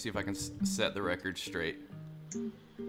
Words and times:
see 0.00 0.08
if 0.08 0.16
I 0.16 0.22
can 0.22 0.34
s- 0.34 0.50
set 0.64 0.94
the 0.94 1.02
record 1.02 1.38
straight. 1.38 1.76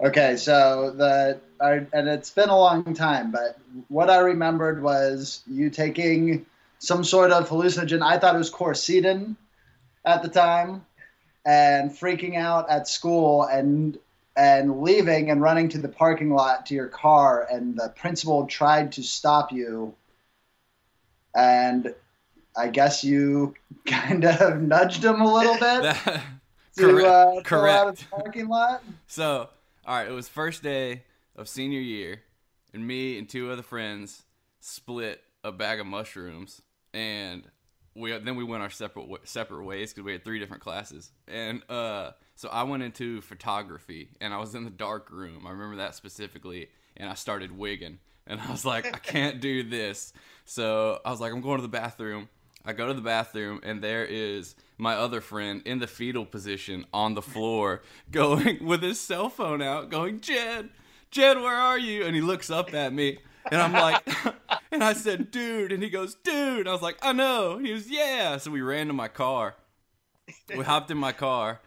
Okay, 0.00 0.36
so 0.36 0.90
the 0.96 1.38
I, 1.60 1.86
and 1.92 2.08
it's 2.08 2.30
been 2.30 2.48
a 2.48 2.58
long 2.58 2.94
time, 2.94 3.30
but 3.30 3.58
what 3.88 4.08
I 4.10 4.18
remembered 4.18 4.82
was 4.82 5.42
you 5.46 5.68
taking 5.70 6.46
some 6.78 7.04
sort 7.04 7.30
of 7.30 7.48
hallucinogen. 7.48 8.02
I 8.02 8.18
thought 8.18 8.34
it 8.34 8.38
was 8.38 8.50
quercetin 8.50 9.36
at 10.04 10.22
the 10.22 10.28
time, 10.28 10.84
and 11.44 11.90
freaking 11.90 12.36
out 12.36 12.68
at 12.70 12.88
school 12.88 13.44
and 13.44 13.98
and 14.34 14.80
leaving 14.80 15.30
and 15.30 15.42
running 15.42 15.68
to 15.68 15.78
the 15.78 15.88
parking 15.88 16.32
lot 16.32 16.64
to 16.66 16.74
your 16.74 16.88
car, 16.88 17.46
and 17.52 17.76
the 17.76 17.90
principal 17.90 18.46
tried 18.46 18.92
to 18.92 19.02
stop 19.02 19.52
you, 19.52 19.94
and 21.36 21.94
I 22.56 22.68
guess 22.68 23.04
you 23.04 23.54
kind 23.86 24.24
of 24.24 24.62
nudged 24.62 25.04
him 25.04 25.20
a 25.20 25.32
little 25.32 25.52
bit 25.60 25.82
That- 25.82 26.22
to 26.76 26.82
correct. 26.82 27.06
uh, 27.06 27.24
pull 27.44 27.64
out 27.64 27.88
of 27.88 27.96
correct. 27.96 27.98
the 27.98 28.06
parking 28.16 28.48
lot. 28.48 28.82
So, 29.06 29.48
all 29.86 29.96
right, 29.96 30.08
it 30.08 30.12
was 30.12 30.28
first 30.28 30.62
day 30.62 31.02
of 31.36 31.48
senior 31.48 31.80
year, 31.80 32.22
and 32.72 32.86
me 32.86 33.18
and 33.18 33.28
two 33.28 33.50
other 33.50 33.62
friends 33.62 34.22
split 34.60 35.20
a 35.44 35.52
bag 35.52 35.80
of 35.80 35.86
mushrooms, 35.86 36.62
and 36.94 37.42
we 37.94 38.16
then 38.18 38.36
we 38.36 38.44
went 38.44 38.62
our 38.62 38.70
separate 38.70 39.06
separate 39.28 39.64
ways 39.64 39.92
because 39.92 40.04
we 40.04 40.12
had 40.12 40.24
three 40.24 40.38
different 40.38 40.62
classes, 40.62 41.12
and 41.28 41.62
uh, 41.68 42.12
so 42.36 42.48
I 42.48 42.62
went 42.62 42.82
into 42.82 43.20
photography, 43.20 44.10
and 44.20 44.32
I 44.32 44.38
was 44.38 44.54
in 44.54 44.64
the 44.64 44.70
dark 44.70 45.10
room. 45.10 45.46
I 45.46 45.50
remember 45.50 45.76
that 45.76 45.94
specifically, 45.94 46.68
and 46.96 47.08
I 47.08 47.14
started 47.14 47.56
wigging, 47.56 47.98
and 48.26 48.40
I 48.40 48.50
was 48.50 48.64
like, 48.64 48.86
I 48.86 48.98
can't 48.98 49.40
do 49.40 49.62
this, 49.62 50.12
so 50.44 51.00
I 51.04 51.10
was 51.10 51.20
like, 51.20 51.32
I'm 51.32 51.40
going 51.40 51.58
to 51.58 51.62
the 51.62 51.68
bathroom. 51.68 52.28
I 52.64 52.72
go 52.72 52.86
to 52.86 52.94
the 52.94 53.00
bathroom 53.00 53.60
and 53.62 53.82
there 53.82 54.04
is 54.04 54.54
my 54.78 54.94
other 54.94 55.20
friend 55.20 55.62
in 55.64 55.78
the 55.78 55.86
fetal 55.86 56.24
position 56.24 56.86
on 56.92 57.14
the 57.14 57.22
floor 57.22 57.82
going 58.10 58.64
with 58.64 58.82
his 58.82 59.00
cell 59.00 59.28
phone 59.28 59.62
out 59.62 59.90
going, 59.90 60.20
"Jed, 60.20 60.70
Jed, 61.10 61.38
where 61.38 61.54
are 61.54 61.78
you?" 61.78 62.04
And 62.04 62.14
he 62.14 62.20
looks 62.20 62.50
up 62.50 62.72
at 62.74 62.92
me 62.92 63.18
and 63.50 63.60
I'm 63.60 63.72
like 63.72 64.02
and 64.72 64.82
I 64.84 64.92
said, 64.92 65.30
"Dude." 65.30 65.72
And 65.72 65.82
he 65.82 65.90
goes, 65.90 66.14
"Dude." 66.14 66.68
I 66.68 66.72
was 66.72 66.82
like, 66.82 66.98
"I 67.02 67.12
know." 67.12 67.58
He 67.58 67.72
was, 67.72 67.90
"Yeah." 67.90 68.36
So 68.36 68.50
we 68.50 68.60
ran 68.60 68.86
to 68.86 68.92
my 68.92 69.08
car. 69.08 69.56
We 70.56 70.64
hopped 70.64 70.90
in 70.90 70.98
my 70.98 71.12
car, 71.12 71.60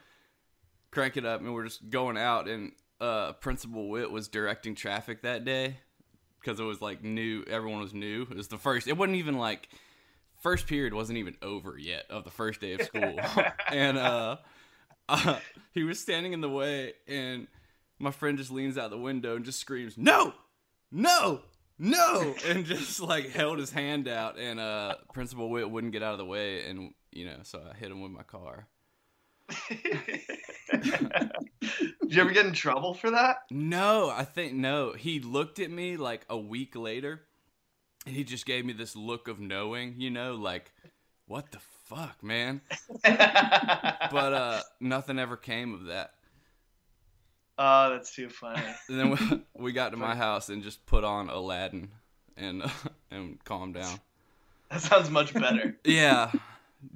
crank 0.92 1.18
it 1.18 1.26
up 1.26 1.42
and 1.42 1.54
we're 1.54 1.66
just 1.66 1.90
going 1.90 2.18
out 2.18 2.48
and 2.48 2.72
uh 3.02 3.34
Principal 3.34 3.90
Witt 3.90 4.12
was 4.12 4.30
directing 4.30 4.76
traffic 4.76 5.24
that 5.24 5.44
day 5.44 5.78
because 6.40 6.60
it 6.60 6.64
was 6.64 6.82
like 6.82 7.04
new 7.04 7.44
everyone 7.48 7.82
was 7.82 7.94
new. 7.94 8.22
It 8.24 8.38
was 8.38 8.48
the 8.48 8.58
first 8.58 8.88
it 8.88 8.98
wasn't 8.98 9.18
even 9.18 9.38
like 9.38 9.68
first 10.46 10.68
period 10.68 10.94
wasn't 10.94 11.18
even 11.18 11.36
over 11.42 11.76
yet 11.76 12.06
of 12.12 12.24
the 12.24 12.30
first 12.30 12.62
day 12.62 12.74
of 12.74 12.82
school. 12.84 13.20
And 13.72 13.98
uh, 13.98 14.38
uh 15.10 15.40
he 15.74 15.82
was 15.82 16.00
standing 16.00 16.34
in 16.34 16.42
the 16.42 16.50
way 16.50 16.94
and 17.08 17.48
my 17.98 18.12
friend 18.12 18.38
just 18.38 18.52
leans 18.52 18.78
out 18.78 18.92
the 18.92 18.98
window 18.98 19.36
and 19.36 19.44
just 19.44 19.58
screams 19.58 19.98
no! 19.98 20.36
No! 20.92 21.42
No! 21.80 22.36
And 22.46 22.64
just 22.68 23.00
like 23.00 23.32
held 23.32 23.58
his 23.58 23.72
hand 23.72 24.08
out 24.08 24.38
and 24.38 24.60
uh 24.60 24.98
principal 25.14 25.50
Witt 25.50 25.72
wouldn't 25.72 25.94
get 25.94 26.04
out 26.04 26.12
of 26.12 26.20
the 26.20 26.26
way 26.26 26.70
and 26.70 26.94
you 27.12 27.26
know 27.26 27.38
so 27.42 27.64
i 27.68 27.76
hit 27.76 27.90
him 27.90 28.02
with 28.02 28.12
my 28.12 28.24
car. 28.24 28.68
Did 29.70 30.22
you 32.04 32.22
ever 32.22 32.32
get 32.32 32.46
in 32.46 32.54
trouble 32.54 32.94
for 32.94 33.10
that? 33.10 33.38
no 33.50 34.12
i 34.16 34.24
think 34.24 34.54
no. 34.54 34.94
He 34.94 35.20
looked 35.20 35.60
at 35.60 35.72
me 35.72 35.98
like 35.98 36.24
a 36.30 36.38
week 36.38 36.76
later 36.76 37.25
and 38.06 38.16
he 38.16 38.24
just 38.24 38.46
gave 38.46 38.66
me 38.66 38.74
this 38.74 38.96
look 38.96 39.28
of 39.28 39.40
knowing 39.40 39.96
you 39.98 40.10
know 40.10 40.36
like 40.36 40.72
what 41.28 41.52
the 41.52 41.60
fuck 41.86 42.22
man 42.24 42.62
but 43.04 44.34
uh 44.34 44.62
nothing 44.80 45.20
ever 45.20 45.38
came 45.38 45.74
of 45.74 45.86
that 45.86 46.12
oh, 47.58 47.90
that's 47.92 48.14
too 48.14 48.28
funny. 48.30 48.62
and 48.90 49.00
then 49.00 49.12
we, 49.56 49.64
we 49.66 49.72
got 49.72 49.90
to 49.92 49.98
my 49.98 50.14
house 50.16 50.50
and 50.50 50.62
just 50.64 50.86
put 50.86 51.04
on 51.04 51.30
aladdin 51.30 51.90
and 52.38 52.64
and 53.12 53.44
calmed 53.44 53.76
down 53.76 54.00
That 54.70 54.82
sounds 54.82 55.10
much 55.10 55.34
better. 55.34 55.78
yeah 55.86 56.32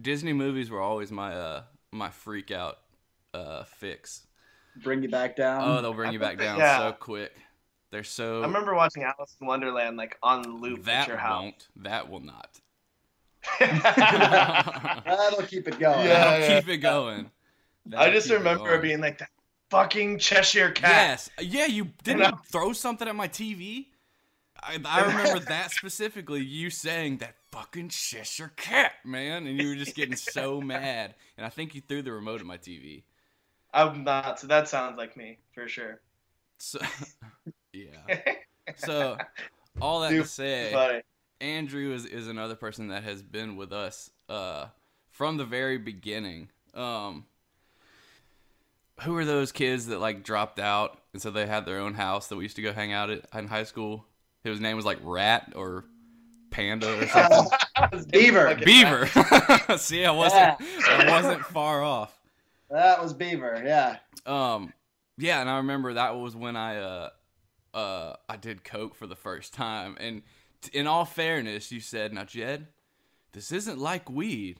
disney 0.01 0.33
movies 0.33 0.69
were 0.69 0.81
always 0.81 1.11
my 1.11 1.33
uh 1.33 1.63
my 1.91 2.09
freak 2.09 2.51
out 2.51 2.77
uh 3.33 3.63
fix 3.63 4.25
Bring 4.83 5.01
you 5.03 5.09
back 5.09 5.35
down. 5.35 5.61
oh 5.67 5.81
they'll 5.81 5.93
bring 5.93 6.13
you 6.13 6.19
back 6.19 6.37
down 6.37 6.57
Yeah. 6.59 6.77
so 6.89 6.91
quick 6.93 7.31
they're 7.91 8.03
so 8.03 8.41
I 8.41 8.45
remember 8.45 8.75
watching 8.75 9.03
Alice 9.03 9.35
in 9.39 9.47
Wonderland 9.47 9.97
like 9.97 10.17
on 10.23 10.61
loop 10.61 10.85
that 10.85 11.01
at 11.01 11.07
your 11.07 11.17
house. 11.17 11.41
won't 11.43 11.67
that 11.77 12.09
will 12.09 12.19
not 12.19 12.59
That'll 13.59 15.43
keep 15.43 15.67
it 15.67 15.79
going. 15.79 16.05
Yeah, 16.05 16.13
That'll 16.13 16.39
yeah. 16.39 16.59
keep 16.59 16.69
it 16.69 16.77
going 16.77 17.31
I 17.87 17.89
That'll 17.89 18.13
just 18.13 18.27
keep 18.27 18.35
it 18.35 18.39
remember 18.39 18.79
being 18.79 19.01
like 19.01 19.17
that 19.19 19.29
fucking 19.69 20.19
Cheshire 20.19 20.71
cat. 20.71 20.91
Yes. 20.91 21.29
Yeah, 21.39 21.65
you 21.65 21.89
didn't 22.03 22.21
you 22.21 22.39
throw 22.51 22.73
something 22.73 23.07
at 23.07 23.15
my 23.15 23.27
TV. 23.27 23.87
I, 24.61 24.79
I 24.85 25.01
remember 25.05 25.39
that 25.45 25.71
specifically. 25.71 26.43
You 26.43 26.69
saying 26.69 27.17
that 27.17 27.35
fucking 27.51 27.89
Cheshire 27.89 28.51
cat, 28.55 28.93
man, 29.05 29.47
and 29.47 29.59
you 29.59 29.69
were 29.69 29.75
just 29.75 29.95
getting 29.95 30.15
so 30.15 30.61
mad. 30.61 31.15
And 31.37 31.45
I 31.45 31.49
think 31.49 31.75
you 31.75 31.81
threw 31.81 32.01
the 32.01 32.11
remote 32.11 32.41
at 32.41 32.45
my 32.45 32.57
TV. 32.57 33.03
I'm 33.73 34.03
not. 34.03 34.39
So 34.39 34.47
that 34.47 34.67
sounds 34.67 34.97
like 34.97 35.15
me 35.15 35.37
for 35.53 35.67
sure. 35.67 36.01
So, 36.57 36.79
yeah. 37.79 38.33
So, 38.77 39.17
all 39.81 40.01
that 40.01 40.11
Too 40.11 40.21
to 40.21 40.27
say, 40.27 40.69
funny. 40.71 41.01
Andrew 41.41 41.91
is, 41.91 42.05
is 42.05 42.27
another 42.27 42.53
person 42.53 42.89
that 42.89 43.03
has 43.03 43.23
been 43.23 43.55
with 43.55 43.73
us 43.73 44.11
uh, 44.29 44.67
from 45.09 45.37
the 45.37 45.45
very 45.45 45.79
beginning. 45.79 46.49
Um, 46.75 47.25
who 49.01 49.15
are 49.15 49.25
those 49.25 49.51
kids 49.51 49.87
that 49.87 49.99
like 49.99 50.23
dropped 50.23 50.59
out 50.59 50.99
and 51.13 51.21
so 51.21 51.31
they 51.31 51.47
had 51.47 51.65
their 51.65 51.79
own 51.79 51.93
house 51.93 52.27
that 52.27 52.35
we 52.35 52.43
used 52.43 52.57
to 52.57 52.61
go 52.61 52.73
hang 52.73 52.93
out 52.93 53.09
at 53.09 53.25
in 53.33 53.47
high 53.47 53.63
school? 53.63 54.05
His 54.43 54.59
name 54.59 54.75
was 54.75 54.85
like 54.85 54.99
Rat 55.01 55.53
or 55.55 55.85
Panda 56.51 56.99
or 56.99 57.07
something. 57.07 58.05
Beaver. 58.11 58.55
Beaver. 58.63 59.07
See, 59.77 60.05
I 60.05 60.11
wasn't 60.11 60.61
I 60.61 61.05
wasn't 61.07 61.45
far 61.45 61.83
off. 61.83 62.17
That 62.69 63.01
was 63.01 63.13
Beaver. 63.13 63.63
Yeah. 63.65 63.97
Um, 64.25 64.73
yeah, 65.17 65.41
and 65.41 65.49
I 65.49 65.57
remember 65.57 65.93
that 65.93 66.15
was 66.15 66.35
when 66.35 66.55
I 66.55 66.77
uh 66.77 67.09
uh 67.73 68.13
I 68.27 68.37
did 68.37 68.63
coke 68.63 68.95
for 68.95 69.07
the 69.07 69.15
first 69.15 69.53
time. 69.53 69.97
And 69.99 70.23
t- 70.61 70.77
in 70.77 70.87
all 70.87 71.05
fairness, 71.05 71.71
you 71.71 71.79
said, 71.79 72.13
"Now, 72.13 72.23
Jed, 72.23 72.67
this 73.33 73.51
isn't 73.51 73.77
like 73.79 74.09
weed. 74.09 74.59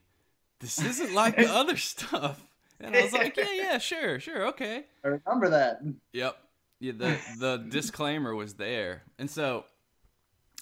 This 0.60 0.82
isn't 0.82 1.14
like 1.14 1.36
the 1.38 1.50
other 1.52 1.78
stuff." 1.92 2.46
And 2.80 2.96
I 2.96 3.04
was 3.04 3.14
like, 3.14 3.36
"Yeah, 3.38 3.52
yeah, 3.54 3.78
sure, 3.78 4.20
sure, 4.20 4.48
okay." 4.48 4.86
I 5.04 5.08
remember 5.08 5.50
that. 5.50 5.82
Yep. 6.14 6.38
Yeah, 6.80 6.94
the 6.96 7.18
the 7.38 7.58
disclaimer 7.70 8.34
was 8.34 8.54
there. 8.54 9.04
And 9.18 9.30
so 9.30 9.66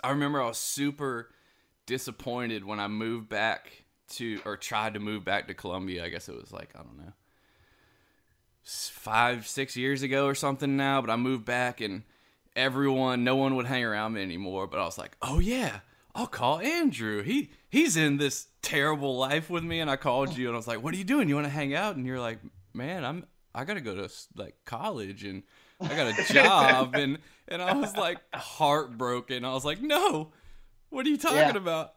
I 0.03 0.11
remember 0.11 0.41
I 0.41 0.47
was 0.47 0.57
super 0.57 1.29
disappointed 1.85 2.65
when 2.65 2.79
I 2.79 2.87
moved 2.87 3.29
back 3.29 3.85
to 4.09 4.39
or 4.45 4.57
tried 4.57 4.93
to 4.93 4.99
move 4.99 5.23
back 5.23 5.47
to 5.47 5.53
Columbia. 5.53 6.05
I 6.05 6.09
guess 6.09 6.29
it 6.29 6.35
was 6.35 6.51
like, 6.51 6.69
I 6.75 6.79
don't 6.79 6.97
know. 6.97 7.13
5 8.63 9.47
6 9.47 9.77
years 9.77 10.01
ago 10.01 10.25
or 10.25 10.35
something 10.35 10.75
now, 10.75 10.99
but 11.01 11.09
I 11.09 11.15
moved 11.15 11.45
back 11.45 11.79
and 11.79 12.03
everyone 12.57 13.23
no 13.23 13.37
one 13.37 13.55
would 13.55 13.67
hang 13.67 13.85
around 13.85 14.13
me 14.13 14.21
anymore, 14.21 14.67
but 14.67 14.79
I 14.79 14.83
was 14.83 14.97
like, 14.97 15.15
"Oh 15.21 15.39
yeah, 15.39 15.79
I'll 16.13 16.27
call 16.27 16.59
Andrew. 16.59 17.23
He 17.23 17.51
he's 17.69 17.95
in 17.95 18.17
this 18.17 18.47
terrible 18.61 19.15
life 19.17 19.49
with 19.49 19.63
me." 19.63 19.79
And 19.79 19.89
I 19.89 19.95
called 19.95 20.35
you 20.35 20.47
and 20.47 20.55
I 20.55 20.57
was 20.57 20.67
like, 20.67 20.83
"What 20.83 20.93
are 20.93 20.97
you 20.97 21.03
doing? 21.05 21.29
You 21.29 21.35
want 21.35 21.45
to 21.47 21.51
hang 21.51 21.73
out?" 21.73 21.95
And 21.95 22.05
you're 22.05 22.19
like, 22.19 22.39
"Man, 22.73 23.05
I'm 23.05 23.25
I 23.55 23.63
got 23.63 23.75
to 23.75 23.81
go 23.81 23.95
to 23.95 24.09
like 24.35 24.55
college 24.65 25.23
and 25.23 25.43
I 25.79 25.87
got 25.89 26.19
a 26.19 26.23
job 26.33 26.95
and 26.95 27.19
and 27.47 27.61
I 27.61 27.73
was 27.75 27.95
like 27.95 28.17
heartbroken. 28.33 29.45
I 29.45 29.53
was 29.53 29.63
like, 29.63 29.81
"No. 29.81 30.31
What 30.89 31.05
are 31.05 31.09
you 31.09 31.17
talking 31.17 31.37
Yeah. 31.37 31.57
about?" 31.57 31.93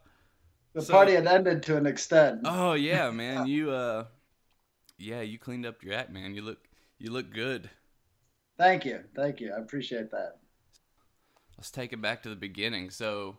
The 0.73 0.81
So- 0.81 0.93
party 0.93 1.13
had 1.13 1.27
ended 1.27 1.63
to 1.63 1.77
an 1.77 1.85
extent. 1.85 2.41
Oh 2.45 2.73
yeah, 2.73 3.09
man. 3.21 3.47
You 3.47 3.71
uh 3.71 4.05
yeah, 4.97 5.21
you 5.21 5.39
cleaned 5.39 5.65
up 5.65 5.83
your 5.83 5.95
act, 5.95 6.11
man. 6.11 6.35
You 6.35 6.43
look 6.43 6.59
you 6.99 7.11
look 7.11 7.31
good. 7.33 7.69
Thank 8.57 8.85
you. 8.85 9.03
Thank 9.15 9.39
you. 9.39 9.51
I 9.53 9.57
appreciate 9.59 10.11
that. 10.11 10.37
Let's 11.61 11.69
take 11.69 11.93
it 11.93 12.01
back 12.01 12.23
to 12.23 12.29
the 12.29 12.35
beginning. 12.35 12.89
So 12.89 13.37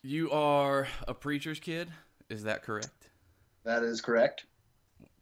you 0.00 0.30
are 0.30 0.88
a 1.06 1.12
preacher's 1.12 1.60
kid, 1.60 1.90
is 2.30 2.44
that 2.44 2.62
correct? 2.62 3.10
That 3.64 3.82
is 3.82 4.00
correct. 4.00 4.46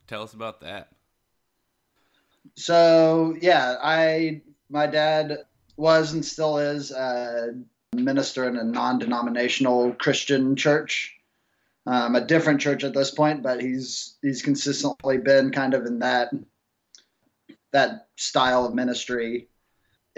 Tell 0.07 0.23
us 0.23 0.35
about 0.35 0.61
that. 0.61 0.93
So 2.55 3.35
yeah, 3.41 3.75
I 3.83 4.43
my 4.71 4.87
dad 4.87 5.47
was 5.77 6.13
and 6.13 6.25
still 6.25 6.59
is 6.59 6.93
a 6.93 7.55
minister 7.93 8.49
in 8.49 8.57
a 8.57 8.63
non-denominational 8.63 9.95
Christian 9.95 10.55
church, 10.55 11.17
um, 11.87 12.15
a 12.15 12.25
different 12.25 12.61
church 12.61 12.85
at 12.85 12.95
this 12.95 13.11
point, 13.11 13.43
but 13.43 13.61
he's 13.61 14.17
he's 14.23 14.43
consistently 14.43 15.19
been 15.19 15.51
kind 15.51 15.75
of 15.75 15.87
in 15.87 15.99
that 15.99 16.31
that 17.73 18.07
style 18.15 18.65
of 18.65 18.77
ministry. 18.77 19.49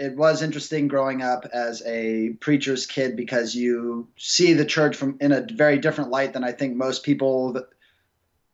It 0.01 0.17
was 0.17 0.41
interesting 0.41 0.87
growing 0.87 1.21
up 1.21 1.45
as 1.53 1.83
a 1.85 2.29
preacher's 2.39 2.87
kid 2.87 3.15
because 3.15 3.53
you 3.53 4.07
see 4.17 4.53
the 4.53 4.65
church 4.65 4.95
from 4.95 5.17
in 5.21 5.31
a 5.31 5.45
very 5.53 5.77
different 5.77 6.09
light 6.09 6.33
than 6.33 6.43
I 6.43 6.53
think 6.53 6.75
most 6.75 7.03
people 7.03 7.53
that 7.53 7.65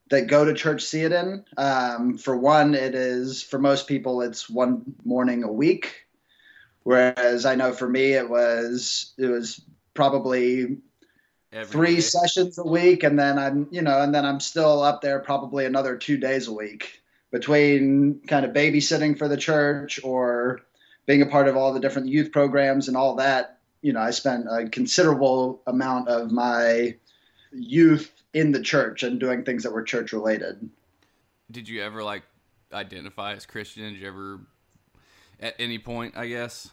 that 0.09 0.27
go 0.27 0.43
to 0.43 0.53
church 0.53 0.83
see 0.83 1.03
it 1.03 1.13
in. 1.13 1.45
Um, 1.55 2.17
for 2.17 2.35
one, 2.35 2.75
it 2.75 2.95
is 2.95 3.41
for 3.41 3.59
most 3.59 3.87
people 3.87 4.21
it's 4.21 4.49
one 4.49 4.93
morning 5.05 5.43
a 5.45 5.51
week, 5.51 6.05
whereas 6.83 7.45
I 7.45 7.55
know 7.55 7.71
for 7.71 7.87
me 7.87 8.11
it 8.11 8.29
was 8.29 9.13
it 9.17 9.27
was 9.27 9.61
probably 9.93 10.79
Every 11.53 11.71
three 11.71 11.95
day. 11.95 12.01
sessions 12.01 12.57
a 12.57 12.67
week, 12.67 13.03
and 13.03 13.17
then 13.17 13.39
I'm 13.39 13.69
you 13.71 13.81
know 13.81 14.01
and 14.01 14.13
then 14.13 14.25
I'm 14.25 14.41
still 14.41 14.81
up 14.83 15.01
there 15.01 15.19
probably 15.19 15.63
another 15.63 15.95
two 15.95 16.17
days 16.17 16.49
a 16.49 16.53
week 16.53 17.01
between 17.31 18.19
kind 18.27 18.45
of 18.45 18.51
babysitting 18.51 19.17
for 19.17 19.29
the 19.29 19.37
church 19.37 20.01
or 20.03 20.66
being 21.07 21.23
a 21.23 21.25
part 21.25 21.47
of 21.47 21.57
all 21.57 21.73
the 21.73 21.79
different 21.79 22.09
youth 22.09 22.31
programs 22.31 22.87
and 22.87 22.95
all 22.95 23.15
that. 23.15 23.57
You 23.81 23.93
know, 23.93 24.01
I 24.01 24.11
spent 24.11 24.45
a 24.47 24.69
considerable 24.69 25.61
amount 25.65 26.09
of 26.09 26.31
my 26.31 26.95
youth 27.51 28.11
in 28.33 28.51
the 28.51 28.61
church 28.61 29.01
and 29.01 29.19
doing 29.19 29.43
things 29.43 29.63
that 29.63 29.71
were 29.71 29.81
church 29.81 30.13
related. 30.13 30.69
Did 31.49 31.67
you 31.67 31.81
ever 31.81 32.03
like 32.03 32.23
identify 32.71 33.33
as 33.33 33.45
Christian? 33.45 33.93
Did 33.93 34.01
you 34.01 34.07
ever, 34.07 34.41
at 35.39 35.55
any 35.57 35.79
point, 35.79 36.17
I 36.17 36.27
guess? 36.27 36.69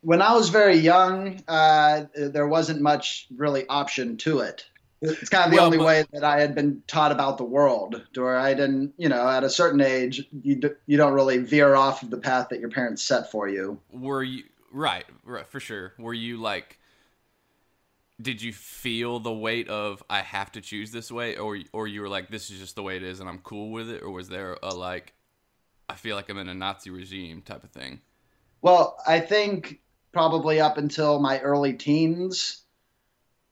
When 0.00 0.22
I 0.22 0.34
was 0.34 0.48
very 0.48 0.76
young, 0.76 1.42
uh, 1.46 2.04
there 2.14 2.48
wasn't 2.48 2.80
much 2.80 3.26
really 3.34 3.66
option 3.68 4.16
to 4.18 4.40
it. 4.40 4.66
It's 5.04 5.28
kind 5.28 5.44
of 5.46 5.50
the 5.50 5.56
Well, 5.58 5.66
only 5.66 5.78
but- 5.78 5.86
way 5.86 6.04
that 6.12 6.24
I 6.24 6.40
had 6.40 6.54
been 6.54 6.82
taught 6.86 7.12
about 7.12 7.38
the 7.38 7.44
world, 7.44 8.02
where 8.14 8.36
I 8.36 8.54
didn't, 8.54 8.94
you 8.96 9.08
know, 9.08 9.28
at 9.28 9.44
a 9.44 9.50
certain 9.50 9.80
age, 9.80 10.26
you 10.42 10.56
d- 10.56 10.70
you 10.86 10.96
don't 10.96 11.12
really 11.12 11.38
veer 11.38 11.74
off 11.74 12.02
of 12.02 12.10
the 12.10 12.16
path 12.18 12.48
that 12.50 12.60
your 12.60 12.70
parents 12.70 13.02
set 13.02 13.30
for 13.30 13.48
you. 13.48 13.80
Were 13.92 14.22
you 14.22 14.44
right? 14.72 15.04
Right, 15.24 15.46
for 15.46 15.60
sure. 15.60 15.92
Were 15.98 16.14
you 16.14 16.36
like? 16.38 16.78
Did 18.22 18.40
you 18.40 18.52
feel 18.52 19.18
the 19.18 19.32
weight 19.32 19.68
of 19.68 20.02
I 20.08 20.20
have 20.20 20.52
to 20.52 20.60
choose 20.60 20.92
this 20.92 21.10
way, 21.10 21.36
or 21.36 21.58
or 21.72 21.88
you 21.88 22.00
were 22.00 22.08
like 22.08 22.30
this 22.30 22.48
is 22.50 22.60
just 22.60 22.76
the 22.76 22.82
way 22.82 22.96
it 22.96 23.02
is 23.02 23.18
and 23.20 23.28
I'm 23.28 23.38
cool 23.40 23.70
with 23.72 23.90
it, 23.90 24.02
or 24.02 24.10
was 24.10 24.28
there 24.28 24.56
a 24.62 24.72
like, 24.74 25.14
I 25.88 25.94
feel 25.94 26.14
like 26.14 26.28
I'm 26.30 26.38
in 26.38 26.48
a 26.48 26.54
Nazi 26.54 26.90
regime 26.90 27.42
type 27.42 27.64
of 27.64 27.70
thing? 27.70 28.00
Well, 28.62 28.96
I 29.06 29.18
think 29.20 29.80
probably 30.12 30.60
up 30.60 30.78
until 30.78 31.18
my 31.20 31.40
early 31.40 31.72
teens, 31.74 32.62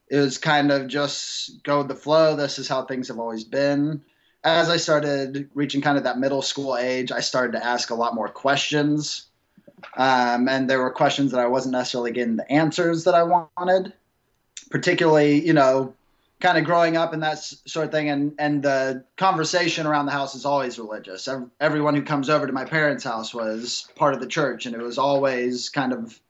it 0.08 0.18
was 0.18 0.38
kind 0.38 0.70
of 0.70 0.88
just 0.88 1.62
go 1.62 1.78
with 1.78 1.88
the 1.88 1.94
flow. 1.94 2.36
This 2.36 2.58
is 2.58 2.68
how 2.68 2.84
things 2.84 3.08
have 3.08 3.18
always 3.18 3.44
been. 3.44 4.02
As 4.44 4.68
I 4.68 4.76
started 4.76 5.48
reaching 5.54 5.80
kind 5.80 5.96
of 5.96 6.04
that 6.04 6.18
middle 6.18 6.42
school 6.42 6.76
age, 6.76 7.12
I 7.12 7.20
started 7.20 7.52
to 7.52 7.64
ask 7.64 7.90
a 7.90 7.94
lot 7.94 8.14
more 8.14 8.28
questions. 8.28 9.26
Um, 9.96 10.48
and 10.48 10.68
there 10.68 10.80
were 10.80 10.90
questions 10.90 11.32
that 11.32 11.40
I 11.40 11.46
wasn't 11.46 11.72
necessarily 11.72 12.12
getting 12.12 12.36
the 12.36 12.50
answers 12.50 13.04
that 13.04 13.14
I 13.14 13.22
wanted, 13.22 13.92
particularly, 14.70 15.44
you 15.44 15.52
know, 15.52 15.94
kind 16.40 16.58
of 16.58 16.64
growing 16.64 16.96
up 16.96 17.12
and 17.12 17.22
that 17.22 17.38
sort 17.38 17.86
of 17.86 17.92
thing. 17.92 18.10
And, 18.10 18.34
and 18.38 18.62
the 18.62 19.04
conversation 19.16 19.86
around 19.86 20.06
the 20.06 20.12
house 20.12 20.34
is 20.34 20.44
always 20.44 20.78
religious. 20.78 21.28
Everyone 21.60 21.94
who 21.94 22.02
comes 22.02 22.28
over 22.28 22.46
to 22.46 22.52
my 22.52 22.64
parents' 22.64 23.04
house 23.04 23.32
was 23.32 23.88
part 23.94 24.14
of 24.14 24.20
the 24.20 24.26
church, 24.26 24.66
and 24.66 24.74
it 24.74 24.82
was 24.82 24.98
always 24.98 25.68
kind 25.68 25.92
of 25.92 26.20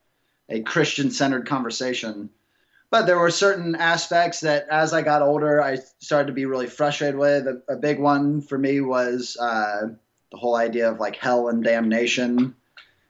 a 0.48 0.60
Christian 0.60 1.10
centered 1.10 1.46
conversation. 1.46 2.28
But 2.92 3.06
there 3.06 3.18
were 3.18 3.30
certain 3.30 3.74
aspects 3.74 4.40
that 4.40 4.68
as 4.68 4.92
I 4.92 5.00
got 5.00 5.22
older, 5.22 5.62
I 5.62 5.78
started 6.00 6.26
to 6.26 6.34
be 6.34 6.44
really 6.44 6.66
frustrated 6.66 7.16
with. 7.16 7.46
A, 7.46 7.62
a 7.66 7.76
big 7.76 7.98
one 7.98 8.42
for 8.42 8.58
me 8.58 8.82
was 8.82 9.34
uh, 9.40 9.88
the 10.30 10.36
whole 10.36 10.56
idea 10.56 10.90
of 10.90 11.00
like 11.00 11.16
hell 11.16 11.48
and 11.48 11.64
damnation. 11.64 12.54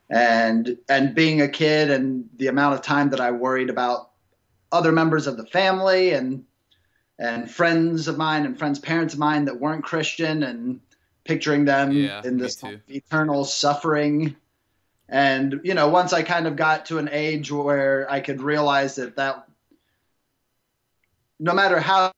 And 0.08 0.78
and 0.88 1.16
being 1.16 1.40
a 1.40 1.48
kid 1.48 1.90
and 1.90 2.28
the 2.36 2.46
amount 2.46 2.74
of 2.74 2.82
time 2.82 3.10
that 3.10 3.20
I 3.20 3.32
worried 3.32 3.70
about 3.70 4.10
other 4.70 4.92
members 4.92 5.26
of 5.26 5.36
the 5.36 5.46
family 5.46 6.12
and 6.12 6.44
and 7.18 7.50
friends 7.50 8.06
of 8.06 8.16
mine 8.16 8.46
and 8.46 8.56
friends' 8.56 8.78
parents 8.78 9.14
of 9.14 9.18
mine 9.18 9.46
that 9.46 9.58
weren't 9.58 9.82
Christian 9.82 10.44
and 10.44 10.78
picturing 11.24 11.64
them 11.64 11.90
Yeah, 11.90 12.22
in 12.24 12.38
this 12.38 12.62
eternal 12.86 13.44
suffering. 13.44 14.36
And 15.08 15.60
you 15.64 15.74
know, 15.74 15.88
once 15.88 16.12
I 16.12 16.22
kind 16.22 16.46
of 16.46 16.54
got 16.54 16.86
to 16.86 16.98
an 16.98 17.08
age 17.10 17.50
where 17.50 18.08
I 18.08 18.20
could 18.20 18.42
realize 18.42 18.94
that 18.94 19.16
that 19.16 19.48
no 21.42 21.52
matter 21.52 21.80
how 21.80 22.12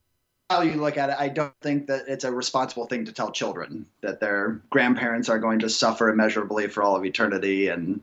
how 0.51 0.61
you 0.61 0.75
look 0.75 0.99
at 0.99 1.09
it, 1.09 1.17
I 1.19 1.29
don't 1.29 1.55
think 1.63 1.87
that 1.87 2.05
it's 2.07 2.23
a 2.25 2.31
responsible 2.31 2.87
thing 2.87 3.07
to 3.07 3.13
tell 3.13 3.33
children 3.33 3.87
that 4.03 4.21
their 4.21 4.61
grandparents 4.69 5.31
are 5.31 5.39
going 5.39 5.61
to 5.61 5.71
suffer 5.71 6.11
immeasurably 6.11 6.69
for 6.69 6.83
all 6.83 6.95
of 6.95 7.05
eternity 7.05 7.69
and 7.69 8.01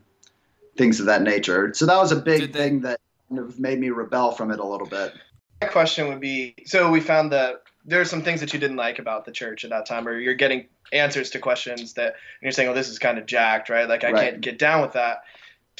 things 0.75 0.99
of 0.99 1.05
that 1.05 1.21
nature. 1.21 1.71
So 1.75 1.85
that 1.85 1.97
was 1.97 2.11
a 2.11 2.15
big 2.15 2.51
they- 2.51 2.59
thing 2.59 2.81
that 2.81 2.99
kind 3.29 3.39
of 3.39 3.59
made 3.59 3.79
me 3.79 3.91
rebel 3.91 4.31
from 4.31 4.49
it 4.51 4.59
a 4.59 4.65
little 4.65 4.87
bit. 4.87 5.13
My 5.61 5.67
question 5.67 6.07
would 6.07 6.19
be: 6.19 6.55
So 6.65 6.89
we 6.89 6.99
found 6.99 7.31
that 7.31 7.61
there 7.85 8.01
are 8.01 8.05
some 8.05 8.23
things 8.23 8.39
that 8.39 8.51
you 8.53 8.59
didn't 8.59 8.77
like 8.77 8.97
about 8.97 9.25
the 9.25 9.31
church 9.31 9.63
at 9.63 9.69
that 9.69 9.85
time, 9.85 10.07
or 10.07 10.17
you're 10.17 10.33
getting 10.33 10.65
answers 10.91 11.29
to 11.31 11.39
questions 11.39 11.93
that 11.93 12.07
and 12.07 12.41
you're 12.41 12.51
saying, 12.51 12.69
"Oh, 12.69 12.73
this 12.73 12.89
is 12.89 12.97
kind 12.97 13.19
of 13.19 13.27
jacked, 13.27 13.69
right? 13.69 13.87
Like 13.87 14.03
I 14.03 14.11
Right. 14.11 14.31
can't 14.31 14.41
get 14.41 14.57
down 14.57 14.81
with 14.81 14.93
that." 14.93 15.21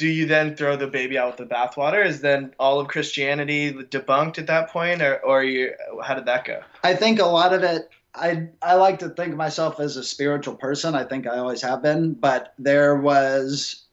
Do 0.02 0.08
you 0.08 0.26
then 0.26 0.56
throw 0.56 0.76
the 0.76 0.88
baby 0.88 1.16
out 1.16 1.38
with 1.38 1.48
the 1.48 1.56
bathwater? 1.56 2.04
Is 2.04 2.22
then 2.22 2.56
all 2.58 2.80
of 2.80 2.88
Christianity 2.88 3.72
debunked 3.72 4.40
at 4.40 4.48
that 4.48 4.72
point, 4.72 5.00
or 5.00 5.20
or 5.24 5.44
you? 5.44 5.74
How 6.04 6.16
did 6.16 6.26
that 6.26 6.44
go? 6.44 6.64
I 6.84 6.96
think 6.96 7.20
a 7.20 7.26
lot 7.28 7.54
of 7.54 7.62
it. 7.62 7.88
I 8.16 8.48
I 8.64 8.74
like 8.74 8.98
to 9.00 9.10
think 9.10 9.34
of 9.34 9.38
myself 9.38 9.80
as 9.80 9.98
a 9.98 10.04
spiritual 10.04 10.56
person. 10.56 10.96
I 10.96 11.04
think 11.04 11.28
I 11.28 11.38
always 11.38 11.62
have 11.62 11.84
been, 11.84 12.14
but 12.16 12.56
there 12.58 12.96
was 12.96 13.84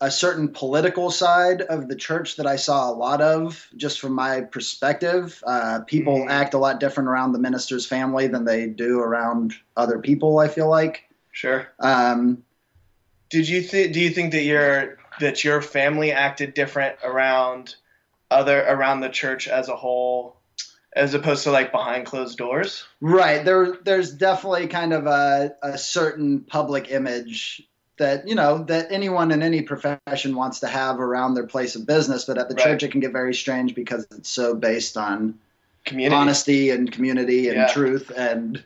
a 0.00 0.10
certain 0.10 0.48
political 0.48 1.12
side 1.12 1.62
of 1.62 1.86
the 1.86 1.94
church 1.94 2.34
that 2.34 2.48
I 2.48 2.56
saw 2.56 2.90
a 2.90 2.96
lot 2.96 3.20
of, 3.20 3.68
just 3.76 4.00
from 4.00 4.14
my 4.14 4.40
perspective. 4.40 5.40
Uh, 5.46 5.78
people 5.86 6.22
Mhm. 6.22 6.28
act 6.30 6.54
a 6.54 6.58
lot 6.58 6.80
different 6.80 7.08
around 7.08 7.30
the 7.34 7.38
minister's 7.38 7.86
family 7.86 8.26
than 8.26 8.46
they 8.46 8.66
do 8.66 8.98
around 8.98 9.54
other 9.76 10.00
people. 10.00 10.40
I 10.40 10.48
feel 10.48 10.68
like. 10.68 11.04
Sure. 11.30 11.68
Um, 11.78 12.42
Did 13.28 13.48
you 13.48 13.62
think? 13.62 13.92
Do 13.92 14.00
you 14.00 14.10
think 14.10 14.32
that 14.32 14.42
your 14.42 14.98
that 15.18 15.42
your 15.44 15.60
family 15.60 16.12
acted 16.12 16.54
different 16.54 16.96
around 17.02 17.74
other 18.30 18.64
around 18.66 19.00
the 19.00 19.08
church 19.08 19.48
as 19.48 19.68
a 19.68 19.74
whole, 19.76 20.36
as 20.94 21.14
opposed 21.14 21.42
to 21.44 21.50
like 21.50 21.72
behind 21.72 22.06
closed 22.06 22.38
doors? 22.38 22.84
Right. 23.00 23.44
There, 23.44 23.78
there's 23.84 24.12
definitely 24.12 24.68
kind 24.68 24.92
of 24.92 25.06
a, 25.06 25.54
a 25.62 25.76
certain 25.76 26.40
public 26.40 26.90
image 26.90 27.62
that 27.98 28.26
you 28.26 28.34
know 28.34 28.64
that 28.64 28.90
anyone 28.90 29.30
in 29.30 29.42
any 29.42 29.60
profession 29.62 30.34
wants 30.34 30.60
to 30.60 30.66
have 30.66 31.00
around 31.00 31.34
their 31.34 31.46
place 31.46 31.74
of 31.76 31.86
business, 31.86 32.24
but 32.24 32.38
at 32.38 32.48
the 32.48 32.54
Right. 32.54 32.64
church 32.64 32.82
it 32.82 32.92
can 32.92 33.00
get 33.00 33.12
very 33.12 33.34
strange 33.34 33.74
because 33.74 34.06
it's 34.12 34.30
so 34.30 34.54
based 34.54 34.96
on 34.96 35.38
Community. 35.84 36.14
honesty 36.16 36.70
and 36.70 36.90
community 36.92 37.48
and 37.48 37.56
Yeah. 37.56 37.66
truth 37.68 38.10
and 38.16 38.62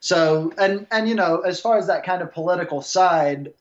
so 0.00 0.52
and 0.58 0.86
and 0.90 1.08
you 1.08 1.14
know 1.14 1.40
as 1.40 1.60
far 1.60 1.78
as 1.78 1.86
that 1.86 2.04
kind 2.04 2.20
of 2.20 2.32
political 2.32 2.82
side 2.82 3.52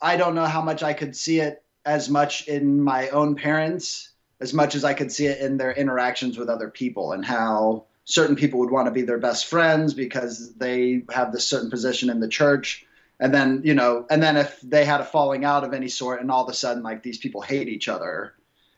i 0.00 0.16
don't 0.16 0.34
know 0.34 0.46
how 0.46 0.62
much 0.62 0.82
i 0.82 0.92
could 0.92 1.16
see 1.16 1.40
it 1.40 1.62
as 1.84 2.08
much 2.08 2.46
in 2.48 2.82
my 2.82 3.08
own 3.08 3.34
parents 3.34 4.10
as 4.40 4.52
much 4.52 4.74
as 4.74 4.84
i 4.84 4.94
could 4.94 5.10
see 5.10 5.26
it 5.26 5.40
in 5.40 5.56
their 5.56 5.72
interactions 5.72 6.38
with 6.38 6.48
other 6.48 6.68
people 6.70 7.12
and 7.12 7.24
how 7.24 7.84
certain 8.10 8.34
people 8.34 8.58
would 8.58 8.70
want 8.70 8.86
to 8.86 8.90
be 8.90 9.02
their 9.02 9.18
best 9.18 9.46
friends 9.46 9.94
because 9.94 10.52
they 10.54 11.02
have 11.10 11.32
this 11.32 11.46
certain 11.46 11.70
position 11.70 12.10
in 12.10 12.18
the 12.18 12.28
church. 12.28 12.84
And 13.20 13.32
then 13.32 13.60
you 13.64 13.74
know 13.74 14.06
and 14.10 14.22
then 14.22 14.36
if 14.36 14.60
they 14.62 14.84
had 14.84 15.00
a 15.00 15.04
falling 15.04 15.44
out 15.44 15.62
of 15.62 15.74
any 15.74 15.88
sort 15.88 16.20
and 16.20 16.30
all 16.30 16.42
of 16.42 16.48
a 16.48 16.54
sudden 16.54 16.82
like 16.82 17.02
these 17.02 17.18
people 17.18 17.40
hate 17.40 17.68
each 17.68 17.88
other. 17.88 18.34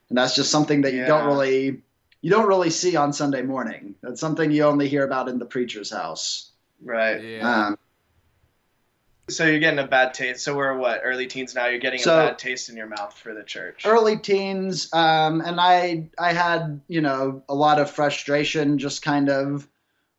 And 0.08 0.18
that's 0.18 0.34
just 0.34 0.50
something 0.50 0.82
that 0.82 0.92
you 0.92 1.04
don't 1.06 1.26
really 1.26 1.80
you 2.20 2.30
don't 2.30 2.48
really 2.48 2.70
see 2.70 2.96
on 2.96 3.12
sunday 3.12 3.42
morning. 3.42 3.94
That's 4.02 4.20
something 4.20 4.50
you 4.50 4.64
only 4.64 4.88
hear 4.88 5.04
about 5.04 5.28
in 5.28 5.38
the 5.38 5.46
preacher's 5.46 5.90
house. 5.90 6.50
Right. 6.82 7.22
Yeah. 7.22 7.66
um, 7.66 7.78
So 9.28 9.46
you're 9.46 9.60
getting 9.60 9.78
a 9.78 9.86
bad 9.86 10.14
taste. 10.14 10.42
So 10.44 10.56
we're 10.56 10.76
what 10.76 11.00
early 11.04 11.26
teens 11.26 11.54
now. 11.54 11.66
You're 11.66 11.78
getting 11.78 12.00
So- 12.00 12.18
a 12.18 12.28
bad 12.28 12.38
taste 12.38 12.68
in 12.68 12.76
your 12.76 12.88
mouth 12.88 13.16
for 13.16 13.32
the 13.34 13.44
church. 13.44 13.86
early 13.86 14.16
teens 14.18 14.92
um, 14.92 15.40
and 15.40 15.60
i 15.60 16.08
i 16.18 16.32
had 16.32 16.80
you 16.88 17.00
know 17.00 17.42
a 17.48 17.54
lot 17.54 17.78
of 17.80 17.90
frustration 17.90 18.78
just 18.78 19.02
kind 19.02 19.28
of 19.30 19.66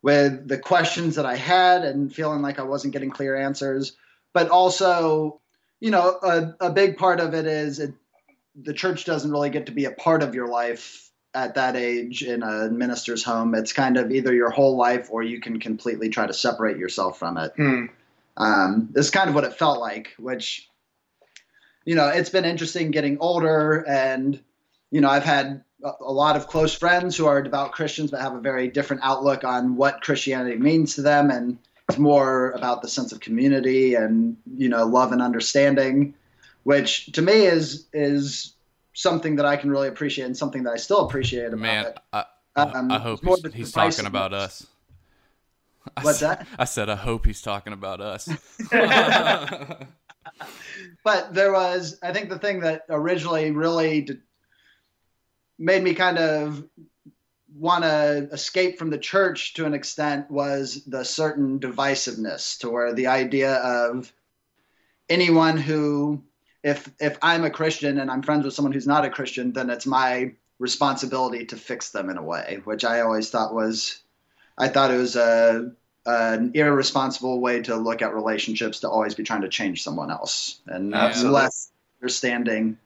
with 0.02 0.48
the 0.48 0.58
questions 0.58 1.16
that 1.16 1.26
i 1.26 1.36
had 1.36 1.84
and 1.84 2.14
feeling 2.14 2.42
like 2.42 2.60
i 2.60 2.64
wasn't 2.64 2.92
getting 2.94 3.10
clear 3.12 3.36
answers 3.36 3.96
but 4.34 4.50
also 4.50 5.40
you 5.80 5.92
know 5.92 6.18
a, 6.24 6.54
a 6.68 6.70
big 6.72 6.98
part 6.98 7.20
of 7.20 7.34
it 7.34 7.46
is 7.46 7.80
it, 7.80 7.94
the 8.56 8.74
church 8.74 9.06
doesn't 9.06 9.32
really 9.32 9.50
get 9.50 9.66
to 9.68 9.72
be 9.72 9.86
a 9.86 9.92
part 9.92 10.24
of 10.24 10.34
your 10.36 10.48
life 10.48 11.10
at 11.34 11.56
that 11.56 11.76
age 11.76 12.24
in 12.24 12.42
a 12.44 12.70
minister's 12.70 13.24
home 13.24 13.54
it's 13.56 13.74
kind 13.74 13.98
of 13.98 14.12
either 14.12 14.34
your 14.34 14.50
whole 14.50 14.76
life 14.78 15.10
or 15.12 15.24
you 15.24 15.40
can 15.40 15.60
completely 15.60 16.10
try 16.10 16.26
to 16.28 16.34
separate 16.34 16.78
yourself 16.78 17.18
from 17.20 17.38
it 17.38 17.52
Hmm. 17.56 17.86
Um, 18.38 18.94
is 18.96 19.10
kind 19.10 19.30
of 19.30 19.36
what 19.36 19.44
it 19.44 19.54
felt 19.54 19.80
like, 19.80 20.14
which, 20.18 20.70
you 21.86 21.96
know, 21.96 22.08
it's 22.08 22.30
been 22.30 22.46
interesting 22.46 22.92
getting 22.92 23.18
older. 23.20 23.86
And, 23.88 24.40
you 24.92 25.02
know, 25.02 25.10
I've 25.10 25.24
had 25.24 25.64
a, 25.84 25.92
a 26.02 26.12
lot 26.12 26.36
of 26.36 26.48
close 26.48 26.74
friends 26.74 27.16
who 27.18 27.26
are 27.26 27.42
devout 27.42 27.72
Christians, 27.72 28.12
but 28.12 28.22
have 28.22 28.36
a 28.36 28.40
very 28.42 28.68
different 28.68 29.04
outlook 29.04 29.44
on 29.44 29.76
what 29.76 30.02
Christianity 30.02 30.58
means 30.58 30.96
to 30.96 31.02
them. 31.02 31.30
And 31.30 31.58
it's 31.90 32.00
more 32.00 32.52
about 32.52 32.82
the 32.82 32.88
sense 32.88 33.12
of 33.12 33.20
community 33.20 33.96
and, 33.96 34.38
you 34.56 34.70
know, 34.70 34.86
love 34.86 35.12
and 35.12 35.22
understanding, 35.22 36.16
which 36.64 37.12
to 37.14 37.22
me 37.22 37.46
is, 37.46 37.88
is 37.94 38.54
something 38.94 39.38
that 39.38 39.46
I 39.46 39.58
can 39.58 39.70
really 39.70 39.88
appreciate 39.88 40.26
and 40.26 40.38
something 40.38 40.64
that 40.64 40.74
I 40.74 40.78
still 40.78 41.06
appreciate 41.06 41.48
about 41.48 41.60
Man, 41.60 41.86
it. 41.86 42.00
I, 42.12 42.26
Um, 42.56 42.92
I 42.92 43.00
hope 43.00 43.22
he's, 43.26 43.54
he's 43.54 43.72
talking 43.72 44.06
about 44.06 44.32
us. 44.32 44.68
What's 46.02 46.24
I, 46.24 46.32
s- 46.32 46.38
that? 46.38 46.48
I 46.58 46.66
said, 46.66 46.90
I 46.90 46.96
hope 46.96 47.26
he's 47.26 47.42
talking 47.42 47.74
about 47.74 48.02
us. 48.02 48.30
but 51.04 51.34
there 51.34 51.52
was 51.52 51.98
i 52.02 52.12
think 52.12 52.30
the 52.30 52.40
thing 52.40 52.62
that 52.62 52.84
originally 52.90 53.52
really 53.52 54.02
d- 54.02 54.14
made 55.60 55.84
me 55.84 55.94
kind 55.94 56.18
of 56.18 56.64
want 57.56 57.84
to 57.84 58.28
escape 58.32 58.80
from 58.80 58.90
the 58.90 58.98
church 58.98 59.54
to 59.54 59.66
an 59.66 59.74
extent 59.74 60.30
was 60.32 60.84
the 60.86 61.04
certain 61.04 61.60
divisiveness 61.60 62.58
to 62.60 62.70
where 62.70 62.94
the 62.94 63.08
idea 63.08 63.56
of 63.56 64.12
anyone 65.10 65.58
who 65.58 66.24
if 66.64 66.90
if 67.00 67.18
i'm 67.22 67.44
a 67.44 67.50
christian 67.50 68.00
and 68.00 68.10
i'm 68.10 68.24
friends 68.24 68.46
with 68.46 68.54
someone 68.54 68.72
who's 68.72 68.88
not 68.88 69.06
a 69.06 69.10
christian 69.10 69.52
then 69.52 69.70
it's 69.70 69.86
my 69.86 70.34
responsibility 70.60 71.46
to 71.46 71.58
fix 71.58 71.92
them 71.92 72.10
in 72.10 72.18
a 72.18 72.24
way 72.24 72.62
which 72.64 72.84
i 72.86 73.02
always 73.02 73.30
thought 73.30 73.54
was 73.54 74.00
i 74.58 74.68
thought 74.68 74.92
it 74.92 74.98
was 74.98 75.16
a 75.16 75.72
an 76.06 76.52
irresponsible 76.54 77.40
way 77.40 77.62
to 77.62 77.76
look 77.78 78.02
at 78.02 78.14
relationships 78.14 78.82
to 78.82 78.90
always 78.90 79.16
be 79.16 79.24
trying 79.24 79.42
to 79.42 79.48
change 79.50 79.82
someone 79.84 80.12
else 80.12 80.60
and 80.68 80.92
Yeah. 80.92 81.14
Less 81.24 81.72
understanding. 82.02 82.78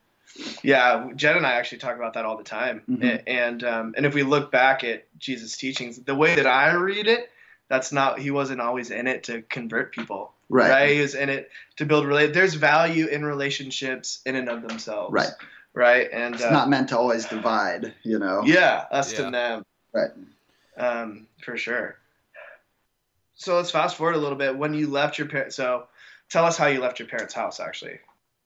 Yeah, 0.62 1.10
Jen 1.16 1.38
and 1.38 1.48
I 1.48 1.54
actually 1.54 1.80
talk 1.80 1.96
about 1.96 2.14
that 2.14 2.26
all 2.26 2.38
the 2.38 2.44
time. 2.44 2.84
Mhm. 2.88 3.24
And 3.26 3.64
um, 3.64 3.94
and 3.98 4.06
if 4.06 4.14
we 4.14 4.22
look 4.22 4.52
back 4.52 4.84
at 4.84 5.06
Jesus' 5.18 5.58
teachings, 5.58 5.98
the 5.98 6.14
way 6.14 6.36
that 6.36 6.46
I 6.46 6.72
read 6.76 7.08
it, 7.08 7.32
that's 7.70 7.92
not 7.92 8.20
he 8.20 8.30
wasn't 8.30 8.62
always 8.62 8.92
in 8.92 9.08
it 9.08 9.24
to 9.24 9.42
convert 9.42 9.94
people. 9.94 10.32
Right. 10.48 10.92
He 10.92 11.02
was 11.02 11.16
in 11.16 11.30
it 11.30 11.50
to 11.78 11.86
build 11.88 12.06
relate. 12.06 12.36
There's 12.36 12.54
value 12.54 13.08
in 13.08 13.26
relationships 13.26 14.20
in 14.28 14.36
and 14.36 14.48
of 14.48 14.62
themselves. 14.62 15.12
Right. 15.12 15.32
Right. 15.74 16.08
And 16.14 16.36
It's 16.36 16.44
uh, 16.44 16.52
not 16.52 16.70
meant 16.70 16.90
to 16.90 16.98
always 17.00 17.26
divide, 17.26 17.96
you 18.04 18.20
know. 18.20 18.44
yeah, 18.46 18.86
us 18.92 19.12
Yeah. 19.12 19.26
to 19.26 19.32
them. 19.32 19.66
Right. 19.92 20.12
Um, 20.78 21.28
for 21.44 21.58
sure. 21.58 21.98
So 23.36 23.56
let's 23.56 23.72
fast 23.72 23.96
forward 23.96 24.16
a 24.16 24.20
little 24.20 24.38
bit. 24.38 24.58
When 24.58 24.74
you 24.74 24.88
left 24.88 25.18
your 25.18 25.28
parents, 25.28 25.56
so 25.56 25.88
tell 26.30 26.46
us 26.46 26.58
how 26.58 26.68
you 26.68 26.80
left 26.80 27.00
your 27.00 27.08
parents' 27.08 27.34
house. 27.34 27.60
Actually. 27.60 28.00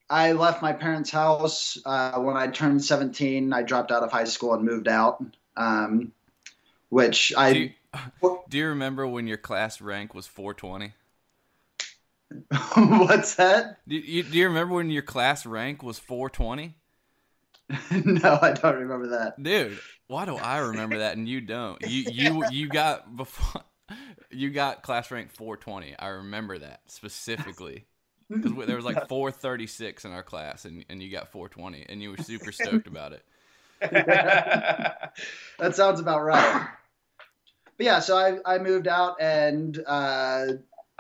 I 0.09 0.33
left 0.33 0.61
my 0.61 0.73
parents' 0.73 1.09
house 1.09 1.77
uh, 1.85 2.19
when 2.19 2.35
I 2.35 2.47
turned 2.47 2.83
17. 2.83 3.53
I 3.53 3.63
dropped 3.63 3.91
out 3.91 4.03
of 4.03 4.11
high 4.11 4.25
school 4.25 4.53
and 4.53 4.63
moved 4.63 4.89
out, 4.89 5.23
um, 5.55 6.11
which 6.89 7.31
I 7.37 7.53
do, 7.53 7.59
you, 7.59 8.39
do 8.49 8.57
you 8.57 8.67
remember 8.67 9.07
when 9.07 9.25
your 9.25 9.37
class 9.37 9.79
rank 9.79 10.13
was 10.13 10.27
420? 10.27 10.93
what's 13.05 13.35
that? 13.35 13.77
Do 13.87 13.95
you, 13.95 14.23
do 14.23 14.37
you 14.37 14.47
remember 14.47 14.75
when 14.75 14.89
your 14.89 15.01
class 15.01 15.45
rank 15.45 15.81
was 15.81 15.97
420? 15.97 16.75
no, 18.05 18.39
I 18.41 18.53
don't 18.53 18.75
remember 18.75 19.07
that. 19.09 19.41
Dude, 19.41 19.79
why 20.07 20.25
do 20.25 20.35
I 20.35 20.59
remember 20.59 20.99
that 20.99 21.17
and 21.17 21.27
you 21.27 21.41
don't? 21.41 21.81
You 21.81 22.05
you 22.11 22.43
you 22.51 22.67
got 22.67 23.15
before 23.15 23.63
you 24.31 24.49
got 24.49 24.83
class 24.83 25.11
rank 25.11 25.31
420. 25.31 25.95
I 25.97 26.07
remember 26.07 26.57
that 26.59 26.81
specifically. 26.87 27.85
Because 28.29 28.65
there 28.65 28.77
was 28.77 28.85
like 28.85 29.09
436 29.09 30.05
in 30.05 30.11
our 30.13 30.23
class, 30.23 30.63
and, 30.63 30.85
and 30.89 31.03
you 31.03 31.11
got 31.11 31.33
420, 31.33 31.85
and 31.89 32.01
you 32.01 32.11
were 32.11 32.17
super 32.23 32.53
stoked 32.53 32.87
about 32.87 33.11
it. 33.11 33.25
that 33.81 35.11
sounds 35.75 35.99
about 35.99 36.21
right. 36.21 36.65
But 37.75 37.85
yeah, 37.85 37.99
so 37.99 38.15
I, 38.15 38.37
I 38.45 38.57
moved 38.59 38.87
out 38.87 39.17
and 39.19 39.77
uh, 39.85 40.45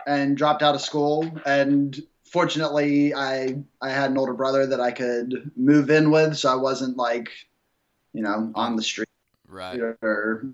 and 0.05 0.35
dropped 0.35 0.61
out 0.61 0.75
of 0.75 0.81
school, 0.81 1.31
and 1.45 1.97
fortunately, 2.31 3.13
I 3.13 3.61
I 3.81 3.89
had 3.89 4.09
an 4.11 4.17
older 4.17 4.33
brother 4.33 4.65
that 4.65 4.79
I 4.79 4.91
could 4.91 5.51
move 5.55 5.89
in 5.91 6.09
with, 6.11 6.37
so 6.37 6.51
I 6.51 6.55
wasn't 6.55 6.97
like, 6.97 7.29
you 8.13 8.23
know, 8.23 8.51
on 8.55 8.75
the 8.75 8.83
street 8.83 9.07
Right. 9.47 9.79
or 10.01 10.53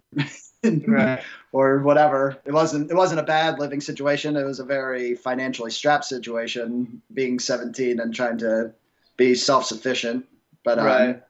right. 0.64 1.24
or 1.52 1.80
whatever. 1.80 2.38
It 2.46 2.52
wasn't 2.52 2.90
it 2.90 2.96
wasn't 2.96 3.20
a 3.20 3.24
bad 3.24 3.60
living 3.60 3.80
situation. 3.80 4.36
It 4.36 4.44
was 4.44 4.60
a 4.60 4.66
very 4.66 5.14
financially 5.16 5.70
strapped 5.72 6.06
situation, 6.06 7.02
being 7.14 7.38
17 7.38 8.00
and 8.00 8.14
trying 8.14 8.40
to 8.40 8.74
be 9.16 9.36
self 9.36 9.66
sufficient. 9.66 10.26
But 10.64 10.80
um, 10.80 11.22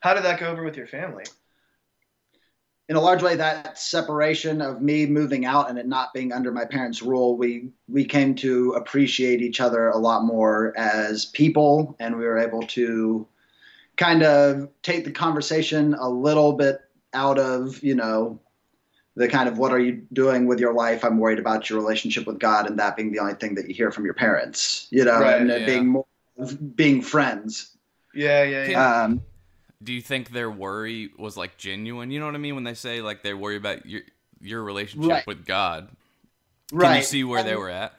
How 0.00 0.14
did 0.14 0.24
that 0.24 0.38
go 0.38 0.48
over 0.48 0.62
with 0.62 0.76
your 0.76 0.86
family? 0.86 1.24
In 2.90 2.96
a 2.96 3.00
large 3.00 3.22
way, 3.22 3.36
that 3.36 3.78
separation 3.78 4.60
of 4.60 4.82
me 4.82 5.06
moving 5.06 5.44
out 5.44 5.70
and 5.70 5.78
it 5.78 5.86
not 5.86 6.12
being 6.12 6.32
under 6.32 6.50
my 6.50 6.64
parents' 6.64 7.02
rule, 7.02 7.36
we 7.36 7.70
we 7.86 8.04
came 8.04 8.34
to 8.34 8.72
appreciate 8.72 9.40
each 9.40 9.60
other 9.60 9.90
a 9.90 9.96
lot 9.96 10.24
more 10.24 10.76
as 10.76 11.26
people, 11.26 11.94
and 12.00 12.18
we 12.18 12.24
were 12.24 12.36
able 12.36 12.62
to 12.62 13.28
kind 13.96 14.24
of 14.24 14.68
take 14.82 15.04
the 15.04 15.12
conversation 15.12 15.94
a 15.94 16.08
little 16.08 16.54
bit 16.54 16.80
out 17.14 17.38
of 17.38 17.80
you 17.80 17.94
know 17.94 18.40
the 19.14 19.28
kind 19.28 19.48
of 19.48 19.56
what 19.56 19.70
are 19.70 19.78
you 19.78 20.04
doing 20.12 20.48
with 20.48 20.58
your 20.58 20.74
life? 20.74 21.04
I'm 21.04 21.18
worried 21.18 21.38
about 21.38 21.70
your 21.70 21.78
relationship 21.78 22.26
with 22.26 22.40
God, 22.40 22.68
and 22.68 22.76
that 22.80 22.96
being 22.96 23.12
the 23.12 23.20
only 23.20 23.34
thing 23.34 23.54
that 23.54 23.68
you 23.68 23.74
hear 23.74 23.92
from 23.92 24.04
your 24.04 24.14
parents, 24.14 24.88
you 24.90 25.04
know, 25.04 25.20
Right, 25.20 25.40
and 25.40 25.48
yeah. 25.48 25.64
being 25.64 25.86
more 25.86 26.06
of 26.38 26.74
being 26.74 27.02
friends. 27.02 27.76
Yeah, 28.12 28.42
yeah, 28.42 28.66
yeah. 28.66 29.02
Um, 29.02 29.22
Do 29.82 29.92
you 29.92 30.02
think 30.02 30.30
their 30.30 30.50
worry 30.50 31.10
was 31.18 31.36
like 31.36 31.56
genuine? 31.56 32.10
You 32.10 32.20
know 32.20 32.26
what 32.26 32.34
I 32.34 32.38
mean 32.38 32.54
when 32.54 32.64
they 32.64 32.74
say 32.74 33.00
like 33.00 33.22
they 33.22 33.34
worry 33.34 33.56
about 33.56 33.86
your 33.86 34.02
your 34.40 34.62
relationship 34.62 35.10
Right. 35.10 35.26
with 35.26 35.44
God? 35.46 35.88
Can 36.70 36.78
right. 36.78 36.96
you 36.98 37.02
see 37.02 37.24
where 37.24 37.42
they 37.42 37.56
were 37.56 37.70
at? 37.70 37.94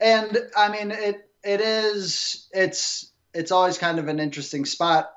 and 0.00 0.36
I 0.56 0.68
mean 0.68 0.90
it 0.90 1.28
it 1.44 1.60
is 1.60 2.48
it's 2.52 3.12
it's 3.34 3.52
always 3.52 3.78
kind 3.78 3.98
of 4.00 4.08
an 4.08 4.18
interesting 4.18 4.64
spot 4.64 5.12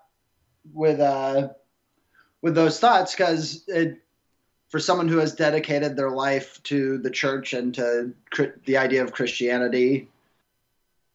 with 0.73 0.99
uh 0.99 1.49
with 2.41 2.53
those 2.53 2.79
thoughts 2.79 3.15
because 3.15 3.63
it 3.67 4.01
for 4.69 4.79
someone 4.79 5.07
who 5.07 5.17
has 5.17 5.33
dedicated 5.33 5.95
their 5.95 6.11
life 6.11 6.61
to 6.63 6.97
the 6.99 7.09
church 7.09 7.53
and 7.53 7.73
to 7.75 8.13
the 8.65 8.77
idea 8.77 9.03
of 9.03 9.11
Christianity 9.11 10.07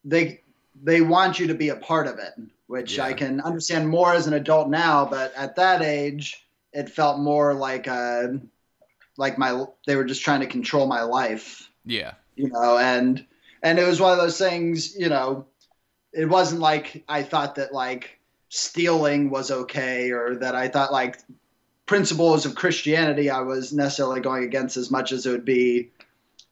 they 0.05 0.41
they 0.83 1.01
want 1.01 1.39
you 1.39 1.47
to 1.47 1.55
be 1.55 1.69
a 1.69 1.77
part 1.77 2.07
of 2.09 2.19
it 2.19 2.33
which 2.71 3.01
I 3.01 3.15
can 3.15 3.41
understand 3.41 3.89
more 3.89 4.15
as 4.15 4.29
an 4.29 4.35
adult 4.35 4.71
now 4.71 5.05
but 5.05 5.35
at 5.35 5.57
that 5.57 5.83
age 5.83 6.47
it 6.73 6.89
felt 6.89 7.19
more 7.19 7.53
like 7.53 7.89
uh 7.89 8.29
like 9.19 9.37
my 9.39 9.65
they 9.89 9.97
were 9.97 10.05
just 10.05 10.23
trying 10.23 10.39
to 10.41 10.47
control 10.47 10.87
my 10.87 11.03
life 11.03 11.69
Yeah. 11.85 12.13
you 12.37 12.49
know 12.49 12.79
and 12.79 13.27
and 13.65 13.81
it 13.81 13.87
was 13.87 14.01
one 14.01 14.13
of 14.13 14.19
those 14.19 14.39
things 14.39 14.95
you 14.97 15.09
know 15.09 15.47
it 16.13 16.29
wasn't 16.29 16.61
like 16.61 17.03
i 17.09 17.25
thought 17.25 17.57
that 17.57 17.75
like 17.75 18.21
stealing 18.51 19.31
was 19.31 19.51
okay 19.51 20.13
or 20.13 20.37
that 20.37 20.55
i 20.55 20.69
thought 20.69 20.93
like 20.93 21.19
principles 21.87 22.47
of 22.47 22.55
christianity 22.55 23.31
i 23.31 23.41
was 23.41 23.73
necessarily 23.73 24.21
going 24.21 24.45
against 24.45 24.77
as 24.77 24.93
much 24.93 25.11
as 25.11 25.27
it 25.27 25.33
would 25.33 25.45
be 25.45 25.91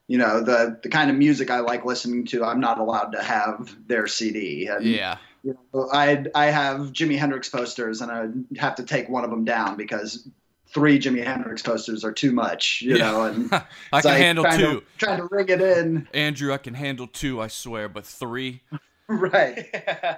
you 0.08 0.18
know 0.18 0.40
the 0.40 0.78
the 0.82 0.88
kind 0.88 1.10
of 1.10 1.16
music 1.16 1.50
i 1.50 1.60
like 1.60 1.84
listening 1.84 2.24
to 2.24 2.44
i'm 2.44 2.58
not 2.60 2.78
allowed 2.78 3.10
to 3.12 3.22
have 3.22 3.76
their 3.86 4.06
cd 4.08 4.66
and 4.66 4.84
Yeah. 4.84 5.18
you 5.44 5.56
know, 5.72 5.88
I 5.92 6.24
I 6.34 6.46
have 6.46 6.92
Jimi 6.92 7.16
Hendrix 7.16 7.48
posters, 7.48 8.00
and 8.00 8.10
I 8.10 8.26
have 8.60 8.74
to 8.76 8.82
take 8.82 9.08
one 9.08 9.22
of 9.22 9.30
them 9.30 9.44
down 9.44 9.76
because 9.76 10.28
three 10.74 10.98
Jimi 10.98 11.24
Hendrix 11.24 11.62
posters 11.62 12.04
are 12.04 12.12
too 12.12 12.32
much, 12.32 12.82
you 12.82 12.96
Yeah. 12.96 13.10
know. 13.12 13.22
And 13.22 13.52
I 13.92 14.02
can 14.02 14.10
like 14.10 14.18
handle 14.18 14.44
trying 14.44 14.58
two. 14.58 14.80
To, 14.80 14.86
trying 14.98 15.18
to 15.18 15.28
ring 15.30 15.48
it 15.48 15.60
in, 15.60 16.08
Andrew, 16.12 16.52
I 16.52 16.58
can 16.58 16.74
handle 16.74 17.06
two, 17.06 17.40
I 17.40 17.46
swear, 17.46 17.88
but 17.88 18.04
three? 18.04 18.62
Right? 19.08 19.66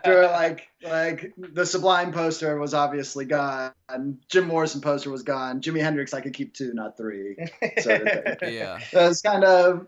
Or 0.05 0.23
like 0.23 0.69
like 0.83 1.33
the 1.37 1.67
Sublime 1.67 2.13
poster 2.13 2.59
was 2.59 2.75
obviously 2.75 3.25
gone. 3.25 3.73
Jim 4.29 4.47
Morrison 4.47 4.81
poster 4.81 5.11
was 5.11 5.23
gone. 5.23 5.61
Jimi 5.61 5.81
Hendrix, 5.81 6.15
I 6.15 6.21
could 6.21 6.33
keep 6.33 6.55
two, 6.55 6.73
not 6.75 6.97
three. 6.97 7.37
sort 7.79 8.07
of. 8.07 8.51
Yeah. 8.51 8.79
It 8.93 8.97
was 8.97 9.23
kind 9.23 9.45
of, 9.45 9.87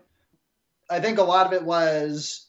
I 0.89 0.99
think 0.99 1.17
a 1.17 1.23
lot 1.23 1.47
of 1.47 1.53
it 1.53 1.63
was 1.63 2.47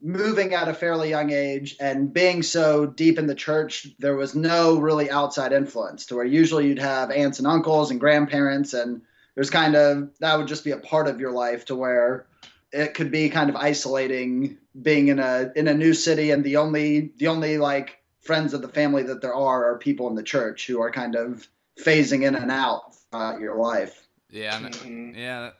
moving 0.00 0.54
at 0.54 0.68
a 0.68 0.74
fairly 0.74 1.10
young 1.10 1.30
age 1.30 1.76
and 1.80 2.12
being 2.12 2.42
so 2.42 2.86
deep 2.86 3.18
in 3.18 3.26
the 3.26 3.34
church, 3.34 3.88
there 3.98 4.16
was 4.16 4.34
no 4.34 4.78
really 4.78 5.10
outside 5.10 5.52
influence 5.52 6.06
to 6.06 6.16
where 6.16 6.24
usually 6.24 6.68
you'd 6.68 6.78
have 6.78 7.10
aunts 7.10 7.38
and 7.38 7.46
uncles 7.46 7.90
and 7.90 8.00
grandparents, 8.00 8.74
and 8.74 9.02
there's 9.34 9.50
kind 9.50 9.74
of 9.74 10.10
that 10.20 10.36
would 10.38 10.48
just 10.48 10.64
be 10.64 10.70
a 10.72 10.78
part 10.78 11.08
of 11.08 11.20
your 11.20 11.32
life 11.32 11.66
to 11.66 11.76
where 11.76 12.26
it 12.72 12.94
could 12.94 13.10
be 13.10 13.28
kind 13.30 13.48
of 13.50 13.56
isolating 13.56 14.58
being 14.82 15.08
in 15.08 15.18
a 15.18 15.50
in 15.56 15.68
a 15.68 15.74
new 15.74 15.94
city 15.94 16.30
and 16.30 16.44
the 16.44 16.56
only 16.56 17.12
the 17.16 17.28
only 17.28 17.58
like 17.58 17.98
friends 18.20 18.52
of 18.54 18.60
the 18.62 18.68
family 18.68 19.02
that 19.04 19.20
there 19.22 19.34
are 19.34 19.70
are 19.72 19.78
people 19.78 20.08
in 20.08 20.14
the 20.14 20.22
church 20.22 20.66
who 20.66 20.80
are 20.80 20.90
kind 20.90 21.14
of 21.14 21.46
phasing 21.78 22.24
in 22.24 22.34
and 22.34 22.50
out 22.50 22.94
throughout 23.10 23.40
your 23.40 23.56
life. 23.56 24.06
Yeah. 24.30 24.56
and- 24.56 24.74
Mhm. 24.74 25.16
Yeah. 25.16 25.50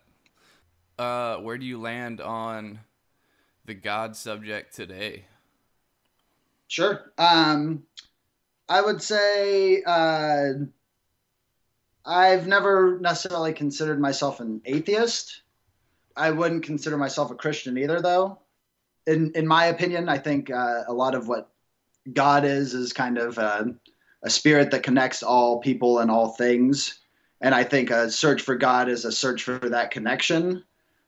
Uh, 0.99 1.37
where 1.43 1.59
do 1.59 1.67
you 1.67 1.79
land 1.79 2.21
on 2.21 2.81
the 3.67 3.75
God 3.75 4.17
subject 4.17 4.75
today? 4.75 5.27
Sure. 6.69 7.13
Um, 7.19 7.85
I 8.69 8.81
would 8.83 9.01
say 9.03 9.83
uh, 9.87 10.55
I've 12.05 12.47
never 12.47 12.99
necessarily 12.99 13.53
considered 13.53 14.01
myself 14.01 14.41
an 14.41 14.63
atheist. 14.65 15.43
I 16.17 16.31
wouldn't 16.31 16.63
consider 16.63 16.97
myself 16.97 17.31
a 17.31 17.35
Christian 17.35 17.77
either, 17.79 18.01
though. 18.01 18.39
In 19.07 19.33
in 19.35 19.47
my 19.47 19.67
opinion, 19.67 20.09
I 20.09 20.19
think 20.19 20.51
uh, 20.51 20.85
a 20.89 20.93
lot 20.93 21.15
of 21.15 21.29
what 21.29 21.51
God 22.13 22.45
is 22.45 22.75
is 22.75 22.93
kind 22.93 23.19
of 23.19 23.39
uh, 23.39 23.65
a 24.23 24.31
spirit 24.31 24.71
that 24.71 24.83
connects 24.83 25.23
all 25.23 25.61
people 25.61 25.99
and 25.99 26.11
all 26.11 26.29
things, 26.29 26.99
and 27.41 27.55
I 27.55 27.65
think 27.65 27.91
a 27.91 28.11
search 28.11 28.43
for 28.43 28.57
God 28.57 28.89
is 28.89 29.05
a 29.05 29.13
search 29.13 29.43
for 29.43 29.59
that 29.59 29.91
connection. 29.91 30.65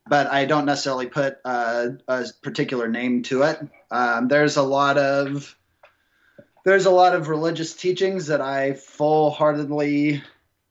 But 0.06 0.28
I 0.28 0.46
don't 0.46 0.64
necessarily 0.64 1.06
put 1.06 1.36
a, 1.44 1.90
a 2.08 2.24
particular 2.42 2.88
name 2.88 3.22
to 3.24 3.42
it. 3.42 3.60
Um, 3.90 4.28
there's 4.28 4.56
a 4.56 4.62
lot 4.62 4.96
of 4.96 5.54
there's 6.64 6.86
a 6.86 6.90
lot 6.90 7.14
of 7.14 7.28
religious 7.28 7.74
teachings 7.74 8.26
that 8.26 8.40
I 8.40 8.74
full 8.74 9.30
heartedly 9.30 10.22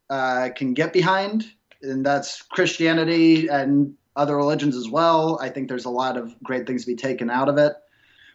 uh, 0.10 0.50
can 0.56 0.74
get 0.74 0.94
behind, 0.94 1.46
and 1.82 2.06
that's 2.06 2.42
Christianity 2.42 3.48
and 3.48 3.96
other 4.18 4.36
religions 4.36 4.76
as 4.76 4.90
well. 4.90 5.40
I 5.42 5.50
think 5.50 5.70
there's 5.70 5.86
a 5.86 5.90
lot 5.90 6.18
of 6.18 6.36
great 6.44 6.68
things 6.68 6.84
to 6.84 6.92
be 6.92 6.96
taken 6.96 7.30
out 7.30 7.48
of 7.48 7.58
it, 7.58 7.74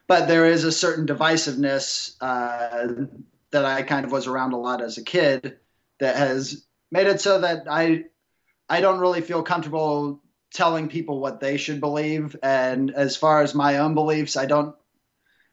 but 0.06 0.28
there 0.28 0.46
is 0.46 0.64
a 0.64 0.72
certain 0.72 1.06
divisiveness 1.06 2.16
uh, 2.20 3.06
that 3.50 3.64
I 3.64 3.82
kind 3.82 4.06
of 4.06 4.12
was 4.12 4.26
around 4.26 4.52
a 4.52 4.58
lot 4.58 4.80
as 4.80 4.96
a 4.96 5.04
kid 5.04 5.58
that 6.00 6.16
has 6.16 6.64
made 6.90 7.06
it 7.06 7.20
so 7.20 7.40
that 7.40 7.64
I 7.68 8.04
I 8.68 8.80
don't 8.80 9.00
really 9.00 9.20
feel 9.20 9.42
comfortable 9.42 10.22
telling 10.52 10.88
people 10.88 11.20
what 11.20 11.40
they 11.40 11.56
should 11.56 11.80
believe. 11.80 12.36
And 12.42 12.90
as 12.90 13.16
far 13.16 13.42
as 13.42 13.54
my 13.54 13.78
own 13.78 13.94
beliefs, 13.94 14.36
I 14.36 14.46
don't. 14.46 14.74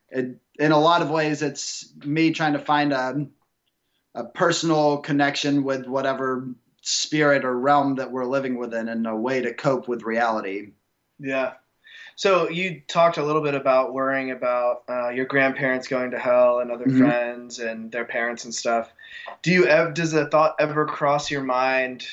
It, 0.09 0.37
in 0.57 0.71
a 0.71 0.79
lot 0.79 1.01
of 1.01 1.09
ways, 1.09 1.41
it's 1.41 1.91
me 2.05 2.31
trying 2.31 2.53
to 2.53 2.59
find 2.59 2.93
a 2.93 3.27
a 4.15 4.23
personal 4.25 4.97
connection 4.97 5.63
with 5.63 5.85
whatever 5.85 6.49
spirit 6.89 7.45
or 7.45 7.57
realm 7.57 7.95
that 7.95 8.11
we're 8.11 8.25
living 8.25 8.57
within 8.57 8.89
and 8.89 9.05
a 9.05 9.15
way 9.15 9.41
to 9.41 9.53
cope 9.53 9.87
with 9.87 10.03
reality. 10.03 10.71
Yeah. 11.19 11.53
So 12.15 12.49
you 12.49 12.81
talked 12.87 13.17
a 13.17 13.23
little 13.23 13.41
bit 13.41 13.55
about 13.55 13.93
worrying 13.93 14.31
about 14.31 14.83
uh, 14.89 15.09
your 15.09 15.25
grandparents 15.25 15.87
going 15.87 16.11
to 16.11 16.19
hell 16.19 16.59
and 16.59 16.71
other 16.71 16.87
Mhm. 16.87 16.97
friends 16.97 17.59
and 17.59 17.91
their 17.91 18.05
parents 18.05 18.43
and 18.43 18.53
stuff. 18.53 18.91
Do 19.41 19.51
you 19.51 19.67
ever 19.67 19.91
does 19.91 20.11
the 20.11 20.25
thought 20.27 20.55
ever 20.59 20.85
cross 20.85 21.31
your 21.31 21.43
mind 21.43 22.05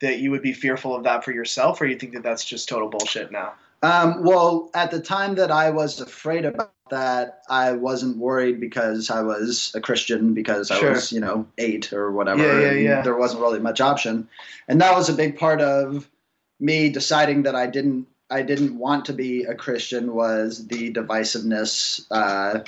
that 0.00 0.18
you 0.18 0.30
would 0.30 0.42
be 0.42 0.52
fearful 0.52 0.94
of 0.94 1.04
that 1.04 1.24
for 1.24 1.32
yourself, 1.32 1.80
or 1.80 1.86
you 1.86 1.96
think 1.98 2.12
that 2.14 2.22
that's 2.22 2.44
just 2.44 2.68
total 2.68 2.88
bullshit 2.88 3.30
now? 3.30 3.54
Um, 3.82 4.22
well, 4.24 4.70
at 4.74 4.90
the 4.90 5.00
time 5.00 5.36
that 5.36 5.50
I 5.50 5.70
was 5.70 6.00
afraid 6.00 6.44
about 6.44 6.72
that, 6.90 7.40
I 7.48 7.72
wasn't 7.72 8.18
worried 8.18 8.60
because 8.60 9.10
I 9.10 9.22
was 9.22 9.72
a 9.74 9.80
Christian 9.80 10.34
because 10.34 10.70
I 10.70 10.78
Sure. 10.78 10.90
was, 10.92 11.12
you 11.12 11.20
know, 11.20 11.46
eight 11.56 11.92
or 11.92 12.12
whatever. 12.12 12.42
Yeah, 12.42 12.72
yeah, 12.72 12.78
yeah. 12.78 13.02
There 13.02 13.16
wasn't 13.16 13.40
really 13.40 13.60
much 13.60 13.80
option, 13.80 14.28
and 14.68 14.80
that 14.80 14.94
was 14.94 15.08
a 15.08 15.14
big 15.14 15.38
part 15.38 15.60
of 15.62 16.08
me 16.58 16.90
deciding 16.90 17.44
that 17.44 17.54
I 17.54 17.66
didn't. 17.66 18.06
I 18.32 18.42
didn't 18.42 18.78
want 18.78 19.06
to 19.06 19.12
be 19.12 19.44
a 19.44 19.54
Christian. 19.54 20.14
Was 20.14 20.66
the 20.66 20.92
divisiveness, 20.92 22.04
uh, 22.10 22.60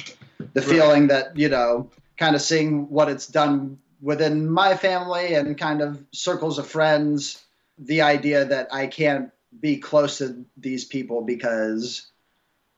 the 0.55 0.61
Right. 0.61 0.65
feeling 0.65 1.07
that 1.09 1.37
you 1.37 1.49
know, 1.51 1.91
kind 2.17 2.35
of 2.35 2.41
seeing 2.41 2.89
what 2.89 3.11
it's 3.11 3.27
done 3.27 3.79
within 4.01 4.49
my 4.49 4.77
family 4.77 5.35
and 5.35 5.59
kind 5.59 5.83
of 5.83 6.03
circles 6.13 6.59
of 6.59 6.67
friends. 6.67 7.43
The 7.79 8.01
idea 8.03 8.45
that 8.45 8.73
I 8.73 8.87
can't 8.87 9.31
be 9.61 9.79
close 9.79 10.19
to 10.19 10.45
these 10.57 10.85
people 10.85 11.23
because 11.23 12.07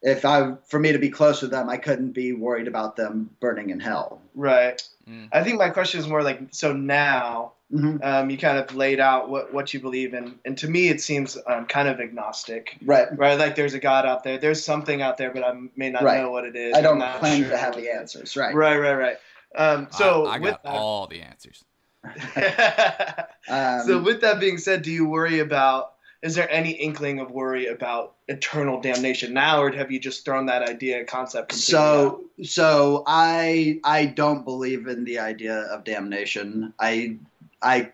if 0.03 0.25
I 0.25 0.55
for 0.67 0.79
me 0.79 0.93
to 0.93 0.99
be 0.99 1.11
close 1.11 1.41
with 1.43 1.51
them, 1.51 1.69
I 1.69 1.79
couldn't 1.79 2.13
be 2.13 2.33
worried 2.33 2.69
about 2.69 2.97
them 2.97 3.31
burning 3.41 3.71
in 3.71 3.81
hell. 3.81 4.21
Right. 4.35 4.83
Mm. 5.09 5.29
I 5.33 5.43
think 5.43 5.59
my 5.59 5.71
question 5.71 6.01
is 6.01 6.07
more 6.09 6.23
like 6.23 6.41
so 6.51 6.73
now 6.73 7.53
hmm 7.71 7.97
um, 8.03 8.29
you 8.31 8.37
kind 8.37 8.59
of 8.59 8.75
laid 8.75 9.01
out 9.01 9.31
what, 9.31 9.53
what 9.53 9.73
you 9.73 9.81
believe 9.81 10.13
in, 10.13 10.39
and 10.45 10.57
to 10.59 10.69
me 10.69 10.89
it 10.89 11.01
seems 11.01 11.39
um, 11.47 11.65
kind 11.67 11.89
of 11.89 11.99
agnostic. 11.99 12.77
Right. 12.85 13.09
Right, 13.17 13.39
like 13.39 13.57
there's 13.57 13.75
a 13.75 13.79
God 13.79 14.05
out 14.05 14.23
there. 14.23 14.39
There's 14.39 14.63
something 14.63 15.01
out 15.01 15.17
there, 15.17 15.33
but 15.33 15.43
I 15.43 15.55
may 15.75 15.91
not 15.91 16.03
Right. 16.03 16.21
know 16.21 16.31
what 16.31 16.45
it 16.45 16.55
is. 16.57 16.77
I 16.77 16.83
don't 16.83 16.99
not 16.99 17.19
claim 17.19 17.43
sure 17.43 17.51
to 17.51 17.57
have 17.57 17.75
the 17.75 17.91
answers. 17.91 18.37
Right. 18.37 18.55
Right, 18.55 18.77
right, 18.77 18.95
right. 18.95 19.17
Um, 19.57 19.89
so 19.91 20.27
I, 20.27 20.35
I 20.35 20.39
with 20.39 20.51
got 20.63 20.67
all 20.67 21.07
the 21.07 21.23
answers. 21.23 21.65
Um, 23.47 23.87
so 23.87 24.03
with 24.03 24.23
that 24.23 24.41
being 24.41 24.57
said, 24.57 24.81
do 24.83 24.91
you 24.91 25.07
worry 25.07 25.41
about? 25.41 25.94
Is 26.25 26.35
there 26.35 26.51
any 26.51 26.71
inkling 26.71 27.21
of 27.21 27.31
worry 27.31 27.67
about 27.67 28.15
eternal 28.29 28.81
damnation 28.81 29.35
now, 29.35 29.61
or 29.63 29.71
have 29.73 29.93
you 29.93 30.01
just 30.01 30.25
thrown 30.25 30.47
that 30.47 30.63
idea 30.63 31.05
concept? 31.05 31.51
completely 31.51 31.77
out? 31.77 32.21
so 32.41 32.43
so 32.43 33.05
I 33.07 33.79
I 33.85 34.07
don't 34.07 34.43
believe 34.45 34.87
in 34.89 35.05
the 35.05 35.19
idea 35.19 35.55
of 35.71 35.85
damnation. 35.85 36.73
I 36.81 37.19
I 37.61 37.93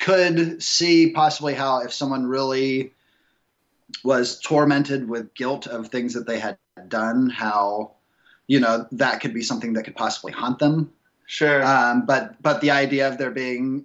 could 0.00 0.60
see 0.62 1.12
possibly 1.12 1.54
how 1.54 1.80
if 1.82 1.92
someone 1.92 2.26
really 2.26 2.92
was 4.04 4.40
tormented 4.40 5.08
with 5.08 5.32
guilt 5.34 5.66
of 5.66 5.88
things 5.88 6.14
that 6.14 6.26
they 6.26 6.38
had 6.40 6.58
done, 6.88 7.30
how 7.30 7.92
you 8.48 8.58
know 8.60 8.86
that 8.90 9.20
could 9.20 9.32
be 9.34 9.42
something 9.42 9.72
that 9.74 9.84
could 9.84 9.96
possibly 9.96 10.32
haunt 10.32 10.58
them. 10.58 10.90
sure, 11.26 11.62
Um, 11.64 12.06
but 12.06 12.42
but 12.42 12.60
the 12.60 12.72
idea 12.72 13.06
of 13.08 13.18
there 13.18 13.30
being, 13.30 13.84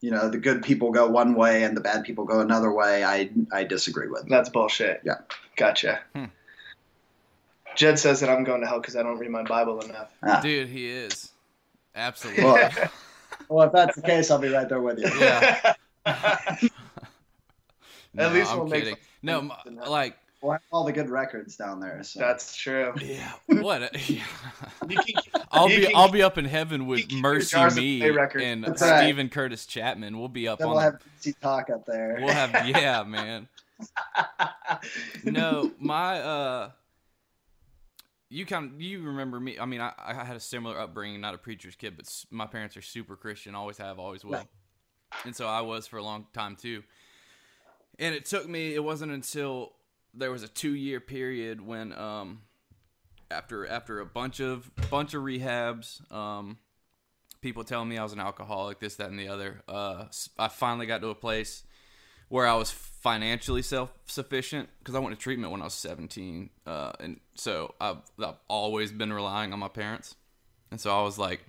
you 0.00 0.10
know, 0.10 0.28
the 0.28 0.38
good 0.38 0.62
people 0.62 0.90
go 0.92 1.08
one 1.08 1.34
way 1.34 1.64
and 1.64 1.76
the 1.76 1.80
bad 1.80 2.04
people 2.04 2.24
go 2.24 2.40
another 2.40 2.70
way, 2.72 3.04
I 3.04 3.30
I 3.52 3.64
disagree 3.64 4.08
with. 4.08 4.28
that's 4.28 4.48
bullshit. 4.48 5.00
Yeah. 5.04 5.16
gotcha. 5.56 6.00
Hmm. 6.14 6.26
Jed 7.74 7.98
says 7.98 8.20
that 8.20 8.28
I'm 8.30 8.42
going 8.44 8.60
to 8.60 8.66
hell 8.66 8.80
because 8.80 8.96
I 8.96 9.02
don't 9.02 9.18
read 9.18 9.30
my 9.30 9.44
Bible 9.44 9.80
enough. 9.80 10.10
Ah. 10.22 10.40
Dude, 10.40 10.68
he 10.68 10.88
is. 10.88 11.30
Absolutely. 11.94 12.44
Well, 12.44 12.70
well, 13.48 13.66
if 13.66 13.72
that's 13.72 13.96
the 13.96 14.02
case, 14.02 14.30
I'll 14.30 14.38
be 14.38 14.48
right 14.48 14.68
there 14.68 14.80
with 14.80 14.98
you. 14.98 15.08
Yeah. 15.18 15.74
At 18.16 18.32
least 18.32 18.50
I'm 18.50 18.58
we'll 18.58 18.66
make 18.66 18.84
kidding. 18.84 18.96
No, 19.22 19.38
m- 19.38 19.48
something 19.50 19.76
happen. 19.76 19.92
like, 19.92 20.18
We'll 20.40 20.52
have 20.52 20.62
all 20.72 20.84
the 20.84 20.92
good 20.92 21.10
records 21.10 21.56
down 21.56 21.80
there. 21.80 22.02
So. 22.04 22.20
That's 22.20 22.54
true. 22.54 22.94
yeah, 23.02 23.32
what? 23.60 23.92
You 24.08 24.20
can, 24.88 25.42
I'll 25.50 25.66
be 25.68 25.86
can- 25.86 25.96
I'll 25.96 26.10
be 26.10 26.22
up 26.22 26.38
in 26.38 26.44
heaven 26.44 26.86
with 26.86 27.10
Mercy 27.12 27.56
Me 27.74 28.02
and 28.42 28.62
That's 28.64 28.80
right. 28.82 29.02
Steven 29.02 29.28
Curtis 29.30 29.66
Chapman. 29.66 30.18
We'll 30.18 30.28
be 30.28 30.46
up 30.46 30.60
then 30.60 30.68
on. 30.68 30.74
we'll 30.74 30.82
have 30.82 31.00
DC 31.22 31.38
Talk 31.40 31.70
up 31.70 31.84
there. 31.86 32.18
we'll 32.20 32.32
have 32.32 32.52
yeah, 32.68 33.02
man. 33.02 33.48
No, 35.24 35.72
my 35.78 36.20
uh, 36.20 36.70
you 38.28 38.46
kind 38.46 38.72
of, 38.74 38.80
you 38.80 39.00
remember 39.02 39.40
me? 39.40 39.58
I 39.58 39.64
mean, 39.66 39.80
I, 39.80 39.92
I 39.98 40.24
had 40.24 40.36
a 40.36 40.40
similar 40.40 40.78
upbringing, 40.78 41.20
not 41.20 41.34
a 41.34 41.38
preacher's 41.38 41.74
kid, 41.74 41.94
but 41.96 42.06
my 42.30 42.46
parents 42.46 42.76
are 42.76 42.82
super 42.82 43.16
Christian, 43.16 43.54
always 43.54 43.78
have, 43.78 43.98
always 43.98 44.24
will, 44.24 44.32
Right. 44.34 44.46
and 45.24 45.34
so 45.34 45.46
I 45.46 45.62
was 45.62 45.86
for 45.86 45.96
a 45.96 46.02
long 46.02 46.26
time 46.32 46.56
too. 46.56 46.82
And 47.98 48.14
it 48.14 48.26
took 48.26 48.48
me. 48.48 48.74
It 48.74 48.84
wasn't 48.84 49.10
until 49.12 49.72
there 50.14 50.30
was 50.30 50.42
a 50.42 50.48
two 50.48 50.74
year 50.74 51.00
period 51.00 51.60
when 51.64 51.92
um, 51.92 52.42
after 53.30 53.66
after 53.66 54.00
a 54.00 54.06
bunch 54.06 54.40
of 54.40 54.70
bunch 54.90 55.14
of 55.14 55.22
rehabs, 55.22 56.00
um, 56.12 56.58
people 57.40 57.64
telling 57.64 57.88
me 57.88 57.98
I 57.98 58.02
was 58.02 58.12
an 58.12 58.20
alcoholic, 58.20 58.80
this, 58.80 58.96
that, 58.96 59.10
and 59.10 59.18
the 59.18 59.28
other. 59.28 59.62
Uh, 59.68 60.04
I 60.38 60.48
finally 60.48 60.86
got 60.86 61.00
to 61.02 61.08
a 61.08 61.14
place 61.14 61.64
where 62.28 62.46
I 62.46 62.54
was 62.54 62.70
financially 62.70 63.62
self 63.62 63.90
sufficient 64.06 64.68
because 64.78 64.94
I 64.94 64.98
went 64.98 65.16
to 65.16 65.22
treatment 65.22 65.52
when 65.52 65.60
I 65.60 65.64
was 65.64 65.74
17. 65.74 66.50
Uh, 66.66 66.92
and 67.00 67.20
so 67.34 67.74
I've, 67.80 67.98
I've 68.22 68.36
always 68.48 68.92
been 68.92 69.12
relying 69.12 69.52
on 69.52 69.58
my 69.58 69.68
parents. 69.68 70.14
And 70.70 70.80
so 70.80 70.96
I 70.96 71.02
was 71.02 71.18
like 71.18 71.40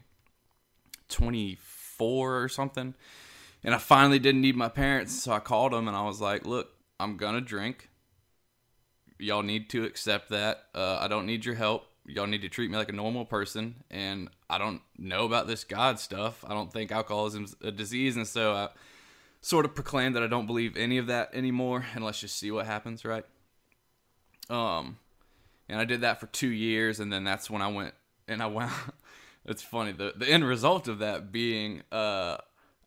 24 1.10 2.44
or 2.44 2.50
something. 2.50 2.94
And 3.64 3.76
I 3.76 3.78
finally 3.78 4.20
didn't 4.20 4.42
need 4.42 4.56
my 4.56 4.70
parents. 4.70 5.22
So 5.22 5.34
I 5.34 5.40
called 5.40 5.74
them 5.74 5.88
and 5.88 5.98
I 5.98 6.04
was 6.04 6.22
like, 6.22 6.46
look, 6.46 6.70
I'm 7.00 7.18
to 7.18 7.42
drink. 7.42 7.89
Y'all 9.20 9.44
need 9.44 9.70
to 9.72 9.84
accept 9.84 10.30
that. 10.30 10.64
Uh, 10.74 10.98
I 11.00 11.08
don't 11.08 11.26
need 11.26 11.46
your 11.46 11.56
help. 11.56 11.86
Y'all 12.06 12.28
need 12.28 12.42
to 12.42 12.50
treat 12.50 12.72
me 12.72 12.78
like 12.78 12.90
a 12.90 12.94
normal 12.94 13.26
person. 13.26 13.84
And 13.92 14.30
I 14.50 14.58
don't 14.58 14.82
know 14.98 15.26
about 15.26 15.48
this 15.48 15.64
God 15.64 16.00
stuff. 16.00 16.44
I 16.48 16.54
don't 16.54 16.72
think 16.74 16.92
alcoholism's 16.92 17.56
a 17.62 17.72
disease. 17.72 18.16
And 18.16 18.28
so 18.28 18.54
I 18.54 18.70
sort 19.42 19.66
of 19.66 19.76
proclaimed 19.76 20.16
that 20.16 20.24
I 20.24 20.28
don't 20.28 20.48
believe 20.48 20.76
any 20.76 20.98
of 20.98 21.08
that 21.08 21.30
anymore, 21.34 21.86
and 21.96 22.04
let's 22.04 22.20
just 22.20 22.38
see 22.38 22.52
what 22.52 22.66
happens, 22.66 23.06
right? 23.06 23.26
Um, 24.50 24.98
and 25.68 25.80
I 25.80 25.86
did 25.86 26.02
that 26.02 26.20
for 26.20 26.28
two 26.28 26.50
years, 26.50 27.00
and 27.00 27.12
then 27.12 27.24
that's 27.24 27.50
when 27.50 27.62
I 27.62 27.68
went 27.68 27.94
and 28.28 28.42
I 28.42 28.48
went. 28.48 28.72
it's 29.46 29.64
funny 29.64 29.92
the 29.92 30.14
the 30.16 30.30
end 30.30 30.46
result 30.46 30.88
of 30.88 31.00
that 31.00 31.32
being 31.32 31.82
uh, 31.92 32.38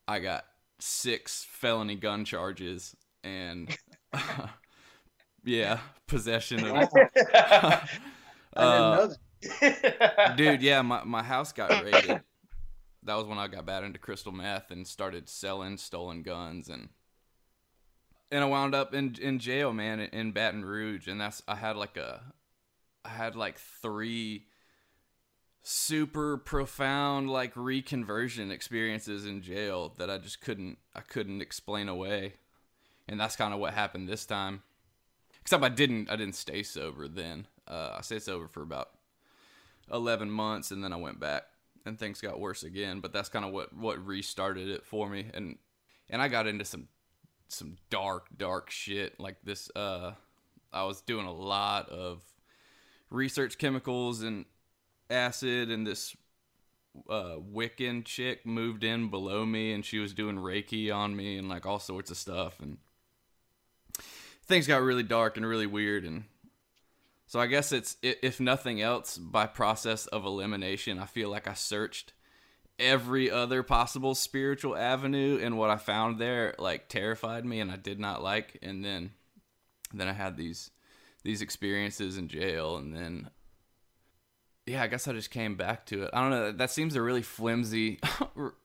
I 0.06 0.18
got 0.18 0.44
six 0.78 1.44
felony 1.48 1.94
gun 1.94 2.24
charges 2.24 2.94
and 3.24 3.76
yeah, 5.44 5.78
possession 6.06 6.64
of. 6.64 6.88
Uh, 8.54 9.08
dude 10.36 10.60
yeah 10.60 10.82
my, 10.82 11.02
my 11.04 11.22
house 11.22 11.54
got 11.54 11.82
raided. 11.82 12.20
That 13.02 13.14
was 13.14 13.24
when 13.24 13.38
i 13.38 13.48
got 13.48 13.64
bad 13.64 13.82
into 13.82 13.98
crystal 13.98 14.30
meth 14.30 14.70
and 14.70 14.86
started 14.86 15.26
selling 15.26 15.78
stolen 15.78 16.22
guns 16.22 16.68
and 16.68 16.90
and 18.30 18.44
i 18.44 18.46
wound 18.46 18.74
up 18.74 18.92
in 18.92 19.16
in 19.22 19.38
jail 19.38 19.72
man 19.72 20.00
in, 20.00 20.10
in 20.10 20.32
baton 20.32 20.66
rouge. 20.66 21.08
And 21.08 21.18
that's 21.18 21.42
i 21.48 21.54
had 21.54 21.76
like 21.76 21.96
a 21.96 22.20
i 23.06 23.08
had 23.08 23.34
like 23.34 23.58
three 23.58 24.44
super 25.62 26.36
profound 26.36 27.30
like 27.30 27.54
reconversion 27.54 28.50
experiences 28.50 29.24
in 29.24 29.40
jail 29.40 29.94
that 29.96 30.10
i 30.10 30.18
just 30.18 30.42
couldn't 30.42 30.76
i 30.94 31.00
couldn't 31.00 31.40
explain 31.40 31.88
away. 31.88 32.34
And 33.08 33.18
that's 33.18 33.34
kind 33.34 33.54
of 33.54 33.60
what 33.60 33.72
happened 33.72 34.10
this 34.10 34.26
time 34.26 34.62
except 35.42 35.62
i 35.62 35.68
didn't 35.68 36.10
i 36.10 36.16
didn't 36.16 36.34
stay 36.34 36.62
sober 36.62 37.06
then. 37.06 37.46
Uh, 37.68 37.96
i 37.98 38.00
stayed 38.00 38.22
sober 38.22 38.48
for 38.48 38.62
about 38.62 38.90
11 39.90 40.30
months 40.30 40.70
and 40.70 40.82
then 40.82 40.92
I 40.92 40.96
went 40.96 41.20
back 41.20 41.44
and 41.84 41.98
things 41.98 42.20
got 42.20 42.40
worse 42.40 42.62
again 42.62 43.00
but 43.00 43.12
that's 43.12 43.28
kind 43.28 43.44
of 43.44 43.52
what 43.52 43.74
what 43.76 44.04
restarted 44.04 44.68
it 44.68 44.84
for 44.84 45.08
me. 45.08 45.26
And 45.32 45.58
and 46.10 46.20
I 46.20 46.28
got 46.28 46.46
into 46.46 46.64
some 46.64 46.88
some 47.48 47.76
dark 47.90 48.26
dark 48.36 48.70
shit. 48.70 49.18
Like 49.18 49.36
this 49.44 49.70
uh 49.74 50.12
I 50.72 50.84
was 50.84 51.00
doing 51.02 51.26
a 51.26 51.32
lot 51.32 51.88
of 51.88 52.22
research 53.10 53.58
chemicals 53.58 54.22
and 54.22 54.46
acid 55.10 55.70
and 55.70 55.86
this 55.86 56.16
uh 57.08 57.36
Wiccan 57.36 58.04
chick 58.04 58.46
moved 58.46 58.84
in 58.84 59.10
below 59.10 59.44
me 59.44 59.72
and 59.72 59.84
she 59.84 59.98
was 59.98 60.14
doing 60.14 60.36
Reiki 60.36 60.94
on 60.94 61.16
me 61.16 61.36
and 61.36 61.48
like 61.48 61.66
all 61.66 61.78
sorts 61.78 62.10
of 62.10 62.16
stuff 62.16 62.60
and 62.60 62.78
things 64.46 64.66
got 64.66 64.82
really 64.82 65.02
dark 65.02 65.36
and 65.36 65.46
really 65.46 65.66
weird 65.66 66.04
and 66.04 66.24
so 67.26 67.40
I 67.40 67.46
guess 67.46 67.72
it's 67.72 67.96
if 68.02 68.40
nothing 68.40 68.80
else 68.80 69.16
by 69.16 69.46
process 69.46 70.06
of 70.06 70.24
elimination 70.24 70.98
I 70.98 71.06
feel 71.06 71.30
like 71.30 71.48
I 71.48 71.54
searched 71.54 72.12
every 72.78 73.30
other 73.30 73.62
possible 73.62 74.14
spiritual 74.14 74.76
avenue 74.76 75.38
and 75.42 75.56
what 75.56 75.70
I 75.70 75.76
found 75.76 76.18
there 76.18 76.54
like 76.58 76.88
terrified 76.88 77.44
me 77.44 77.60
and 77.60 77.70
I 77.70 77.76
did 77.76 78.00
not 78.00 78.22
like 78.22 78.58
and 78.62 78.84
then 78.84 79.12
then 79.92 80.08
I 80.08 80.12
had 80.12 80.36
these 80.36 80.70
these 81.22 81.42
experiences 81.42 82.18
in 82.18 82.28
jail 82.28 82.76
and 82.76 82.94
then 82.94 83.30
yeah, 84.66 84.82
I 84.82 84.86
guess 84.86 85.08
I 85.08 85.12
just 85.12 85.30
came 85.30 85.56
back 85.56 85.86
to 85.86 86.04
it. 86.04 86.10
I 86.12 86.20
don't 86.20 86.30
know. 86.30 86.52
That 86.52 86.70
seems 86.70 86.94
a 86.94 87.02
really 87.02 87.22
flimsy, 87.22 87.98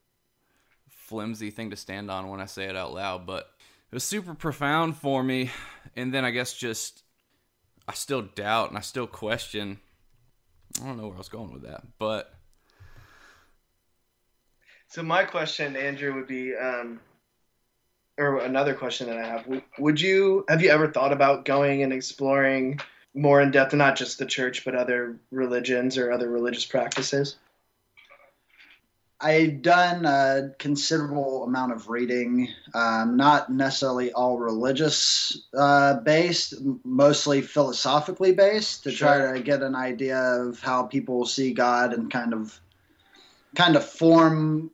flimsy 0.90 1.50
thing 1.50 1.72
to 1.72 1.76
stand 1.76 2.12
on 2.12 2.30
when 2.30 2.40
I 2.40 2.46
say 2.46 2.66
it 2.66 2.76
out 2.76 2.94
loud, 2.94 3.26
but 3.26 3.50
it 3.92 3.96
was 3.96 4.04
super 4.04 4.34
profound 4.34 4.98
for 4.98 5.24
me. 5.24 5.52
And 5.96 6.14
then 6.14 6.26
I 6.26 6.32
guess 6.32 6.54
just 6.54 7.04
I 7.88 7.94
still 7.94 8.22
doubt 8.22 8.70
and 8.70 8.78
I 8.78 8.82
still 8.82 9.08
question. 9.08 9.80
I 10.82 10.86
don't 10.86 10.98
know 10.98 11.08
where 11.08 11.16
I 11.16 11.18
was 11.18 11.30
going 11.30 11.54
with 11.54 11.64
that, 11.64 11.84
but 11.98 12.38
so 14.90 15.04
my 15.04 15.24
question, 15.24 15.76
Andrew, 15.76 16.14
would 16.16 16.28
be, 16.28 16.56
um, 16.56 17.00
or 18.18 18.40
another 18.40 18.74
question 18.74 19.08
that 19.08 19.18
I 19.18 19.28
have: 19.28 19.46
Would 19.78 20.02
you 20.02 20.46
have 20.50 20.62
you 20.62 20.70
ever 20.70 20.92
thought 20.92 21.14
about 21.14 21.46
going 21.46 21.84
and 21.84 21.94
exploring 21.94 22.80
more 23.14 23.42
in 23.42 23.52
depth, 23.52 23.74
not 23.74 23.96
just 23.96 24.18
the 24.18 24.26
church, 24.26 24.66
but 24.66 24.76
other 24.76 25.18
religions 25.32 25.98
or 25.98 26.12
other 26.12 26.30
religious 26.30 26.66
practices? 26.66 27.36
I've 29.20 29.64
done 29.64 30.06
a 30.06 30.52
considerable 30.60 31.44
amount 31.44 31.72
of 31.72 31.90
reading, 31.90 32.50
um, 32.76 33.18
not 33.18 33.52
necessarily 33.52 34.12
all 34.14 34.38
religious 34.38 35.48
uh, 35.58 35.96
based, 36.02 36.54
mostly 36.84 37.42
philosophically 37.42 38.34
based, 38.34 38.84
to 38.84 38.92
sure. 38.92 39.08
try 39.08 39.34
to 39.34 39.44
get 39.44 39.64
an 39.64 39.74
idea 39.76 40.20
of 40.20 40.60
how 40.60 40.84
people 40.84 41.26
see 41.26 41.52
God 41.52 41.94
and 41.94 42.12
kind 42.12 42.34
of 42.34 42.60
kind 43.56 43.76
of 43.76 43.84
form 43.84 44.70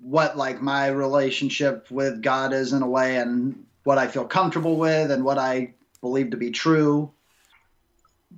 what 0.00 0.38
like 0.38 0.62
my 0.62 0.86
relationship 0.86 1.90
with 1.90 2.22
God 2.22 2.54
is 2.54 2.72
in 2.72 2.82
a 2.82 2.88
way 2.88 3.18
and 3.18 3.66
what 3.84 3.98
I 3.98 4.06
feel 4.06 4.24
comfortable 4.24 4.76
with 4.76 5.10
and 5.10 5.22
what 5.22 5.36
I 5.36 5.74
believe 6.00 6.30
to 6.30 6.38
be 6.38 6.50
true. 6.50 7.12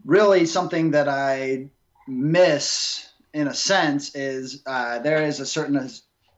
Really, 0.04 0.46
something 0.46 0.90
that 0.92 1.08
I 1.08 1.68
miss 2.08 3.11
in 3.34 3.48
a 3.48 3.54
sense 3.54 4.14
is 4.14 4.62
uh, 4.66 4.98
there 4.98 5.22
is 5.22 5.40
a 5.40 5.46
certain 5.46 5.90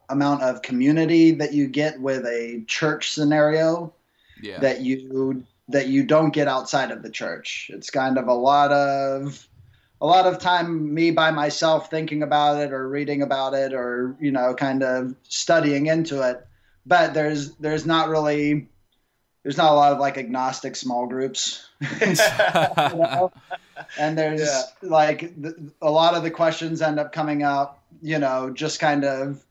amount 0.08 0.42
of 0.42 0.62
community 0.62 1.32
that 1.32 1.52
you 1.52 1.66
get 1.66 2.00
with 2.00 2.24
a 2.26 2.64
church 2.66 3.12
scenario 3.12 3.92
yeah. 4.40 4.58
that 4.60 4.80
you 4.80 5.44
that 5.68 5.88
you 5.88 6.04
don't 6.04 6.34
get 6.34 6.46
outside 6.46 6.90
of 6.90 7.02
the 7.02 7.10
church. 7.10 7.70
It's 7.72 7.90
kind 7.90 8.18
of 8.18 8.28
a 8.28 8.34
lot 8.34 8.70
of 8.70 9.48
a 10.00 10.06
lot 10.06 10.26
of 10.26 10.38
time 10.38 10.92
me 10.92 11.10
by 11.10 11.30
myself 11.30 11.88
thinking 11.88 12.22
about 12.22 12.60
it 12.60 12.72
or 12.72 12.88
reading 12.88 13.22
about 13.22 13.54
it 13.54 13.72
or 13.72 14.14
you 14.20 14.30
know 14.30 14.54
kind 14.54 14.82
of 14.82 15.14
studying 15.22 15.86
into 15.86 16.20
it 16.20 16.46
but 16.84 17.14
there's 17.14 17.54
there's 17.54 17.86
not 17.86 18.08
really 18.08 18.68
there's 19.42 19.56
not 19.56 19.72
a 19.72 19.74
lot 19.74 19.92
of 19.92 19.98
like 19.98 20.18
agnostic 20.18 20.76
small 20.76 21.06
groups 21.06 21.68
you 22.00 22.14
know? 22.14 23.32
And 23.98 24.16
there's 24.16 24.40
yeah. 24.40 24.62
like 24.82 25.32
a 25.82 25.90
lot 25.90 26.14
of 26.14 26.22
the 26.22 26.30
questions 26.30 26.82
end 26.82 26.98
up 26.98 27.12
coming 27.12 27.42
up 27.42 27.82
you 28.02 28.18
know 28.18 28.50
just 28.50 28.80
kind 28.80 29.04
of 29.04 29.44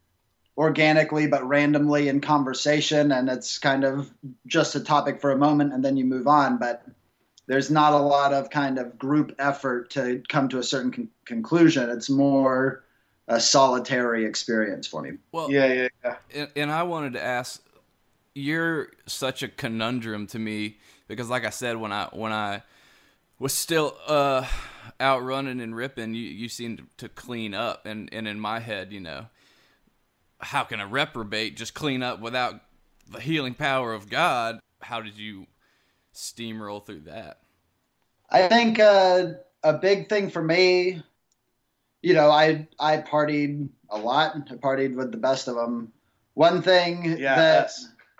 organically 0.58 1.28
but 1.28 1.48
randomly 1.48 2.08
in 2.08 2.22
conversation 2.22 3.12
and 3.12 3.30
it's 3.30 3.58
kind 3.58 3.84
of 3.84 4.12
just 4.46 4.76
a 4.76 4.80
topic 4.80 5.20
for 5.20 5.32
a 5.32 5.38
moment 5.38 5.74
and 5.74 5.84
then 5.84 5.98
you 5.98 6.06
move 6.06 6.28
on 6.28 6.58
but 6.58 6.86
there's 7.48 7.70
not 7.70 7.94
a 7.94 7.98
lot 7.98 8.34
of 8.34 8.50
kind 8.50 8.80
of 8.80 8.98
group 8.98 9.36
effort 9.40 9.90
to 9.92 10.22
come 10.30 10.48
to 10.50 10.60
a 10.60 10.64
certain 10.64 10.92
con- 10.92 11.10
conclusion. 11.26 11.90
It's 11.90 12.10
more 12.10 12.84
a 13.28 13.40
solitary 13.40 14.26
experience 14.26 14.88
for 14.88 15.02
me. 15.02 15.12
Well, 15.32 15.52
yeah, 15.52 15.74
yeah, 15.74 15.88
yeah. 16.04 16.16
And, 16.34 16.50
and, 16.56 16.72
I 16.72 16.84
wanted 16.84 17.14
to 17.14 17.24
ask, 17.24 17.62
you're 18.34 18.90
such 19.06 19.44
a 19.44 19.48
conundrum 19.48 20.28
to 20.28 20.40
me 20.40 20.78
because, 21.08 21.30
like 21.30 21.46
I 21.46 21.50
said, 21.50 21.78
when 21.78 21.92
I 21.92 22.08
when 22.12 22.32
I 22.32 22.64
was 23.40 23.54
still 23.54 23.98
uh, 24.08 24.46
out 25.00 25.24
running 25.24 25.62
and 25.62 25.76
ripping, 25.76 26.14
you 26.14 26.24
you 26.24 26.50
seemed 26.50 26.88
to 26.98 27.10
clean 27.10 27.54
up, 27.54 27.86
and 27.86 28.10
and 28.12 28.28
in 28.28 28.40
my 28.40 28.60
head, 28.60 28.92
you 28.92 29.00
know, 29.00 29.28
how 30.40 30.64
can 30.64 30.80
a 30.80 30.88
reprobate 30.88 31.58
just 31.58 31.74
clean 31.74 32.04
up 32.04 32.20
without 32.20 32.62
the 33.10 33.20
healing 33.20 33.54
power 33.54 33.94
of 33.94 34.10
God? 34.10 34.60
How 34.82 35.02
did 35.02 35.18
you 35.18 35.48
steamroll 36.14 36.86
through 36.86 37.02
that? 37.02 37.40
I 38.30 38.48
think 38.48 38.80
uh, 38.80 39.34
a 39.64 39.74
big 39.74 40.10
thing 40.10 40.30
for 40.30 40.42
me, 40.42 41.02
you 42.02 42.14
know, 42.14 42.30
I 42.30 42.68
I 42.80 42.98
partied 42.98 43.70
a 43.90 43.98
lot. 43.98 44.36
I 44.36 44.56
partied 44.56 44.96
with 44.96 45.12
the 45.12 45.18
best 45.18 45.48
of 45.48 45.56
them. 45.56 45.92
One 46.34 46.62
thing 46.62 47.18
yeah, 47.20 47.36
that 47.36 47.72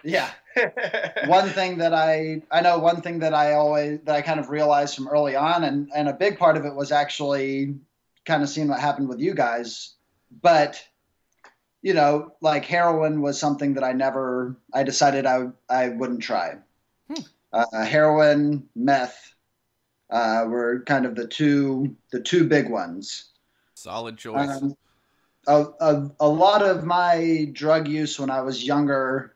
yeah, 0.04 0.30
one 1.28 1.50
thing 1.50 1.78
that 1.78 1.94
I 1.94 2.42
I 2.52 2.62
know 2.62 2.80
one 2.80 3.02
thing 3.02 3.20
that 3.20 3.34
I 3.34 3.54
always 3.54 4.00
that 4.04 4.16
I 4.16 4.22
kind 4.22 4.40
of 4.40 4.50
realized 4.50 4.96
from 4.96 5.08
early 5.08 5.36
on, 5.36 5.64
and 5.64 5.90
and 5.96 6.10
a 6.10 6.14
big 6.14 6.38
part 6.38 6.58
of 6.58 6.66
it 6.66 6.76
was 6.76 6.92
actually 6.92 7.76
kind 8.26 8.44
of 8.44 8.50
seeing 8.50 8.68
what 8.68 8.80
happened 8.80 9.10
with 9.10 9.20
you 9.20 9.34
guys, 9.34 9.96
but 10.42 10.84
you 11.82 11.94
know, 11.94 12.34
like 12.42 12.66
heroin 12.66 13.22
was 13.22 13.40
something 13.40 13.74
that 13.74 13.84
I 13.84 13.92
never 13.92 14.56
I 14.74 14.84
decided 14.84 15.26
I 15.26 15.48
I 15.70 15.90
wouldn't 15.90 16.22
try. 16.22 16.58
Hmm 17.08 17.24
uh, 17.54 17.86
heroin, 17.86 18.68
meth 18.76 19.34
uh, 20.10 20.46
were 20.48 20.84
kind 20.86 21.06
of 21.06 21.16
the 21.16 21.28
two 21.28 21.96
the 22.12 22.20
two 22.20 22.46
big 22.46 22.70
ones. 22.70 23.32
Solid 23.76 24.18
choice. 24.18 24.50
Um, 24.50 24.76
a, 25.48 25.66
a, 25.80 26.12
a 26.22 26.28
lot 26.28 26.62
of 26.62 26.86
my 26.86 27.50
drug 27.52 27.88
use 27.88 28.20
when 28.20 28.30
I 28.30 28.42
was 28.42 28.64
younger 28.64 29.33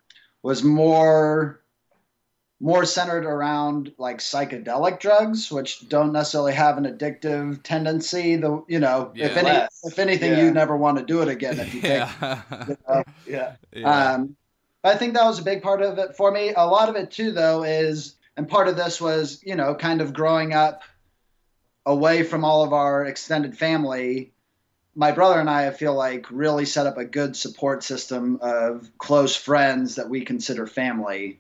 was 0.48 0.64
more 0.64 1.62
more 2.62 2.86
centered 2.86 3.26
around 3.26 3.92
like 3.98 4.20
psychedelic 4.20 4.98
drugs, 4.98 5.52
which 5.52 5.90
don't 5.90 6.14
necessarily 6.14 6.54
have 6.54 6.78
an 6.78 6.86
addictive 6.86 7.62
tendency. 7.64 8.38
The 8.38 8.64
you 8.70 8.80
know, 8.80 9.12
yeah, 9.14 9.26
if 9.26 9.36
any, 9.36 9.68
if 9.84 10.00
anything, 10.00 10.32
yeah. 10.32 10.44
you 10.44 10.52
never 10.52 10.78
want 10.78 11.00
to 11.00 11.04
do 11.04 11.22
it 11.22 11.28
again 11.28 11.60
if 11.60 11.74
you 11.74 11.82
yeah. 11.84 12.06
think. 12.42 12.70
You 12.70 12.78
know? 12.88 13.04
yeah. 13.28 13.56
yeah. 13.74 14.14
Um, 14.14 14.38
I 14.86 14.96
think 14.96 15.16
that 15.16 15.26
was 15.26 15.38
a 15.38 15.44
big 15.44 15.62
part 15.62 15.82
of 15.82 15.98
it 16.00 16.16
for 16.16 16.32
me. 16.32 16.54
A 16.56 16.66
lot 16.66 16.88
of 16.88 16.96
it 16.96 17.12
too, 17.12 17.34
though, 17.34 17.64
is 17.64 18.16
and 18.38 18.48
part 18.48 18.70
of 18.70 18.78
this 18.78 19.02
was 19.02 19.42
you 19.44 19.56
know 19.56 19.76
kind 19.76 20.00
of 20.00 20.14
growing 20.14 20.54
up 20.54 20.82
away 21.86 22.24
from 22.24 22.46
all 22.46 22.64
of 22.64 22.72
our 22.72 23.04
extended 23.04 23.58
family. 23.58 24.32
My 24.98 25.12
brother 25.12 25.40
and 25.40 25.50
I, 25.50 25.68
I 25.68 25.72
feel 25.72 25.94
like, 25.94 26.26
really 26.32 26.66
set 26.66 26.88
up 26.88 26.98
a 26.98 27.06
good 27.06 27.36
support 27.36 27.84
system 27.84 28.40
of 28.42 28.90
close 28.98 29.36
friends 29.36 29.96
that 29.96 30.10
we 30.10 30.26
consider 30.26 30.66
family, 30.66 31.40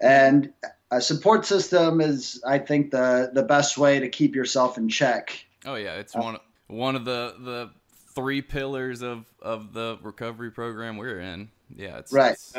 and 0.00 0.52
a 0.90 1.02
support 1.02 1.44
system 1.44 2.00
is, 2.00 2.42
I 2.46 2.58
think, 2.58 2.90
the 2.90 3.30
the 3.32 3.42
best 3.42 3.76
way 3.76 4.00
to 4.00 4.08
keep 4.08 4.34
yourself 4.34 4.78
in 4.78 4.88
check. 4.88 5.44
Oh 5.66 5.74
yeah, 5.74 5.94
it's 5.96 6.16
uh, 6.16 6.20
one 6.20 6.38
one 6.66 6.96
of 6.96 7.04
the 7.04 7.34
the 7.38 7.70
three 8.14 8.40
pillars 8.40 9.02
of 9.02 9.26
of 9.42 9.74
the 9.74 9.98
recovery 10.02 10.50
program 10.50 10.96
we're 10.96 11.20
in. 11.20 11.50
Yeah, 11.76 11.98
it's 11.98 12.12
right. 12.12 12.32
It's, 12.32 12.56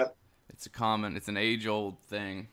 it's 0.49 0.65
a 0.67 0.69
common, 0.69 1.17
it's 1.17 1.27
an 1.27 1.37
age 1.37 1.65
old 1.67 1.99
thing. 2.03 2.47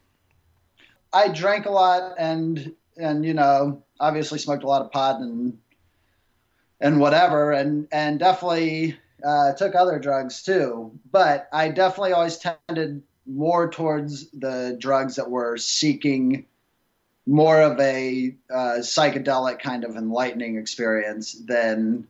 I 1.12 1.28
drank 1.28 1.66
a 1.66 1.70
lot 1.70 2.14
and 2.18 2.72
and 2.96 3.24
you 3.24 3.34
know 3.34 3.82
obviously 4.00 4.38
smoked 4.38 4.64
a 4.64 4.66
lot 4.66 4.82
of 4.82 4.90
pot 4.90 5.20
and 5.20 5.58
and 6.82 7.00
whatever 7.00 7.52
and 7.52 7.88
and 7.92 8.18
definitely 8.18 8.98
uh, 9.24 9.52
took 9.54 9.74
other 9.74 9.98
drugs 9.98 10.42
too. 10.42 10.92
But 11.10 11.48
I 11.52 11.68
definitely 11.68 12.12
always 12.12 12.38
tended 12.38 13.02
more 13.24 13.70
towards 13.70 14.28
the 14.32 14.76
drugs 14.78 15.16
that 15.16 15.30
were 15.30 15.56
seeking 15.56 16.44
more 17.24 17.62
of 17.62 17.78
a 17.78 18.34
uh, 18.50 18.78
psychedelic 18.80 19.60
kind 19.60 19.84
of 19.84 19.96
enlightening 19.96 20.58
experience 20.58 21.32
than 21.32 22.08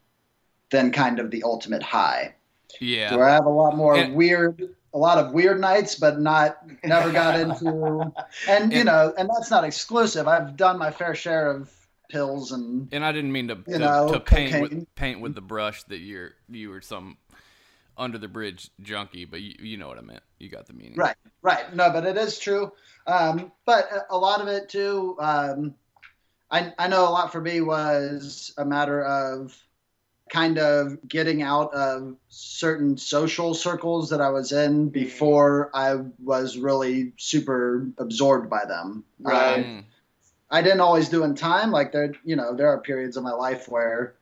than 0.70 0.90
kind 0.90 1.20
of 1.20 1.30
the 1.30 1.42
ultimate 1.44 1.82
high. 1.82 2.34
Yeah, 2.80 3.14
where 3.14 3.28
I 3.28 3.34
have 3.34 3.44
a 3.44 3.50
lot 3.50 3.76
more 3.76 3.94
and, 3.94 4.14
weird 4.14 4.74
a 4.94 4.98
lot 4.98 5.18
of 5.18 5.32
weird 5.32 5.60
nights, 5.60 5.94
but 5.94 6.18
not 6.18 6.58
never 6.82 7.12
got 7.12 7.38
into. 7.38 8.12
And 8.48 8.72
you 8.72 8.84
know, 8.84 9.12
and 9.18 9.28
that's 9.28 9.50
not 9.50 9.64
exclusive. 9.64 10.26
I've 10.26 10.56
done 10.56 10.78
my 10.78 10.90
fair 10.90 11.14
share 11.14 11.50
of 11.50 11.70
pills 12.12 12.52
and. 12.52 12.88
And 12.92 13.04
I 13.04 13.10
didn't 13.10 13.32
mean 13.32 13.48
to 13.48 13.58
you 13.66 13.74
to, 13.74 13.78
know, 13.78 14.08
to 14.12 14.20
paint 14.20 14.60
with, 14.60 14.94
paint 14.94 15.20
with 15.20 15.34
the 15.34 15.40
brush 15.40 15.82
that 15.84 15.98
you're 15.98 16.34
you 16.48 16.70
were 16.70 16.80
some 16.80 17.16
under 17.96 18.18
the 18.18 18.28
bridge 18.28 18.70
junkie, 18.80 19.24
but 19.24 19.40
you, 19.40 19.54
you 19.58 19.76
know 19.76 19.88
what 19.88 19.98
I 19.98 20.02
meant. 20.02 20.22
You 20.38 20.48
got 20.48 20.66
the 20.66 20.72
meaning. 20.74 20.96
Right, 20.96 21.16
right. 21.42 21.74
No, 21.74 21.90
but 21.90 22.06
it 22.06 22.16
is 22.16 22.38
true. 22.38 22.72
Um, 23.06 23.50
but 23.64 23.88
a 24.10 24.16
lot 24.16 24.40
of 24.40 24.48
it 24.48 24.68
too. 24.68 25.16
Um, 25.18 25.74
I 26.50 26.72
I 26.78 26.88
know 26.88 27.08
a 27.08 27.10
lot 27.10 27.32
for 27.32 27.40
me 27.40 27.60
was 27.60 28.54
a 28.58 28.64
matter 28.64 29.02
of 29.02 29.56
kind 30.30 30.58
of 30.58 30.96
getting 31.06 31.42
out 31.42 31.74
of 31.74 32.16
certain 32.28 32.96
social 32.96 33.52
circles 33.52 34.08
that 34.10 34.20
I 34.20 34.30
was 34.30 34.52
in 34.52 34.88
before 34.88 35.70
I 35.74 35.96
was 36.22 36.56
really 36.56 37.12
super 37.18 37.86
absorbed 37.98 38.48
by 38.48 38.64
them. 38.64 39.04
Right. 39.20 39.66
Mm. 39.66 39.84
I 40.52 40.62
didn't 40.62 40.80
always 40.80 41.08
do 41.08 41.24
in 41.24 41.34
time. 41.34 41.70
Like 41.72 41.90
there, 41.92 42.12
you 42.24 42.36
know, 42.36 42.54
there 42.54 42.68
are 42.68 42.78
periods 42.80 43.16
of 43.16 43.24
my 43.24 43.32
life 43.32 43.68
where 43.68 44.14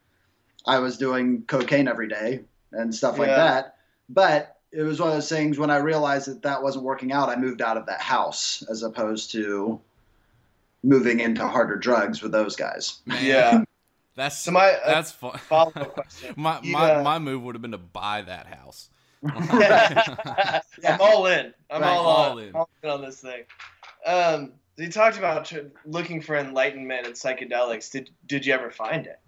I 0.66 0.78
was 0.78 0.96
doing 0.96 1.42
cocaine 1.46 1.88
every 1.88 2.08
day 2.08 2.40
and 2.72 2.94
stuff 2.94 3.18
like 3.18 3.28
Yeah. 3.28 3.36
that. 3.36 3.76
But 4.08 4.56
it 4.72 4.82
was 4.82 5.00
one 5.00 5.08
of 5.08 5.14
those 5.16 5.28
things 5.28 5.58
when 5.58 5.70
I 5.70 5.78
realized 5.78 6.28
that 6.28 6.42
that 6.42 6.62
wasn't 6.62 6.84
working 6.84 7.12
out, 7.12 7.28
I 7.28 7.36
moved 7.36 7.60
out 7.60 7.76
of 7.76 7.86
that 7.86 8.00
house 8.00 8.62
as 8.70 8.82
opposed 8.84 9.32
to 9.32 9.80
moving 10.84 11.20
into 11.20 11.46
harder 11.46 11.76
drugs 11.76 12.22
with 12.22 12.32
those 12.32 12.56
guys. 12.56 13.00
Yeah. 13.20 13.64
That's 14.16 14.38
So 14.38 14.50
my 14.50 14.72
uh, 14.72 14.86
that's 14.86 15.12
fun. 15.12 15.38
follow 15.48 15.72
up 15.76 15.94
question. 15.94 16.34
my 16.36 16.60
You, 16.62 16.72
my, 16.72 16.94
uh, 16.96 17.02
my 17.02 17.18
move 17.18 17.42
would 17.44 17.54
have 17.54 17.62
been 17.62 17.70
to 17.70 17.78
buy 17.78 18.22
that 18.22 18.46
house. 18.46 18.90
I'm 19.24 21.00
all 21.00 21.26
in. 21.26 21.54
I'm 21.70 21.80
Right. 21.80 21.90
all, 21.90 22.06
All 22.06 22.32
on, 22.32 22.38
in. 22.40 22.54
all 22.54 22.68
in 22.82 22.90
on 22.90 23.02
this 23.02 23.20
thing. 23.20 23.44
Um, 24.04 24.52
you 24.80 24.90
talked 24.90 25.18
about 25.18 25.52
looking 25.84 26.20
for 26.20 26.36
enlightenment 26.36 27.06
and 27.06 27.14
psychedelics. 27.14 27.90
Did 27.90 28.10
did 28.26 28.46
you 28.46 28.54
ever 28.54 28.70
find 28.70 29.06
it? 29.06 29.18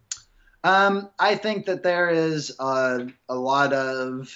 Um, 0.65 1.11
I 1.19 1.35
think 1.35 1.67
that 1.67 1.83
there 1.83 2.09
is 2.09 2.55
a, 2.61 3.09
a 3.29 3.35
lot 3.35 3.73
of 3.73 4.33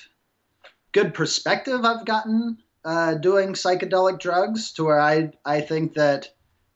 good 0.93 1.15
perspective 1.15 1.85
I've 1.85 2.05
gotten 2.05 2.59
uh, 2.85 3.15
doing 3.15 3.53
psychedelic 3.53 4.19
drugs 4.19 4.73
to 4.73 4.85
where 4.85 5.01
I, 5.01 5.33
I 5.45 5.61
think 5.61 5.95
that 5.95 6.29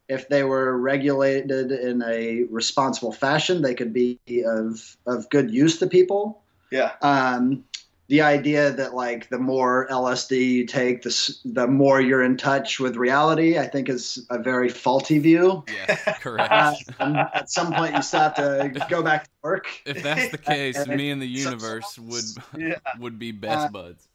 if 0.09 0.29
they 0.29 0.43
were 0.45 0.77
regulated 0.77 1.73
in 1.73 2.03
a 2.03 2.45
responsible 2.51 3.13
fashion, 3.13 3.63
they 3.63 3.75
could 3.75 3.93
be 3.93 4.19
of, 4.45 4.97
of 5.07 5.29
good 5.31 5.51
use 5.51 5.79
to 5.79 5.87
people. 5.87 6.43
Yeah. 6.71 6.93
Um, 7.01 7.65
the 8.11 8.21
idea 8.21 8.73
that 8.73 8.93
like 8.93 9.29
the 9.31 9.39
more 9.39 9.87
LSD 9.89 10.33
you 10.51 10.67
take, 10.67 11.03
the, 11.03 11.35
the 11.45 11.67
more 11.67 12.01
you're 12.01 12.25
in 12.25 12.37
touch 12.37 12.81
with 12.81 12.97
reality, 12.97 13.57
I 13.57 13.67
think 13.69 13.89
is 13.89 14.27
a 14.31 14.39
very 14.39 14.69
faulty 14.69 15.19
view. 15.21 15.65
yes, 15.73 16.19
correct. 16.21 16.53
Uh, 16.99 17.25
at 17.33 17.49
some 17.51 17.73
point, 17.73 17.95
you 17.95 18.03
still 18.03 18.21
have 18.21 18.35
to 18.35 18.87
go 18.91 19.01
back 19.03 19.25
to 19.25 19.31
work. 19.43 19.67
if 19.87 20.03
that's 20.03 20.31
the 20.33 20.39
case, 20.39 20.77
and 20.83 20.97
me 20.97 21.11
and 21.11 21.23
the 21.23 21.33
so- 21.37 21.51
universe 21.51 21.99
would 22.11 22.25
Yeah. 22.59 22.79
would 22.99 23.19
be 23.19 23.31
best 23.33 23.69
Uh, 23.69 23.71
buds. 23.71 24.09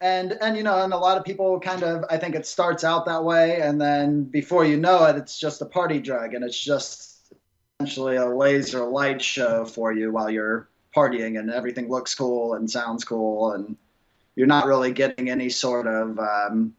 and 0.00 0.32
and 0.42 0.56
you 0.56 0.62
know 0.64 0.82
and 0.82 0.92
a 0.92 0.96
lot 0.98 1.16
of 1.18 1.24
people 1.24 1.58
kind 1.60 1.82
of 1.82 2.04
i 2.10 2.16
think 2.16 2.34
it 2.36 2.46
starts 2.46 2.84
out 2.84 3.04
that 3.06 3.22
way 3.24 3.60
and 3.60 3.80
then 3.80 4.22
before 4.24 4.64
you 4.64 4.76
know 4.76 5.04
it 5.10 5.16
it's 5.16 5.36
just 5.38 5.60
a 5.60 5.66
party 5.66 5.98
drug 5.98 6.34
and 6.34 6.44
it's 6.44 6.60
just 6.72 7.32
essentially 7.80 8.16
a 8.16 8.26
laser 8.26 8.84
light 8.84 9.20
show 9.20 9.64
for 9.64 9.92
you 9.92 10.12
while 10.12 10.30
you're 10.30 10.68
partying 10.98 11.38
and 11.38 11.50
everything 11.50 11.88
looks 11.88 12.14
cool 12.14 12.54
and 12.54 12.70
sounds 12.70 13.04
cool 13.04 13.52
and 13.52 13.76
you're 14.36 14.46
not 14.46 14.66
really 14.66 14.92
getting 14.92 15.30
any 15.30 15.48
sort 15.48 15.86
of 15.86 16.18
um, 16.18 16.74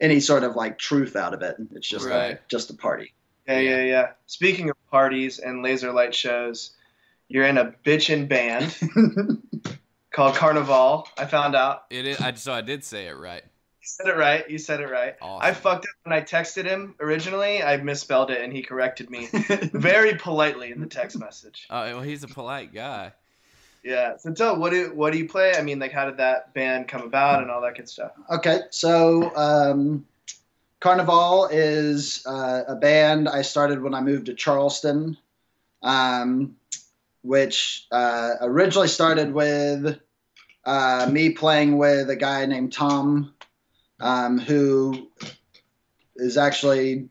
any 0.00 0.20
sort 0.20 0.42
of 0.44 0.56
like 0.56 0.78
truth 0.78 1.16
out 1.16 1.34
of 1.34 1.42
it 1.42 1.56
it's 1.72 1.88
just 1.88 2.06
a, 2.06 2.38
just 2.48 2.70
a 2.70 2.74
party 2.74 3.12
Yeah, 3.46 3.60
Yeah. 3.60 3.70
yeah, 3.76 3.82
yeah. 3.84 4.08
Speaking 4.26 4.70
of 4.70 4.76
parties 4.90 5.38
and 5.38 5.62
laser 5.62 5.92
light 5.92 6.14
shows, 6.14 6.70
you're 7.28 7.46
in 7.46 7.58
a 7.58 7.72
bitchin' 7.84 8.28
band 8.28 8.76
called 10.12 10.34
Carnaval. 10.36 11.08
I 11.18 11.26
found 11.26 11.54
out. 11.54 11.84
It 11.90 12.06
is. 12.06 12.20
I, 12.20 12.32
so 12.34 12.52
I 12.52 12.60
did 12.60 12.84
say 12.84 13.06
it 13.08 13.16
right. 13.16 13.42
You 13.80 13.86
said 13.88 14.06
it 14.08 14.16
right. 14.16 14.50
You 14.50 14.58
said 14.58 14.80
it 14.80 14.90
right. 14.90 15.14
Awesome. 15.20 15.46
I 15.48 15.52
fucked 15.52 15.84
up 15.86 15.94
when 16.04 16.12
I 16.18 16.22
texted 16.22 16.64
him 16.64 16.94
originally. 17.00 17.62
I 17.62 17.76
misspelled 17.76 18.30
it 18.30 18.40
and 18.42 18.52
he 18.52 18.62
corrected 18.62 19.10
me 19.10 19.28
very 19.32 20.14
politely 20.16 20.72
in 20.72 20.80
the 20.80 20.86
text 20.88 21.18
message. 21.18 21.66
Oh, 21.70 21.82
well, 21.84 22.00
he's 22.02 22.24
a 22.24 22.28
polite 22.28 22.72
guy. 22.74 23.12
Yeah. 23.86 24.16
So 24.16 24.34
tell 24.34 24.56
what 24.58 24.72
do 24.72 24.92
what 24.94 25.12
do 25.12 25.18
you 25.18 25.28
play? 25.28 25.52
I 25.56 25.62
mean, 25.62 25.78
like, 25.78 25.92
how 25.92 26.06
did 26.06 26.16
that 26.16 26.52
band 26.54 26.88
come 26.88 27.02
about 27.02 27.42
and 27.42 27.52
all 27.52 27.60
that 27.60 27.76
good 27.76 27.88
stuff? 27.88 28.10
Okay, 28.28 28.62
so 28.70 29.30
um, 29.36 30.04
Carnaval 30.80 31.46
is 31.52 32.26
uh, 32.26 32.64
a 32.66 32.74
band 32.74 33.28
I 33.28 33.42
started 33.42 33.80
when 33.80 33.94
I 33.94 34.00
moved 34.00 34.26
to 34.26 34.34
Charleston, 34.34 35.16
um, 35.84 36.56
which 37.22 37.86
uh, 37.92 38.32
originally 38.40 38.88
started 38.88 39.32
with 39.32 40.00
uh, 40.64 41.08
me 41.08 41.30
playing 41.30 41.78
with 41.78 42.10
a 42.10 42.16
guy 42.16 42.44
named 42.46 42.72
Tom, 42.72 43.34
um, 44.00 44.40
who 44.40 45.12
is 46.16 46.36
actually 46.36 47.08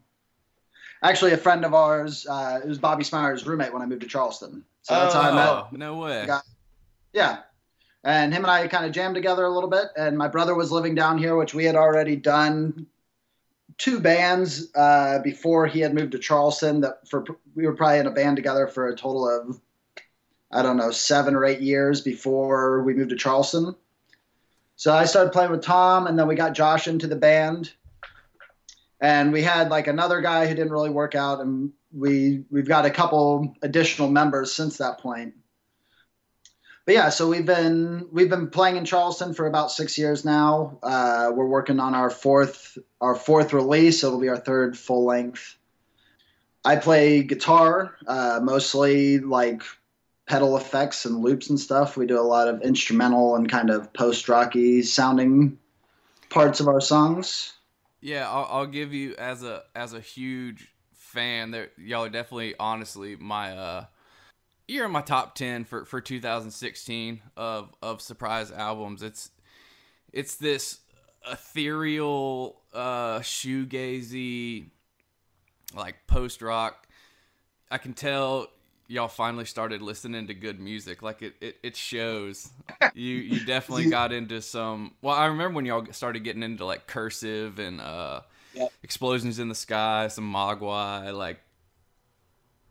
actually 1.02 1.32
a 1.32 1.38
friend 1.38 1.64
of 1.64 1.74
ours. 1.74 2.28
Uh, 2.30 2.60
it 2.62 2.68
was 2.68 2.80
Bobby 2.80 3.06
Smyer's 3.06 3.48
roommate 3.48 3.72
when 3.72 3.82
I 3.82 3.86
moved 3.86 4.02
to 4.02 4.10
Charleston. 4.10 4.66
So 4.82 4.94
that's 4.94 5.14
how 5.14 5.22
I 5.22 5.32
met 5.32 5.50
Oh, 5.50 5.68
no 5.72 5.96
way. 5.96 6.26
Yeah. 7.16 7.38
And 8.04 8.34
him 8.34 8.44
and 8.44 8.52
I 8.52 8.68
kind 8.68 8.86
of 8.86 8.92
jammed 8.92 9.16
together 9.16 9.46
a 9.46 9.50
little 9.50 9.70
bit. 9.70 9.86
And 9.96 10.18
my 10.18 10.28
brother 10.28 10.54
was 10.54 10.72
living 10.72 10.96
down 10.96 11.18
here, 11.18 11.38
which 11.38 11.56
we 11.56 11.64
had 11.64 11.76
already 11.76 12.18
done 12.18 12.86
two 13.78 14.02
bands 14.02 14.70
uh, 14.76 15.20
before 15.24 15.66
he 15.66 15.80
had 15.80 15.94
moved 15.94 16.12
to 16.12 16.20
Charleston. 16.20 16.82
That 16.82 17.08
for 17.08 17.24
we 17.56 17.66
were 17.66 17.74
probably 17.74 18.00
in 18.00 18.06
a 18.06 18.12
band 18.12 18.36
together 18.36 18.68
for 18.68 18.90
a 18.90 18.96
total 18.96 19.28
of 19.28 19.60
I 20.52 20.62
don't 20.62 20.78
know 20.78 20.92
seven 20.92 21.34
or 21.36 21.46
eight 21.46 21.62
years 21.62 22.02
before 22.02 22.84
we 22.84 22.94
moved 22.94 23.10
to 23.12 23.16
Charleston. 23.16 23.76
So 24.76 24.94
I 24.94 25.06
started 25.06 25.32
playing 25.32 25.52
with 25.52 25.64
Tom, 25.64 26.06
and 26.06 26.20
then 26.20 26.28
we 26.28 26.36
got 26.36 26.54
Josh 26.54 26.90
into 26.90 27.08
the 27.08 27.16
band, 27.16 27.72
and 29.00 29.32
we 29.32 29.42
had 29.42 29.70
like 29.70 29.88
another 29.88 30.20
guy 30.20 30.48
who 30.48 30.54
didn't 30.54 30.74
really 30.74 30.90
work 30.90 31.16
out, 31.16 31.40
and 31.40 31.72
we 31.94 32.44
we've 32.52 32.68
got 32.68 32.86
a 32.86 32.92
couple 32.92 33.56
additional 33.62 34.10
members 34.10 34.54
since 34.54 34.78
that 34.78 35.00
point 35.00 35.34
but 36.86 36.94
yeah, 36.94 37.10
so 37.10 37.28
we've 37.28 37.46
been 37.46 38.08
we've 38.12 38.30
been 38.30 38.50
playing 38.50 38.78
in 38.78 38.86
Charleston 38.86 39.34
for 39.34 39.48
about 39.48 39.72
six 39.72 39.98
years 39.98 40.24
now. 40.24 40.78
Uh, 40.84 41.32
we're 41.34 41.48
working 41.48 41.80
on 41.80 41.96
our 41.96 42.10
fourth 42.10 42.78
our 43.02 43.16
fourth 43.16 43.54
release. 43.54 44.04
It'll 44.04 44.20
be 44.20 44.30
our 44.30 44.38
third 44.38 44.78
full 44.78 45.06
length. 45.06 45.58
I 46.64 46.76
play 46.76 47.24
guitar, 47.24 47.96
uh, 48.08 48.40
mostly 48.42 49.20
like 49.20 49.64
pedal 50.28 50.58
effects 50.58 51.06
and 51.06 51.22
loops 51.22 51.50
and 51.50 51.60
stuff. 51.60 51.98
We 51.98 52.06
do 52.06 52.20
a 52.20 52.22
lot 52.22 52.48
of 52.48 52.62
instrumental 52.62 53.36
and 53.36 53.50
kind 53.50 53.70
of 53.70 53.92
post 53.94 54.30
rocky 54.30 54.82
sounding 54.82 55.58
parts 56.30 56.60
of 56.60 56.68
our 56.68 56.82
songs. 56.82 57.54
Yeah, 58.02 58.30
I'll, 58.30 58.48
I'll 58.50 58.68
give 58.68 58.94
you 58.94 59.16
as 59.16 59.42
a 59.42 59.64
as 59.76 59.94
a 59.94 60.00
huge 60.00 60.72
fan. 60.94 61.50
There, 61.50 61.70
y'all 61.78 62.06
are 62.06 62.10
definitely, 62.10 62.54
honestly, 62.60 63.16
my 63.16 63.58
uh, 63.58 63.86
you're 64.68 64.86
in 64.86 64.92
my 64.92 65.02
top 65.02 65.36
ten 65.36 65.66
for 65.66 65.86
for 65.86 66.02
2016 66.02 67.22
of 67.38 67.74
of 67.82 68.02
surprise 68.02 68.52
albums. 68.52 69.04
It's 69.04 69.32
it's 70.14 70.36
this 70.36 70.80
ethereal, 71.30 72.62
uh, 72.74 73.20
shoegazy, 73.20 74.68
like 75.76 75.96
post 76.08 76.42
rock. 76.42 76.88
I 77.72 77.78
can 77.78 77.94
tell 77.94 78.48
y'all 78.88 79.08
finally 79.08 79.46
started 79.46 79.82
listening 79.82 80.28
to 80.28 80.34
good 80.34 80.60
music. 80.60 81.02
Like 81.02 81.22
it, 81.22 81.36
it, 81.42 81.58
it 81.64 81.76
shows. 81.76 82.50
You 82.94 83.16
you 83.16 83.46
definitely 83.46 83.88
got 83.88 84.14
into 84.14 84.42
some. 84.42 84.94
Well, 85.02 85.16
I 85.16 85.26
remember 85.26 85.56
when 85.58 85.66
y'all 85.66 85.86
started 85.92 86.24
getting 86.24 86.44
into 86.44 86.64
like 86.66 86.88
cursive 86.88 87.60
and 87.60 87.82
uh, 87.82 88.22
Yep. 88.54 88.72
explosions 88.84 89.38
in 89.38 89.50
the 89.50 89.56
sky, 89.56 90.08
some 90.08 90.32
Mogwai. 90.32 91.14
Like 91.14 91.42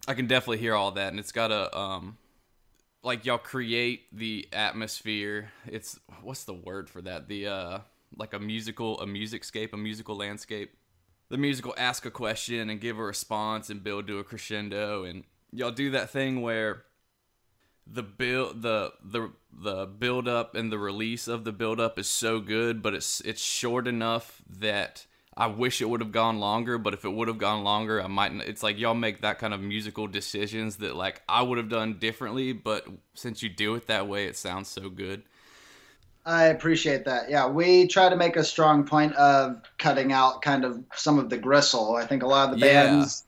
I 0.07 0.15
can 0.15 0.27
definitely 0.27 0.59
hear 0.59 0.75
all 0.75 0.93
that, 0.93 1.09
and 1.09 1.19
it's 1.19 1.33
got 1.33 1.51
a 1.51 1.77
um, 1.77 2.19
like 3.03 3.25
y'all 3.25 3.39
create 3.39 4.07
the 4.13 4.49
atmosphere. 4.53 5.51
It's 5.67 5.99
what's 6.23 6.45
the 6.45 6.55
word 6.55 6.91
for 6.91 7.01
that? 7.03 7.29
The 7.29 7.47
uh, 7.47 7.79
like 8.17 8.35
a 8.35 8.39
musical, 8.39 9.01
a 9.01 9.07
musicscape, 9.07 9.73
a 9.73 9.77
musical 9.77 10.17
landscape. 10.17 10.77
The 11.31 11.39
musical 11.39 11.75
ask 11.79 12.05
a 12.05 12.11
question 12.11 12.69
and 12.69 12.81
give 12.81 12.99
a 12.99 13.03
response 13.03 13.71
and 13.71 13.83
build 13.83 14.07
to 14.09 14.19
a 14.19 14.25
crescendo, 14.25 15.05
and 15.05 15.25
y'all 15.53 15.71
do 15.71 15.91
that 15.93 16.11
thing 16.11 16.43
where 16.43 16.85
the 17.87 18.03
build 18.03 18.63
the 18.63 18.93
the 19.03 19.31
the 19.53 19.87
build 19.87 20.29
up 20.29 20.55
and 20.55 20.71
the 20.71 20.79
release 20.79 21.29
of 21.29 21.45
the 21.45 21.53
build 21.53 21.81
up 21.81 21.99
is 21.99 22.09
so 22.09 22.41
good, 22.41 22.83
but 22.83 22.95
it's 22.95 23.21
it's 23.23 23.43
short 23.43 23.87
enough 23.87 24.43
that 24.49 25.07
I 25.37 25.49
wish 25.49 25.81
it 25.81 25.89
would 25.89 26.01
have 26.01 26.13
gone 26.13 26.39
longer. 26.39 26.79
But 26.79 26.95
if 26.95 27.05
it 27.05 27.13
would 27.13 27.29
have 27.29 27.39
gone 27.39 27.65
longer, 27.65 28.03
I 28.03 28.07
might. 28.07 28.33
Not. 28.33 28.47
It's 28.47 28.63
like 28.63 28.79
y'all 28.79 28.95
make 28.95 29.23
that 29.23 29.39
kind 29.39 29.53
of 29.55 29.61
musical 29.61 30.07
decisions 30.07 30.77
that 30.77 30.95
like 30.97 31.23
I 31.29 31.43
would 31.43 31.59
have 31.59 31.69
done 31.69 31.99
differently. 31.99 32.53
But 32.53 32.87
since 33.15 33.43
you 33.43 33.49
do 33.49 33.75
it 33.75 33.87
that 33.89 34.07
way, 34.09 34.27
it 34.27 34.37
sounds 34.37 34.69
so 34.69 34.89
good. 34.89 35.23
I 36.27 36.45
appreciate 36.45 37.05
that. 37.05 37.29
Yeah, 37.29 37.47
we 37.49 37.87
try 37.87 38.09
to 38.09 38.17
make 38.17 38.37
a 38.37 38.45
strong 38.45 38.85
point 38.87 39.13
of 39.17 39.61
cutting 39.79 40.11
out 40.13 40.41
kind 40.41 40.65
of 40.65 40.83
some 40.95 41.19
of 41.19 41.29
the 41.29 41.37
gristle. 41.37 41.97
I 41.97 42.07
think 42.07 42.23
a 42.23 42.27
lot 42.27 42.53
of 42.53 42.59
the 42.59 42.67
Yeah. 42.67 42.85
bands, 42.87 43.25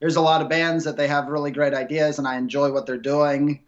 there's 0.00 0.16
a 0.16 0.20
lot 0.20 0.42
of 0.42 0.48
bands 0.50 0.84
that 0.84 0.98
they 0.98 1.08
have 1.08 1.28
really 1.28 1.50
great 1.50 1.72
ideas, 1.72 2.18
and 2.18 2.28
I 2.28 2.36
enjoy 2.36 2.70
what 2.72 2.86
they're 2.86 2.98
doing. 2.98 3.60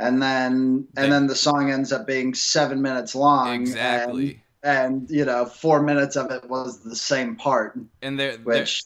and 0.00 0.22
then 0.22 0.86
They- 0.94 1.02
and 1.02 1.12
then 1.12 1.26
the 1.26 1.34
song 1.34 1.72
ends 1.72 1.92
up 1.92 2.06
being 2.06 2.32
seven 2.32 2.80
minutes 2.80 3.16
long. 3.16 3.52
exactly. 3.62 4.40
And, 4.62 5.08
you 5.08 5.24
know, 5.24 5.46
four 5.46 5.82
minutes 5.82 6.16
of 6.16 6.30
it 6.30 6.48
was 6.48 6.80
the 6.80 6.96
same 6.96 7.36
part, 7.36 7.78
And 8.02 8.18
there, 8.18 8.36
there 8.36 8.44
which 8.60 8.84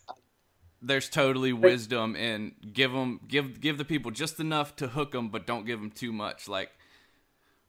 there's 0.82 1.08
totally 1.08 1.52
wisdom 1.52 2.16
in 2.16 2.54
give 2.72 2.92
them 2.92 3.20
give 3.28 3.60
give 3.60 3.78
the 3.78 3.84
people 3.84 4.10
just 4.10 4.40
enough 4.40 4.76
to 4.76 4.88
hook 4.88 5.12
them, 5.12 5.28
but 5.28 5.46
don't 5.46 5.64
give 5.66 5.80
them 5.80 5.90
too 5.90 6.12
much. 6.12 6.48
Like 6.48 6.70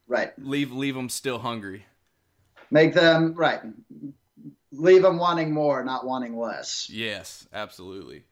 right 0.07 0.33
leave 0.37 0.71
leave 0.71 0.95
them 0.95 1.09
still 1.09 1.39
hungry. 1.39 1.85
make 2.71 2.93
them 2.93 3.33
right 3.35 3.61
leave 4.71 5.03
them 5.03 5.17
wanting 5.17 5.53
more, 5.53 5.83
not 5.83 6.05
wanting 6.05 6.37
less. 6.37 6.89
Yes, 6.89 7.47
absolutely. 7.53 8.23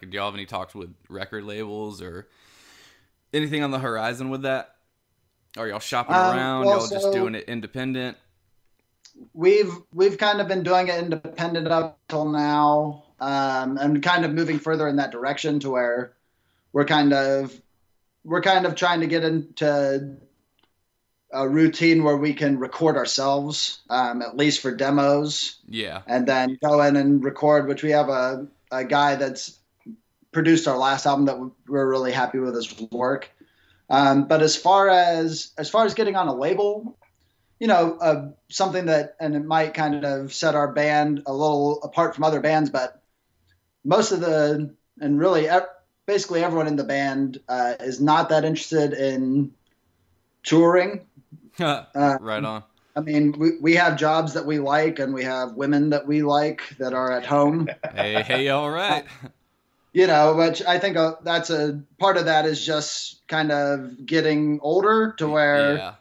Do 0.00 0.08
y'all 0.10 0.26
have 0.26 0.34
any 0.34 0.46
talks 0.46 0.74
with 0.74 0.94
record 1.08 1.44
labels 1.44 2.02
or 2.02 2.28
anything 3.32 3.62
on 3.62 3.70
the 3.70 3.78
horizon 3.78 4.30
with 4.30 4.42
that? 4.42 4.74
Are 5.56 5.68
y'all 5.68 5.78
shopping 5.78 6.16
Um, 6.16 6.36
around? 6.36 6.66
well, 6.66 6.78
y'all 6.80 6.86
just 6.88 7.12
doing 7.12 7.34
it 7.34 7.44
independent? 7.48 8.16
We've 9.32 9.72
we've 9.92 10.18
kind 10.18 10.40
of 10.40 10.48
been 10.48 10.62
doing 10.62 10.88
it 10.88 10.98
independent 10.98 11.68
up 11.68 11.98
till 12.08 12.28
now 12.28 13.04
um, 13.20 13.78
and 13.78 14.02
kind 14.02 14.24
of 14.24 14.32
moving 14.32 14.58
further 14.58 14.88
in 14.88 14.96
that 14.96 15.10
direction 15.12 15.60
to 15.60 15.70
where 15.70 16.12
we're 16.72 16.84
kind 16.84 17.12
of 17.12 17.60
we're 18.24 18.42
kind 18.42 18.66
of 18.66 18.74
trying 18.74 19.00
to 19.00 19.06
get 19.06 19.24
into 19.24 20.16
a 21.32 21.48
routine 21.48 22.04
where 22.04 22.16
we 22.16 22.34
can 22.34 22.58
record 22.58 22.96
ourselves 22.96 23.80
um, 23.90 24.20
at 24.22 24.36
least 24.36 24.60
for 24.60 24.74
demos 24.74 25.58
Yeah. 25.66 26.02
and 26.06 26.26
then 26.26 26.58
go 26.62 26.82
in 26.82 26.96
and 26.96 27.24
record 27.24 27.66
which 27.68 27.82
we 27.82 27.90
have 27.90 28.08
a, 28.08 28.46
a 28.70 28.84
guy 28.84 29.16
that's 29.16 29.58
produced 30.30 30.68
our 30.68 30.76
last 30.76 31.06
album 31.06 31.26
that 31.26 31.38
we're 31.68 31.88
really 31.88 32.12
happy 32.12 32.38
with 32.38 32.54
his 32.54 32.80
work 32.90 33.30
um, 33.90 34.26
but 34.26 34.42
as 34.42 34.56
far 34.56 34.88
as 34.88 35.52
as 35.58 35.68
far 35.68 35.84
as 35.84 35.94
getting 35.94 36.16
on 36.16 36.28
a 36.28 36.34
label 36.34 36.96
you 37.58 37.66
know, 37.66 37.96
uh, 38.00 38.30
something 38.48 38.86
that, 38.86 39.16
and 39.20 39.34
it 39.34 39.44
might 39.44 39.74
kind 39.74 40.04
of 40.04 40.32
set 40.32 40.54
our 40.54 40.72
band 40.72 41.22
a 41.26 41.32
little 41.32 41.82
apart 41.82 42.14
from 42.14 42.24
other 42.24 42.40
bands, 42.40 42.70
but 42.70 43.02
most 43.84 44.12
of 44.12 44.20
the, 44.20 44.74
and 45.00 45.18
really 45.18 45.48
basically 46.06 46.42
everyone 46.42 46.66
in 46.66 46.76
the 46.76 46.84
band 46.84 47.40
uh, 47.48 47.74
is 47.80 48.00
not 48.00 48.28
that 48.28 48.44
interested 48.44 48.92
in 48.92 49.52
touring. 50.42 51.06
Uh, 51.94 52.16
right 52.20 52.42
on. 52.42 52.64
I 52.96 53.00
mean, 53.00 53.34
we, 53.38 53.58
we 53.60 53.74
have 53.74 53.96
jobs 53.96 54.32
that 54.34 54.46
we 54.46 54.58
like 54.58 54.98
and 54.98 55.14
we 55.14 55.22
have 55.24 55.52
women 55.52 55.90
that 55.90 56.06
we 56.06 56.22
like 56.22 56.62
that 56.78 56.92
are 56.92 57.12
at 57.12 57.24
home, 57.24 57.68
Hey, 57.94 58.22
hey, 58.22 58.48
all 58.48 58.70
right. 58.70 59.04
you 59.92 60.06
know, 60.06 60.34
which 60.34 60.62
I 60.64 60.78
think 60.78 60.96
uh, 60.96 61.16
that's 61.22 61.50
a 61.50 61.82
part 61.98 62.16
of 62.16 62.24
that 62.26 62.46
is 62.46 62.64
just 62.64 63.26
kind 63.28 63.52
of 63.52 64.04
getting 64.04 64.60
older 64.62 65.14
to 65.18 65.28
where 65.28 65.76
Yeah. 65.76 65.94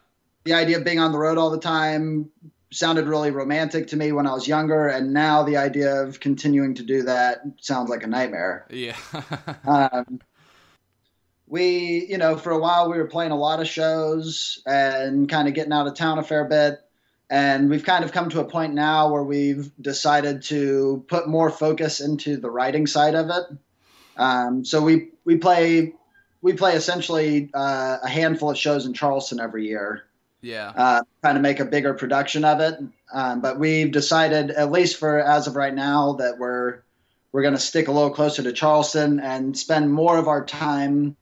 The 0.44 0.54
idea 0.54 0.78
of 0.78 0.84
being 0.84 1.00
on 1.00 1.12
the 1.12 1.18
road 1.18 1.38
all 1.38 1.50
the 1.50 1.60
time 1.60 2.30
sounded 2.72 3.06
really 3.06 3.32
romantic 3.32 3.88
to 3.88 3.98
me 3.98 4.12
when 4.12 4.26
I 4.26 4.34
was 4.34 4.48
younger, 4.48 4.88
and 4.88 5.14
now 5.14 5.44
the 5.44 5.58
idea 5.58 6.02
of 6.02 6.20
continuing 6.20 6.76
to 6.76 6.84
do 6.84 7.04
that 7.04 7.42
sounds 7.60 7.90
like 7.90 8.04
a 8.04 8.08
nightmare. 8.08 8.66
Yeah. 8.70 8.96
Um, 9.68 10.22
we, 11.48 12.06
you 12.10 12.18
know, 12.18 12.38
for 12.38 12.52
a 12.52 12.58
while 12.58 12.90
we 12.90 12.98
were 12.98 13.08
playing 13.08 13.32
a 13.32 13.38
lot 13.38 13.60
of 13.60 13.68
shows 13.68 14.64
and 14.66 15.28
kind 15.28 15.50
of 15.50 15.54
getting 15.54 15.74
out 15.74 15.86
of 15.86 15.96
town 15.96 16.18
a 16.18 16.24
fair 16.24 16.46
bit. 16.46 16.80
And 17.30 17.70
we've 17.70 17.84
kind 17.84 18.06
of 18.06 18.14
come 18.14 18.30
to 18.30 18.40
a 18.40 18.46
point 18.46 18.74
now 18.74 19.12
where 19.12 19.24
we've 19.24 19.70
decided 19.82 20.44
to 20.44 21.04
put 21.10 21.28
more 21.28 21.50
focus 21.50 22.00
into 22.00 22.38
the 22.38 22.50
writing 22.50 22.88
side 22.88 23.16
of 23.16 23.30
it. 23.30 23.58
Um, 24.16 24.64
so 24.64 24.82
we 24.82 25.10
we 25.26 25.38
play 25.38 25.94
we 26.42 26.54
play 26.54 26.76
essentially 26.76 27.50
uh, 27.54 27.98
a 28.02 28.08
handful 28.08 28.50
of 28.50 28.58
shows 28.58 28.86
in 28.86 28.94
Charleston 28.94 29.42
every 29.42 29.68
year 29.68 30.06
yeah. 30.42 30.70
uh, 30.76 31.02
kind 31.24 31.38
of 31.38 31.42
make 31.42 31.60
a 31.60 31.66
bigger 31.66 31.94
production 31.94 32.44
of 32.46 32.60
it. 32.60 32.80
Um, 33.14 33.42
but 33.42 33.60
we've 33.60 33.92
decided, 33.92 34.52
at 34.52 34.72
least 34.72 34.98
for 34.98 35.20
as 35.20 35.48
of 35.48 35.56
right 35.56 35.74
now, 35.74 36.14
that 36.14 36.38
we're 36.40 36.84
we're 37.32 37.42
going 37.42 37.54
to 37.54 37.60
stick 37.60 37.88
a 37.88 37.92
little 37.92 38.10
closer 38.10 38.44
to 38.44 38.52
Charleston 38.52 39.20
and 39.20 39.58
spend 39.58 39.92
more 39.94 40.18
of 40.18 40.28
our 40.28 40.46
time 40.46 41.16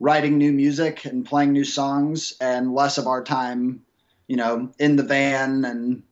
writing 0.00 0.38
new 0.38 0.52
music 0.52 1.04
and 1.04 1.24
playing 1.24 1.52
new 1.52 1.64
songs, 1.64 2.34
and 2.40 2.74
less 2.74 2.98
of 2.98 3.06
our 3.06 3.22
time, 3.22 3.82
you 4.26 4.36
know, 4.36 4.72
in 4.78 4.96
the 4.96 5.02
van 5.02 5.64
and 5.64 6.02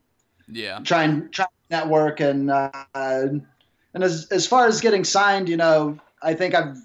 Yeah. 0.46 0.80
trying 0.84 1.30
trying 1.30 1.48
to 1.48 1.76
network 1.76 2.20
and 2.20 2.50
uh, 2.50 2.70
and 2.94 4.04
as 4.04 4.28
as 4.30 4.46
far 4.46 4.66
as 4.66 4.80
getting 4.80 5.04
signed, 5.04 5.48
you 5.48 5.56
know, 5.56 5.98
I 6.22 6.34
think 6.34 6.54
I've 6.54 6.76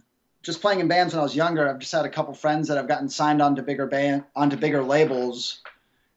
just 0.43 0.61
playing 0.61 0.81
in 0.81 0.87
bands 0.87 1.13
when 1.13 1.21
I 1.21 1.23
was 1.23 1.35
younger. 1.35 1.67
I've 1.67 1.79
just 1.79 1.91
had 1.91 2.05
a 2.05 2.09
couple 2.09 2.33
friends 2.33 2.67
that 2.67 2.77
have 2.77 2.87
gotten 2.87 3.09
signed 3.09 3.41
onto 3.41 3.61
bigger 3.61 3.87
band 3.87 4.25
onto 4.35 4.57
bigger 4.57 4.83
labels, 4.83 5.61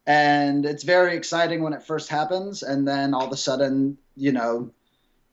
and 0.07 0.67
it's 0.67 0.83
very 0.83 1.17
exciting 1.17 1.63
when 1.63 1.73
it 1.73 1.83
first 1.83 2.09
happens, 2.09 2.63
and 2.63 2.87
then 2.87 3.15
all 3.15 3.27
of 3.27 3.33
a 3.33 3.37
sudden, 3.37 3.97
you 4.17 4.33
know. 4.33 4.71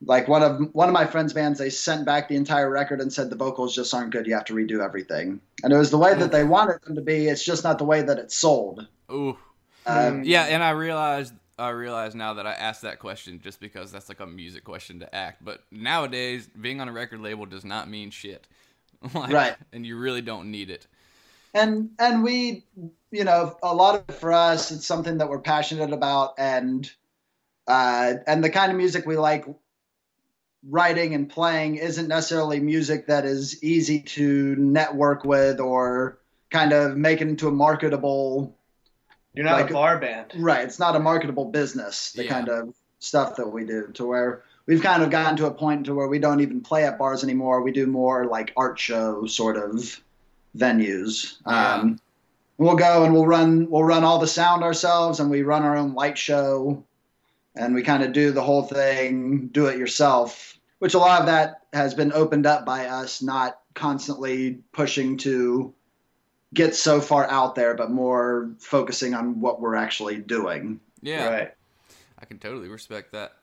Like 0.05 0.27
one 0.27 0.43
of 0.43 0.59
one 0.73 0.89
of 0.89 0.93
my 0.93 1.05
friends' 1.05 1.31
bands, 1.31 1.59
they 1.59 1.69
sent 1.69 2.05
back 2.05 2.27
the 2.27 2.35
entire 2.35 2.69
record 2.69 2.99
and 2.99 3.11
said 3.11 3.29
the 3.29 3.37
vocals 3.37 3.73
just 3.73 3.93
aren't 3.93 4.11
good. 4.11 4.27
You 4.27 4.33
have 4.33 4.43
to 4.45 4.53
redo 4.53 4.83
everything. 4.83 5.39
And 5.63 5.71
it 5.71 5.77
was 5.77 5.91
the 5.91 5.97
way 5.97 6.13
that 6.13 6.29
they 6.29 6.43
wanted 6.43 6.81
them 6.81 6.95
to 6.95 7.01
be. 7.01 7.27
It's 7.27 7.45
just 7.45 7.63
not 7.63 7.77
the 7.77 7.85
way 7.85 8.01
that 8.01 8.19
it's 8.19 8.35
sold. 8.35 8.85
Ooh. 9.09 9.37
Um, 9.85 10.23
Yeah, 10.25 10.43
and 10.43 10.61
I 10.61 10.71
realized 10.71 11.33
I 11.57 11.69
realize 11.69 12.15
now 12.15 12.33
that 12.33 12.47
I 12.47 12.53
asked 12.53 12.81
that 12.81 12.99
question 12.99 13.39
just 13.41 13.59
because 13.59 13.91
that's 13.91 14.09
like 14.09 14.19
a 14.19 14.25
music 14.25 14.63
question 14.63 14.99
to 14.99 15.15
act. 15.15 15.43
But 15.43 15.63
nowadays, 15.71 16.49
being 16.59 16.81
on 16.81 16.89
a 16.89 16.91
record 16.91 17.21
label 17.21 17.45
does 17.45 17.63
not 17.63 17.89
mean 17.89 18.09
shit. 18.09 18.47
Like, 19.13 19.31
Right. 19.33 19.55
And 19.71 19.85
you 19.85 19.97
really 19.97 20.21
don't 20.21 20.49
need 20.51 20.69
it. 20.69 20.87
and 21.53 21.89
and 21.99 22.23
we 22.23 22.63
you 23.11 23.23
know 23.23 23.57
a 23.61 23.73
lot 23.75 24.03
of 24.09 24.15
for 24.15 24.33
us 24.33 24.71
it's 24.71 24.87
something 24.87 25.17
that 25.19 25.29
we're 25.29 25.39
passionate 25.39 25.93
about 25.93 26.33
and 26.39 26.89
uh 27.67 28.13
and 28.25 28.43
the 28.43 28.49
kind 28.49 28.71
of 28.71 28.77
music 28.77 29.05
we 29.05 29.17
like 29.17 29.45
writing 30.69 31.13
and 31.13 31.29
playing 31.29 31.75
isn't 31.75 32.07
necessarily 32.07 32.59
music 32.59 33.07
that 33.07 33.25
is 33.25 33.61
easy 33.63 33.99
to 34.01 34.55
network 34.55 35.25
with 35.25 35.59
or 35.59 36.19
kind 36.49 36.71
of 36.71 36.95
make 36.95 37.21
it 37.21 37.27
into 37.27 37.47
a 37.47 37.51
marketable 37.51 38.57
You're 39.33 39.45
not 39.45 39.61
Like- 39.61 39.69
a 39.71 39.73
bar 39.73 39.97
band. 39.99 40.31
right 40.37 40.63
it's 40.63 40.79
not 40.79 40.95
a 40.95 40.99
marketable 40.99 41.45
business 41.45 42.13
the 42.13 42.23
Yeah. 42.23 42.29
kind 42.31 42.49
of 42.49 42.73
stuff 42.99 43.35
that 43.35 43.47
we 43.49 43.65
do 43.65 43.87
to 43.93 44.05
where 44.07 44.43
we've 44.65 44.81
kind 44.81 45.03
of 45.03 45.09
gotten 45.09 45.35
to 45.37 45.45
a 45.45 45.51
point 45.53 45.85
to 45.85 45.93
where 45.95 46.07
we 46.07 46.19
don't 46.19 46.41
even 46.41 46.61
play 46.61 46.85
at 46.85 46.97
bars 46.97 47.23
anymore 47.23 47.61
we 47.61 47.71
do 47.71 47.85
more 47.87 48.25
like 48.25 48.53
art 48.55 48.79
show 48.79 49.25
sort 49.25 49.57
of 49.57 50.01
venues 50.57 51.37
Yeah. 51.45 51.75
um, 51.75 51.99
we'll 52.57 52.75
go 52.75 53.03
and 53.03 53.13
we'll 53.13 53.25
run 53.27 53.69
we'll 53.69 53.83
run 53.83 54.03
all 54.03 54.19
the 54.19 54.27
sound 54.27 54.63
ourselves 54.63 55.19
and 55.19 55.29
we 55.29 55.41
run 55.41 55.63
our 55.63 55.75
own 55.75 55.93
light 55.93 56.17
show 56.17 56.83
and 57.55 57.75
we 57.75 57.83
kind 57.83 58.03
of 58.03 58.13
do 58.13 58.31
the 58.31 58.41
whole 58.43 58.63
thing 58.63 59.47
do 59.47 59.65
it 59.67 59.77
yourself 59.77 60.57
which 60.79 60.93
a 60.93 60.99
lot 60.99 61.21
of 61.21 61.27
that 61.27 61.61
has 61.73 61.93
been 61.93 62.11
opened 62.13 62.45
up 62.45 62.65
by 62.65 62.85
us 62.87 63.21
not 63.21 63.59
constantly 63.73 64.59
pushing 64.71 65.17
to 65.17 65.73
get 66.53 66.75
so 66.75 67.01
far 67.01 67.27
out 67.29 67.55
there 67.55 67.73
but 67.73 67.89
more 67.89 68.51
focusing 68.59 69.15
on 69.15 69.41
what 69.41 69.59
we're 69.59 69.75
actually 69.75 70.17
doing 70.17 70.79
Yeah. 71.01 71.27
Right. 71.27 71.51
I 72.19 72.25
can 72.25 72.37
totally 72.37 72.69
respect 72.69 73.11
that. 73.13 73.33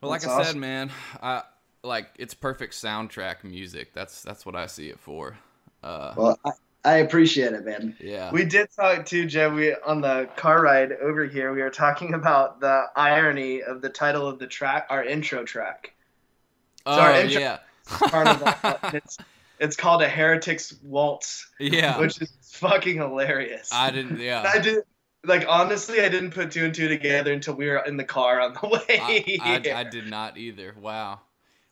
Well, 0.00 0.10
like 0.10 0.22
That's 0.22 0.32
I 0.32 0.42
said, 0.44 0.56
man, 0.56 0.90
I 1.22 1.42
like 1.82 2.08
it's 2.18 2.34
perfect 2.34 2.74
soundtrack 2.74 3.44
music. 3.44 3.92
That's 3.94 4.22
that's 4.22 4.46
what 4.46 4.56
I 4.56 4.66
see 4.66 4.88
it 4.88 4.98
for. 4.98 5.38
Uh, 5.82 6.12
well 6.14 6.38
i, 6.44 6.50
I 6.84 6.96
appreciate 6.96 7.54
it 7.54 7.64
man 7.64 7.96
yeah. 8.00 8.30
We 8.30 8.44
did 8.44 8.68
talk 8.70 9.06
too, 9.06 9.24
Jeb. 9.24 9.54
We 9.54 9.74
on 9.74 10.02
the 10.02 10.28
car 10.36 10.62
ride 10.62 10.92
over 10.92 11.24
here. 11.24 11.54
We 11.54 11.62
were 11.62 11.70
talking 11.70 12.12
about 12.12 12.60
the 12.60 12.84
irony 12.94 13.62
of 13.62 13.80
the 13.80 13.88
title 13.88 14.26
of 14.26 14.38
the 14.38 14.46
track, 14.46 14.86
our 14.90 15.02
intro 15.02 15.44
track, 15.44 15.94
oh 16.84 17.00
our 17.00 17.14
intro- 17.14 17.40
yeah. 17.40 17.58
Carnaval. 17.86 18.76
it's 18.92 19.18
it's 19.58 19.76
called 19.76 20.02
a 20.02 20.08
Heretic's 20.08 20.74
Waltz, 20.82 21.48
yeah. 21.58 21.98
which 21.98 22.20
is 22.20 22.32
fucking 22.42 22.96
hilarious. 22.96 23.70
I 23.72 23.90
didn't. 23.90 24.20
Yeah. 24.20 24.50
I 24.54 24.58
did 24.58 24.84
like 25.24 25.44
honestly, 25.48 26.00
I 26.00 26.08
didn't 26.08 26.30
put 26.32 26.50
two 26.50 26.64
and 26.64 26.74
two 26.74 26.88
together 26.88 27.32
until 27.32 27.54
we 27.54 27.66
were 27.68 27.78
in 27.78 27.96
the 27.96 28.04
car 28.04 28.40
on 28.40 28.54
the 28.54 28.68
way. 28.88 28.98
I, 29.00 29.24
I, 29.42 29.60
here. 29.60 29.74
I 29.74 29.84
did 29.84 30.08
not 30.08 30.36
either. 30.38 30.74
Wow. 30.80 31.20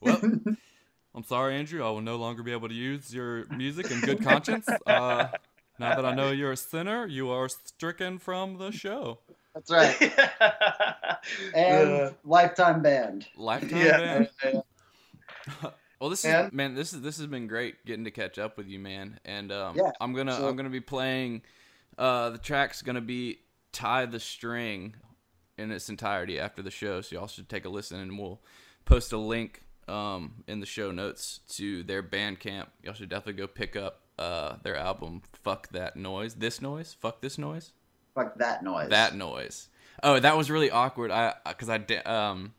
Well, 0.01 0.21
I'm 1.15 1.25
sorry, 1.25 1.57
Andrew. 1.57 1.85
I 1.85 1.91
will 1.91 2.01
no 2.01 2.17
longer 2.17 2.43
be 2.43 2.53
able 2.53 2.69
to 2.69 2.75
use 2.75 3.13
your 3.15 3.47
music 3.47 3.91
in 3.91 4.01
good 4.01 4.23
conscience. 4.23 4.69
Uh, 4.87 5.29
now 5.79 5.95
that 5.97 6.05
I 6.05 6.15
know 6.15 6.31
you're 6.31 6.53
a 6.53 6.57
sinner, 6.57 7.07
you 7.07 7.31
are 7.31 7.49
stricken 7.49 8.19
from 8.19 8.59
the 8.59 8.71
show. 8.71 9.19
that's 9.55 9.71
right 9.71 10.01
and 11.55 11.91
Uh, 11.91 12.11
lifetime 12.25 12.83
band 12.83 13.27
Lifetime 13.37 13.79
yeah. 13.79 14.27
ban. 14.43 14.63
Well, 16.01 16.11
this 16.11 16.25
is 16.25 16.53
man. 16.53 16.75
This 16.75 16.93
is 16.93 17.01
this 17.01 17.17
has 17.19 17.27
been 17.27 17.49
great 17.49 17.85
getting 17.85 18.05
to 18.05 18.11
catch 18.13 18.39
up 18.39 18.57
with 18.57 18.69
you, 18.69 18.79
man. 18.79 19.19
And 19.25 19.51
um, 19.51 19.77
Yeah, 19.77 19.91
I'm 20.01 20.13
gonna 20.15 20.37
so- 20.37 20.49
I'm 20.49 20.55
gonna 20.57 20.69
be 20.71 20.81
playing. 20.81 21.43
Uh, 21.99 22.31
the 22.31 22.39
track's 22.39 22.81
gonna 22.81 23.01
be 23.01 23.41
"Tie 23.73 24.07
the 24.07 24.21
String" 24.21 24.95
in 25.59 25.71
its 25.73 25.89
entirety 25.89 26.39
after 26.39 26.63
the 26.63 26.71
show, 26.71 27.01
so 27.01 27.17
y'all 27.17 27.27
should 27.27 27.49
take 27.49 27.65
a 27.65 27.69
listen, 27.69 27.99
and 27.99 28.17
we'll 28.19 28.41
post 28.85 29.13
a 29.13 29.19
link 29.19 29.63
um 29.89 30.45
in 30.47 30.61
the 30.61 30.67
show 30.67 30.91
notes 30.93 31.41
to 31.49 31.83
their 31.83 32.03
Bandcamp. 32.03 32.67
Y'all 32.83 32.95
should 32.95 33.09
definitely 33.09 33.41
go 33.41 33.47
pick 33.47 33.75
up 33.75 34.03
uh, 34.19 34.57
their 34.63 34.77
album 34.77 35.23
"Fuck 35.33 35.69
That 35.71 35.97
Noise," 35.97 36.35
this 36.37 36.63
noise, 36.63 36.95
"Fuck 36.95 37.21
This 37.21 37.37
Noise," 37.39 37.73
Fuck 38.15 38.37
that 38.39 38.63
noise. 38.63 38.91
that 38.91 39.15
noise. 39.17 39.69
Oh, 40.03 40.21
that 40.21 40.37
was 40.37 40.51
really 40.51 40.71
awkward. 40.71 41.11
I 41.11 41.35
because 41.49 41.69
I 41.69 41.79
da- 41.79 42.03
um, 42.05 42.55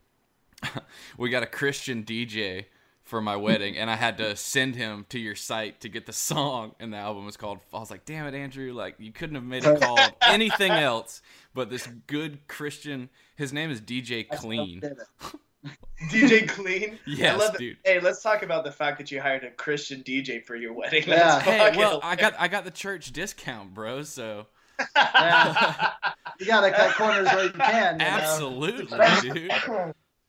we 1.17 1.29
got 1.29 1.43
a 1.43 1.47
Christian 1.47 2.03
DJ 2.03 2.65
for 3.09 3.21
my 3.21 3.35
wedding, 3.35 3.77
and 3.77 3.89
I 3.89 3.95
had 3.95 4.17
to 4.19 4.35
send 4.35 4.75
him 4.75 5.05
to 5.09 5.19
your 5.19 5.35
site 5.35 5.81
to 5.81 5.89
get 5.89 6.05
the 6.05 6.13
song, 6.13 6.73
and 6.79 6.93
the 6.93 6.97
album 6.97 7.25
was 7.25 7.35
called. 7.37 7.59
I 7.73 7.79
was 7.79 7.91
like, 7.91 8.05
"Damn 8.05 8.27
it, 8.27 8.33
Andrew! 8.35 8.71
Like 8.73 8.95
you 8.99 9.11
couldn't 9.11 9.35
have 9.35 9.43
made 9.43 9.65
it 9.65 9.81
called 9.81 9.99
anything 10.21 10.71
else 10.71 11.21
but 11.53 11.69
this 11.69 11.87
good 12.07 12.47
Christian." 12.47 13.09
His 13.35 13.51
name 13.51 13.71
is 13.71 13.81
DJ 13.81 14.27
Clean. 14.29 14.81
DJ 16.09 16.47
Clean. 16.47 16.97
Yes, 17.05 17.33
I 17.35 17.37
love 17.37 17.51
that- 17.53 17.59
dude. 17.59 17.77
Hey, 17.83 17.99
let's 17.99 18.21
talk 18.21 18.43
about 18.43 18.63
the 18.63 18.71
fact 18.71 18.97
that 18.99 19.11
you 19.11 19.19
hired 19.21 19.43
a 19.43 19.51
Christian 19.51 20.01
DJ 20.03 20.45
for 20.45 20.55
your 20.55 20.73
wedding. 20.73 21.03
Yeah. 21.07 21.39
That's 21.39 21.43
Hey, 21.45 21.77
well, 21.77 21.99
I 22.03 22.15
got 22.15 22.33
I 22.39 22.47
got 22.47 22.63
the 22.63 22.71
church 22.71 23.11
discount, 23.11 23.73
bro. 23.73 24.03
So 24.03 24.47
Yeah. 24.95 25.93
You 26.39 26.45
gotta 26.45 26.71
cut 26.71 26.95
corners 26.95 27.27
where 27.27 27.43
you 27.45 27.49
can. 27.51 27.93
You 27.99 28.05
know? 28.05 28.11
absolutely, 28.11 28.97
dude. 29.21 29.51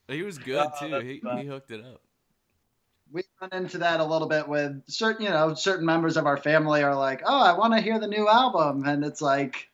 He 0.08 0.22
was 0.24 0.38
good 0.38 0.66
Oh, 0.66 0.70
too. 0.80 0.90
that's 0.90 1.04
He, 1.04 1.20
he 1.42 1.46
hooked 1.46 1.70
it 1.70 1.84
up. 1.84 2.00
We 3.12 3.22
run 3.40 3.50
into 3.52 3.78
that 3.78 4.00
a 4.00 4.04
little 4.04 4.28
bit 4.28 4.46
with 4.48 4.82
certain 4.88 5.24
you 5.24 5.30
know 5.30 5.54
certain 5.54 5.84
members 5.86 6.16
of 6.16 6.26
our 6.26 6.36
family 6.36 6.82
are 6.82 6.94
like 6.94 7.22
oh 7.24 7.42
i 7.42 7.52
want 7.52 7.72
to 7.74 7.80
hear 7.80 7.98
the 7.98 8.06
new 8.06 8.28
album 8.28 8.84
and 8.86 9.04
it's 9.04 9.20
like 9.22 9.68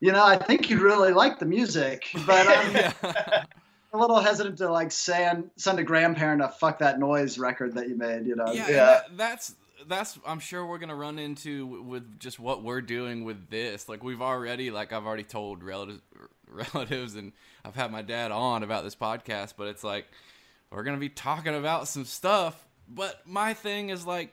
you 0.00 0.12
know 0.12 0.24
i 0.24 0.36
think 0.36 0.68
you'd 0.70 0.80
really 0.80 1.12
like 1.12 1.38
the 1.38 1.46
music 1.46 2.06
but 2.26 2.46
i'm 2.48 2.74
Yeah. 3.02 3.44
a 3.92 3.96
little 3.98 4.20
hesitant 4.20 4.58
to 4.58 4.70
like 4.70 4.92
send 4.92 5.50
send 5.56 5.78
a 5.78 5.82
grandparent 5.82 6.42
a 6.42 6.48
fuck 6.48 6.78
that 6.80 6.98
noise 6.98 7.38
record 7.38 7.74
that 7.74 7.88
you 7.88 7.96
made 7.96 8.26
you 8.26 8.36
know 8.36 8.52
yeah, 8.52 8.68
Yeah. 8.68 8.74
that- 8.84 9.16
that's 9.16 9.54
that's 9.86 10.18
I'm 10.26 10.40
sure 10.40 10.66
we're 10.66 10.78
gonna 10.78 10.94
run 10.96 11.18
into 11.18 11.64
with 11.84 12.18
just 12.18 12.38
what 12.40 12.62
we're 12.64 12.82
doing 12.82 13.24
with 13.24 13.48
this. 13.48 13.88
Like 13.88 14.02
we've 14.02 14.20
already, 14.20 14.72
like 14.72 14.92
I've 14.92 15.06
already 15.06 15.22
told 15.22 15.62
relatives, 15.62 16.02
relatives, 16.48 17.14
and 17.14 17.32
I've 17.64 17.76
had 17.76 17.92
my 17.92 18.02
dad 18.02 18.32
on 18.32 18.64
about 18.64 18.82
this 18.82 18.96
podcast. 18.96 19.54
But 19.56 19.68
it's 19.68 19.84
like 19.84 20.06
we're 20.70 20.82
gonna 20.82 20.98
be 20.98 21.08
talking 21.08 21.54
about 21.54 21.88
some 21.88 22.04
stuff. 22.04 22.66
But 22.88 23.26
my 23.26 23.54
thing 23.54 23.90
is 23.90 24.06
like 24.06 24.32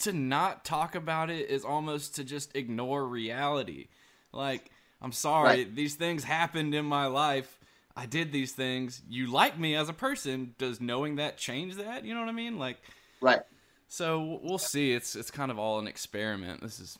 to 0.00 0.12
not 0.12 0.64
talk 0.64 0.94
about 0.94 1.30
it 1.30 1.50
is 1.50 1.64
almost 1.64 2.16
to 2.16 2.24
just 2.24 2.54
ignore 2.56 3.06
reality. 3.06 3.88
Like 4.32 4.70
I'm 5.00 5.12
sorry, 5.12 5.48
Right. 5.64 5.74
these 5.74 5.94
things 5.94 6.24
happened 6.24 6.74
in 6.74 6.84
my 6.84 7.06
life. 7.06 7.58
I 7.96 8.06
did 8.06 8.30
these 8.30 8.52
things. 8.52 9.02
You 9.08 9.26
like 9.26 9.58
me 9.58 9.74
as 9.74 9.88
a 9.88 9.92
person. 9.92 10.54
Does 10.58 10.80
knowing 10.80 11.16
that 11.16 11.36
change 11.36 11.76
that? 11.76 12.04
You 12.04 12.14
know 12.14 12.20
what 12.20 12.28
I 12.28 12.32
mean? 12.32 12.58
Like. 12.58 12.78
right 13.20 13.40
So 13.88 14.40
we'll 14.42 14.58
see. 14.58 14.92
It's 14.92 15.16
it's 15.16 15.30
kind 15.30 15.50
of 15.50 15.58
all 15.58 15.78
an 15.78 15.86
experiment. 15.88 16.60
This 16.62 16.78
is 16.80 16.98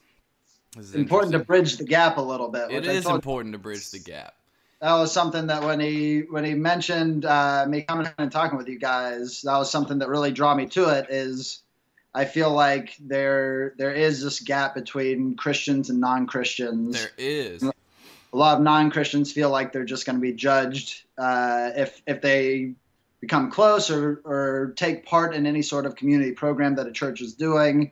this 0.77 0.87
is 0.87 0.95
important 0.95 1.33
to 1.33 1.39
bridge 1.39 1.77
the 1.77 1.85
gap 1.85 2.19
a 2.19 2.21
little 2.21 2.49
bit 2.49 2.71
It 2.71 2.85
is 2.87 3.07
important 3.07 3.53
to 3.55 3.59
bridge 3.59 3.91
the 3.91 3.99
gap. 4.01 4.35
That 4.81 4.95
was 4.95 5.13
something 5.13 5.49
that 5.49 5.65
when 5.65 5.81
he 5.81 6.21
when 6.21 6.45
he 6.45 6.55
mentioned 6.55 7.25
uh, 7.25 7.67
me 7.69 7.83
coming 7.83 8.09
and 8.19 8.31
talking 8.31 8.57
with 8.57 8.69
you 8.69 8.79
guys, 8.79 9.43
that 9.43 9.57
was 9.57 9.71
something 9.71 9.99
that 9.99 10.09
really 10.09 10.31
drew 10.31 10.55
me 10.55 10.67
to 10.67 10.89
it. 10.91 11.07
Is 11.11 11.63
I 12.15 12.25
feel 12.25 12.53
like 12.53 12.95
there 13.01 13.75
there 13.77 13.93
is 13.93 14.23
this 14.23 14.41
gap 14.41 14.75
between 14.75 15.37
Christians 15.37 15.91
and 15.91 16.01
non 16.01 16.27
Christians. 16.27 17.01
There 17.01 17.11
is. 17.19 17.63
A 17.63 18.37
lot 18.37 18.59
of 18.59 18.63
non 18.63 18.91
Christians 18.91 19.33
feel 19.33 19.51
like 19.51 19.73
they're 19.73 19.85
just 19.85 20.07
going 20.07 20.17
to 20.17 20.23
be 20.23 20.33
judged 20.33 21.03
uh, 21.17 21.71
if 21.77 22.01
if 22.07 22.21
they 22.21 22.75
become 23.21 23.51
close 23.51 23.91
or 23.91 24.21
or 24.25 24.75
take 24.77 25.07
part 25.07 25.35
in 25.35 25.47
any 25.47 25.63
sort 25.63 25.87
of 25.87 25.97
community 25.97 26.33
program 26.33 26.77
that 26.77 26.87
a 26.87 26.93
church 26.93 27.21
is 27.21 27.35
doing. 27.35 27.91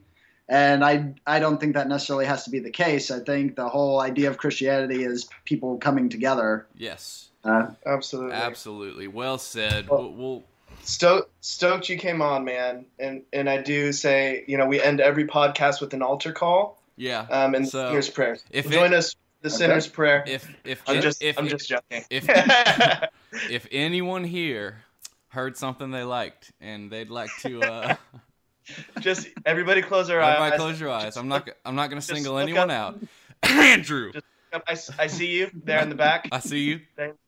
And 0.49 0.85
I 0.85 1.15
I 1.27 1.41
don't 1.41 1.59
think 1.59 1.75
that 1.75 1.89
necessarily 1.89 2.27
has 2.27 2.45
to 2.45 2.51
be 2.51 2.61
the 2.61 2.71
case. 2.71 3.11
I 3.11 3.21
think 3.21 3.57
the 3.57 3.69
whole 3.69 4.01
idea 4.01 4.31
of 4.31 4.39
Christianity 4.39 5.03
is 5.03 5.29
people 5.45 5.77
coming 5.79 6.09
together. 6.09 6.67
Yes. 6.77 7.29
Uh, 7.45 7.69
Absolutely. 7.85 8.33
Absolutely. 8.33 9.09
Well 9.09 9.39
said. 9.39 9.89
Well- 9.89 10.03
We'll, 10.03 10.13
we'll 10.13 10.45
Stoked, 10.83 11.33
stoked 11.45 11.89
you 11.89 11.97
came 11.99 12.23
on, 12.23 12.45
man. 12.45 12.87
And 13.01 13.23
and 13.33 13.51
I 13.51 13.61
do 13.61 13.91
say, 13.93 14.45
you 14.47 14.57
know, 14.57 14.67
we 14.67 14.81
end 14.81 15.01
every 15.01 15.27
podcast 15.27 15.81
with 15.81 15.93
an 15.95 16.03
altar 16.03 16.31
call. 16.33 16.81
yeah. 16.97 17.27
Um, 17.29 17.57
and 17.57 17.69
So, 17.69 17.91
here's 17.91 18.09
prayer. 18.09 18.39
if 18.53 18.71
Join 18.71 18.93
it- 18.93 18.97
us, 18.99 19.17
the 19.43 19.51
sinner's 19.51 19.89
prayer. 19.89 20.23
If 20.29 20.49
if 20.65 20.83
I'm 20.87 21.01
just, 21.03 21.23
if 21.25 21.39
I'm 21.39 21.49
just 21.49 21.69
joking. 21.69 22.05
if- 22.09 22.29
if 23.51 23.67
anyone 23.73 24.23
here 24.25 24.85
heard 25.29 25.57
something 25.57 25.91
they 25.91 26.05
liked 26.05 26.53
and 26.61 26.91
they'd 26.91 27.11
like 27.11 27.31
to 27.43 27.61
uh 27.63 27.97
just 29.01 29.29
everybody 29.45 29.83
close 29.83 30.09
their 30.09 30.23
eyes. 30.23 30.37
everybody 30.39 30.57
close 30.59 30.81
your 30.81 30.91
eyes. 30.91 31.17
I'm 31.17 31.29
not 31.29 31.49
I'm 31.65 31.75
not 31.77 31.89
going 31.91 32.01
to 32.01 32.07
single 32.07 32.39
anyone 32.39 32.71
up- 32.71 32.95
out. 32.97 33.01
Andrew, 33.51 34.13
Just- 34.13 34.25
I, 34.53 34.73
s- 34.73 34.91
I 34.99 35.07
see 35.09 35.37
you 35.39 35.51
there 35.65 35.81
in 35.83 35.89
the 35.91 35.95
back. 35.95 36.29
I 36.33 36.39
see 36.41 36.61
you. 36.61 36.81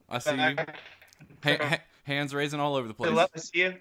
I 0.09 0.18
see 0.18 0.30
you. 0.34 0.57
Ha- 1.45 1.57
ha- 1.61 1.78
hands 2.05 2.32
raising 2.34 2.59
all 2.61 2.74
over 2.76 2.89
the 2.89 2.95
To 2.95 2.99
the 3.03 3.05
place. 3.05 3.16
left, 3.16 3.32
I 3.36 3.41
see 3.41 3.59
you. 3.61 3.74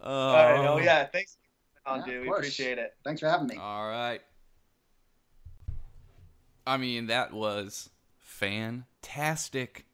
All 0.00 0.32
right. 0.34 0.66
Oh 0.68 0.78
yeah. 0.78 1.04
Thanks, 1.06 1.36
for 1.84 1.90
on, 1.90 1.98
Yeah, 2.00 2.06
dude. 2.06 2.22
We 2.22 2.28
appreciate 2.30 2.78
it. 2.78 2.94
thanks 3.04 3.20
for 3.20 3.28
having 3.28 3.48
me. 3.48 3.56
All 3.56 3.88
right. 3.88 4.20
I 6.66 6.76
mean, 6.76 7.06
that 7.06 7.32
was 7.32 7.88
fantastic. 8.18 9.84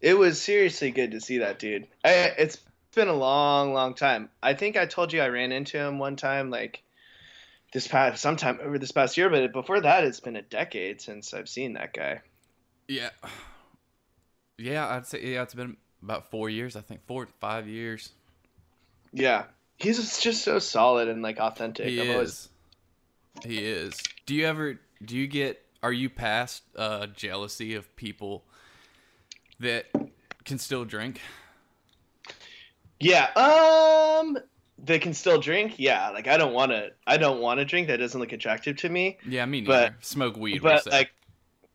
It 0.00 0.16
was 0.16 0.40
seriously 0.40 0.90
good 0.90 1.12
to 1.12 1.20
see 1.20 1.38
that 1.38 1.58
dude. 1.58 1.86
I, 2.04 2.32
it's 2.38 2.58
been 2.96 3.06
a 3.06 3.14
long, 3.14 3.72
long 3.72 3.94
time. 3.94 4.30
I 4.42 4.54
think 4.54 4.76
I 4.76 4.86
told 4.86 5.12
you 5.12 5.20
I 5.20 5.28
ran 5.28 5.52
into 5.52 5.78
him 5.78 6.00
one 6.00 6.16
time, 6.16 6.50
like 6.50 6.82
this 7.72 7.86
past 7.86 8.20
sometime 8.20 8.58
over 8.60 8.78
this 8.78 8.90
past 8.90 9.16
year. 9.16 9.30
But 9.30 9.52
before 9.52 9.80
that, 9.80 10.02
it's 10.02 10.18
been 10.18 10.34
a 10.34 10.42
decade 10.42 11.00
since 11.00 11.32
I've 11.32 11.48
seen 11.48 11.74
that 11.74 11.92
guy. 11.92 12.22
Yeah. 12.88 13.10
Yeah, 14.58 14.88
I'd 14.88 15.06
say 15.06 15.22
yeah, 15.22 15.42
it's 15.42 15.54
been 15.54 15.76
about 16.02 16.30
four 16.30 16.50
years. 16.50 16.74
I 16.74 16.80
think 16.80 17.06
four, 17.06 17.28
five 17.40 17.68
years. 17.68 18.10
Yeah, 19.12 19.44
he's 19.76 20.18
just 20.18 20.42
so 20.42 20.58
solid 20.58 21.08
and 21.08 21.22
like 21.22 21.38
authentic. 21.38 21.86
He 21.86 22.00
always- 22.10 22.28
is. 22.30 22.48
He 23.44 23.58
is. 23.58 24.02
Do 24.24 24.34
you 24.34 24.46
ever? 24.46 24.80
Do 25.04 25.14
you 25.14 25.26
get? 25.26 25.62
Are 25.82 25.92
you 25.92 26.08
past 26.08 26.62
uh, 26.74 27.06
jealousy 27.08 27.74
of 27.74 27.94
people 27.96 28.44
that 29.60 29.86
can 30.44 30.58
still 30.58 30.86
drink? 30.86 31.20
Yeah. 33.00 33.26
Um. 33.34 34.38
They 34.78 34.98
can 34.98 35.14
still 35.14 35.40
drink. 35.40 35.74
Yeah. 35.78 36.10
Like 36.10 36.28
I 36.28 36.36
don't 36.36 36.52
want 36.52 36.72
to. 36.72 36.90
I 37.06 37.16
don't 37.16 37.40
want 37.40 37.58
to 37.60 37.64
drink. 37.64 37.88
That 37.88 37.96
doesn't 37.98 38.20
look 38.20 38.32
attractive 38.32 38.76
to 38.78 38.88
me. 38.88 39.18
Yeah, 39.26 39.44
me 39.46 39.60
neither. 39.62 39.72
But- 39.98 40.04
Smoke 40.04 40.36
weed. 40.36 40.62
but 40.62 40.86
like, 40.86 41.10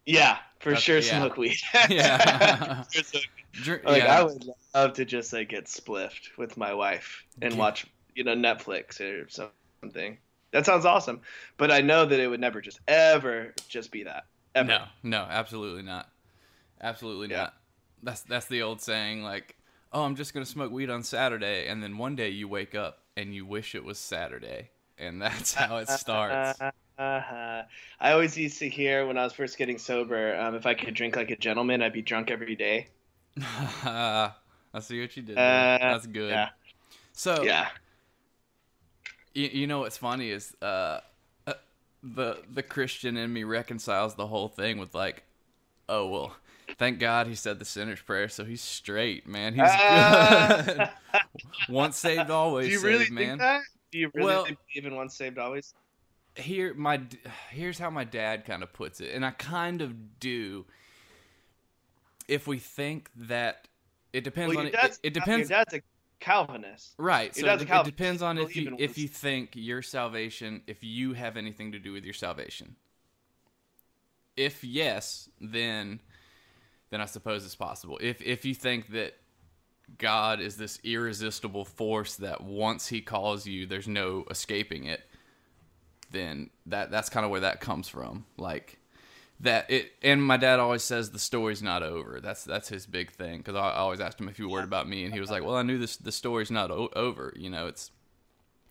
yeah, 0.06 0.38
for 0.60 0.70
That's- 0.70 0.84
sure, 0.84 0.98
yeah. 1.00 1.18
smoke 1.20 1.38
weed. 1.38 1.58
Yeah. 1.90 2.84
Dr- 3.64 3.84
like 3.84 4.04
yeah. 4.04 4.20
I 4.20 4.24
would 4.24 4.46
love 4.74 4.94
to 4.94 5.04
just 5.06 5.34
like 5.34 5.50
get 5.50 5.66
spliffed 5.66 6.30
with 6.38 6.56
my 6.58 6.74
wife 6.74 7.26
and 7.42 7.54
Yeah. 7.54 7.60
watch 7.60 7.86
you 8.16 8.24
know 8.24 8.36
Netflix 8.36 9.02
or 9.02 9.28
something. 9.30 10.18
That 10.52 10.66
sounds 10.66 10.86
awesome, 10.86 11.22
but 11.58 11.72
I 11.72 11.82
know 11.82 12.06
that 12.06 12.20
it 12.20 12.28
would 12.28 12.40
never 12.40 12.62
just 12.62 12.80
ever 12.88 13.54
just 13.68 13.92
be 13.92 14.04
that. 14.04 14.26
Ever. 14.56 14.68
No, 14.68 14.84
no, 15.04 15.18
absolutely 15.30 15.82
not. 15.82 16.10
Absolutely 16.82 17.28
not. 17.28 17.54
That's 18.04 18.22
that's 18.22 18.46
the 18.48 18.62
old 18.62 18.82
saying 18.82 19.24
like, 19.24 19.56
"Oh, 19.92 20.04
I'm 20.04 20.16
just 20.16 20.34
going 20.34 20.46
to 20.46 20.52
smoke 20.52 20.72
weed 20.72 20.90
on 20.90 21.04
Saturday." 21.04 21.68
And 21.68 21.82
then 21.82 21.98
one 21.98 22.16
day 22.16 22.30
you 22.30 22.48
wake 22.48 22.76
up 22.76 23.00
and 23.18 23.34
you 23.34 23.46
wish 23.46 23.76
it 23.76 23.84
was 23.84 23.98
Saturday. 24.00 24.70
And 24.98 25.22
that's 25.22 25.54
how 25.54 25.78
it 25.78 25.90
starts. 25.90 26.62
Uh-huh. 26.62 27.64
I 28.00 28.12
always 28.12 28.38
used 28.38 28.60
to 28.60 28.70
hear 28.70 29.08
when 29.08 29.18
I 29.18 29.24
was 29.24 29.34
first 29.34 29.58
getting 29.58 29.78
sober, 29.78 30.38
um, 30.40 30.56
if 30.56 30.66
I 30.66 30.74
could 30.76 30.94
drink 30.94 31.16
like 31.16 31.32
a 31.32 31.36
gentleman, 31.36 31.82
I'd 31.82 31.94
be 31.94 32.02
drunk 32.04 32.30
every 32.30 32.56
day. 32.56 32.88
I 33.44 34.34
see 34.80 35.02
what 35.02 35.16
you 35.18 35.24
did. 35.24 35.38
Uh, 35.38 35.78
That's 35.82 36.06
good. 36.08 36.30
yeah. 36.32 36.50
So, 37.14 37.44
Yeah. 37.44 37.70
you, 39.34 39.48
you 39.48 39.68
know 39.68 39.80
what's 39.80 39.98
funny 39.98 40.30
is 40.30 40.56
uh, 40.62 41.00
uh, 41.48 41.54
the 42.04 42.44
the 42.54 42.64
Christian 42.64 43.18
in 43.18 43.32
me 43.34 43.44
reconciles 43.44 44.16
the 44.16 44.28
whole 44.28 44.48
thing 44.48 44.78
with 44.78 44.94
like, 44.94 45.24
oh 45.90 46.08
well, 46.08 46.36
thank 46.78 47.00
God 47.00 47.28
he 47.28 47.36
said 47.36 47.60
the 47.60 47.66
sinner's 47.66 48.02
prayer, 48.02 48.28
so 48.30 48.44
he's 48.46 48.62
straight, 48.62 49.28
man. 49.28 49.54
He's 49.54 49.64
Uh, 49.64 50.64
good. 51.12 51.22
Once 51.70 51.98
saved, 51.98 52.30
always 52.30 52.68
Do 52.68 52.72
you 52.74 52.80
saved, 52.80 52.86
really 52.86 53.10
man. 53.10 53.28
think 53.28 53.40
that? 53.40 53.62
Do 53.92 53.98
you 54.00 54.12
really 54.14 54.26
Well- 54.26 54.44
believe 54.46 54.86
in 54.86 54.96
once 54.96 55.16
saved 55.18 55.38
always? 55.38 55.74
Here, 56.36 56.74
my 56.74 57.02
here's 57.50 57.78
how 57.78 57.90
my 57.90 58.06
dad 58.06 58.46
kind 58.46 58.64
of 58.64 58.72
puts 58.72 59.02
it, 59.02 59.14
and 59.14 59.26
I 59.26 59.32
kind 59.32 59.82
of 59.82 60.20
do. 60.20 60.66
If 62.30 62.48
we 62.48 62.58
think 62.58 63.10
that 63.18 63.68
it 64.14 64.24
depends 64.24 64.56
Well, 64.56 64.66
on 64.66 64.72
it, 64.74 65.00
it, 65.04 65.14
depends. 65.14 65.50
Your 65.50 65.60
dad's 65.60 65.74
a 65.74 65.82
Calvinist. 66.22 66.94
Right. 66.98 67.36
Your 67.36 67.48
So 67.50 67.54
it, 67.64 67.68
Calvinist. 67.68 67.88
it 67.90 67.98
depends 67.98 68.22
on 68.22 68.38
if 68.38 68.56
you 68.56 68.76
if 68.80 68.98
you 68.98 69.10
think 69.10 69.50
your 69.56 69.82
salvation, 69.82 70.62
if 70.68 70.84
you 70.86 71.12
have 71.14 71.36
anything 71.36 71.74
to 71.74 71.80
do 71.80 71.92
with 71.92 72.06
your 72.06 72.14
salvation. 72.14 72.78
If 74.38 74.64
yes, 74.64 75.28
then 75.42 76.00
then 76.92 77.02
I 77.02 77.06
suppose 77.06 77.44
it's 77.46 77.56
possible. 77.56 77.98
If 78.02 78.22
if 78.22 78.46
you 78.46 78.54
think 78.54 78.92
that 78.92 79.16
God 79.98 80.40
is 80.40 80.56
this 80.58 80.80
irresistible 80.84 81.66
force 81.66 82.16
that 82.18 82.42
once 82.42 82.88
he 82.88 83.02
calls 83.02 83.46
you, 83.48 83.66
there's 83.66 83.88
no 83.88 84.26
escaping 84.30 84.86
it, 84.86 85.02
then 86.12 86.50
that 86.68 86.92
that's 86.92 87.10
kind 87.10 87.26
of 87.26 87.32
where 87.32 87.42
that 87.42 87.60
comes 87.60 87.88
from. 87.90 88.26
Like 88.38 88.78
that 89.40 89.70
it 89.72 89.94
and 90.04 90.24
my 90.24 90.38
dad 90.38 90.60
always 90.60 90.84
says 90.84 91.12
the 91.12 91.20
story's 91.20 91.64
not 91.64 91.82
over. 91.84 92.20
That's 92.22 92.44
that's 92.44 92.70
his 92.70 92.86
big 92.86 93.12
thing 93.12 93.38
because 93.40 93.56
I, 93.56 93.70
I 93.72 93.78
always 93.78 94.00
asked 94.00 94.20
him 94.20 94.30
if 94.30 94.38
he 94.38 94.44
worried 94.46 94.66
about 94.66 94.88
me 94.88 95.04
and 95.06 95.14
he 95.14 95.20
was 95.20 95.32
like, 95.32 95.44
"Well, 95.44 95.56
I 95.56 95.64
knew 95.64 95.78
this 95.78 95.98
the 95.98 96.12
story's 96.12 96.52
not 96.52 96.72
o- 96.72 96.90
over. 96.96 97.34
You 97.36 97.50
know, 97.50 97.68
it's 97.68 97.92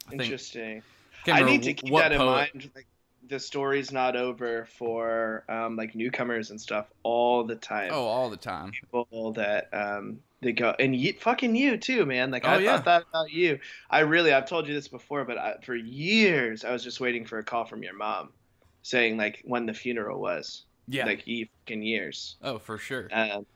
I 0.06 0.10
think- 0.10 0.22
Interesting. 0.24 0.82
can't 1.24 1.42
I 1.42 1.46
need 1.46 1.62
to 1.64 1.74
keep 1.74 1.92
that 1.94 2.12
in 2.12 2.18
poet- 2.18 2.50
mind. 2.54 2.70
Like, 2.74 2.86
the 3.28 3.38
story's 3.38 3.92
not 3.92 4.16
over 4.16 4.66
for 4.78 5.44
um, 5.48 5.76
like 5.76 5.94
newcomers 5.94 6.50
and 6.50 6.60
stuff 6.60 6.86
all 7.02 7.44
the 7.44 7.54
time. 7.56 7.90
Oh, 7.92 8.04
all 8.06 8.30
the 8.30 8.36
time. 8.36 8.70
People 8.72 9.32
that 9.32 9.68
um, 9.72 10.20
they 10.40 10.52
go 10.52 10.74
and 10.78 10.96
you, 10.96 11.12
fucking 11.12 11.54
you 11.54 11.76
too, 11.76 12.06
man. 12.06 12.30
Like 12.30 12.44
Oh, 12.44 12.50
I 12.50 12.58
yeah. 12.58 12.76
thought 12.76 12.84
that 12.86 13.04
about 13.10 13.30
you. 13.30 13.58
I 13.90 14.00
really, 14.00 14.32
I've 14.32 14.48
told 14.48 14.66
you 14.66 14.74
this 14.74 14.88
before, 14.88 15.24
but 15.24 15.38
I, 15.38 15.56
for 15.62 15.74
years 15.76 16.64
I 16.64 16.72
was 16.72 16.82
just 16.82 17.00
waiting 17.00 17.24
for 17.24 17.38
a 17.38 17.44
call 17.44 17.64
from 17.64 17.82
your 17.82 17.94
mom, 17.94 18.30
saying 18.82 19.16
like 19.16 19.42
when 19.44 19.66
the 19.66 19.74
funeral 19.74 20.20
was. 20.20 20.64
Yeah. 20.88 21.06
Like 21.06 21.24
ye 21.26 21.48
fucking 21.60 21.82
years. 21.82 22.36
oh, 22.42 22.58
for 22.58 22.76
sure. 22.78 23.08
Um, 23.12 23.46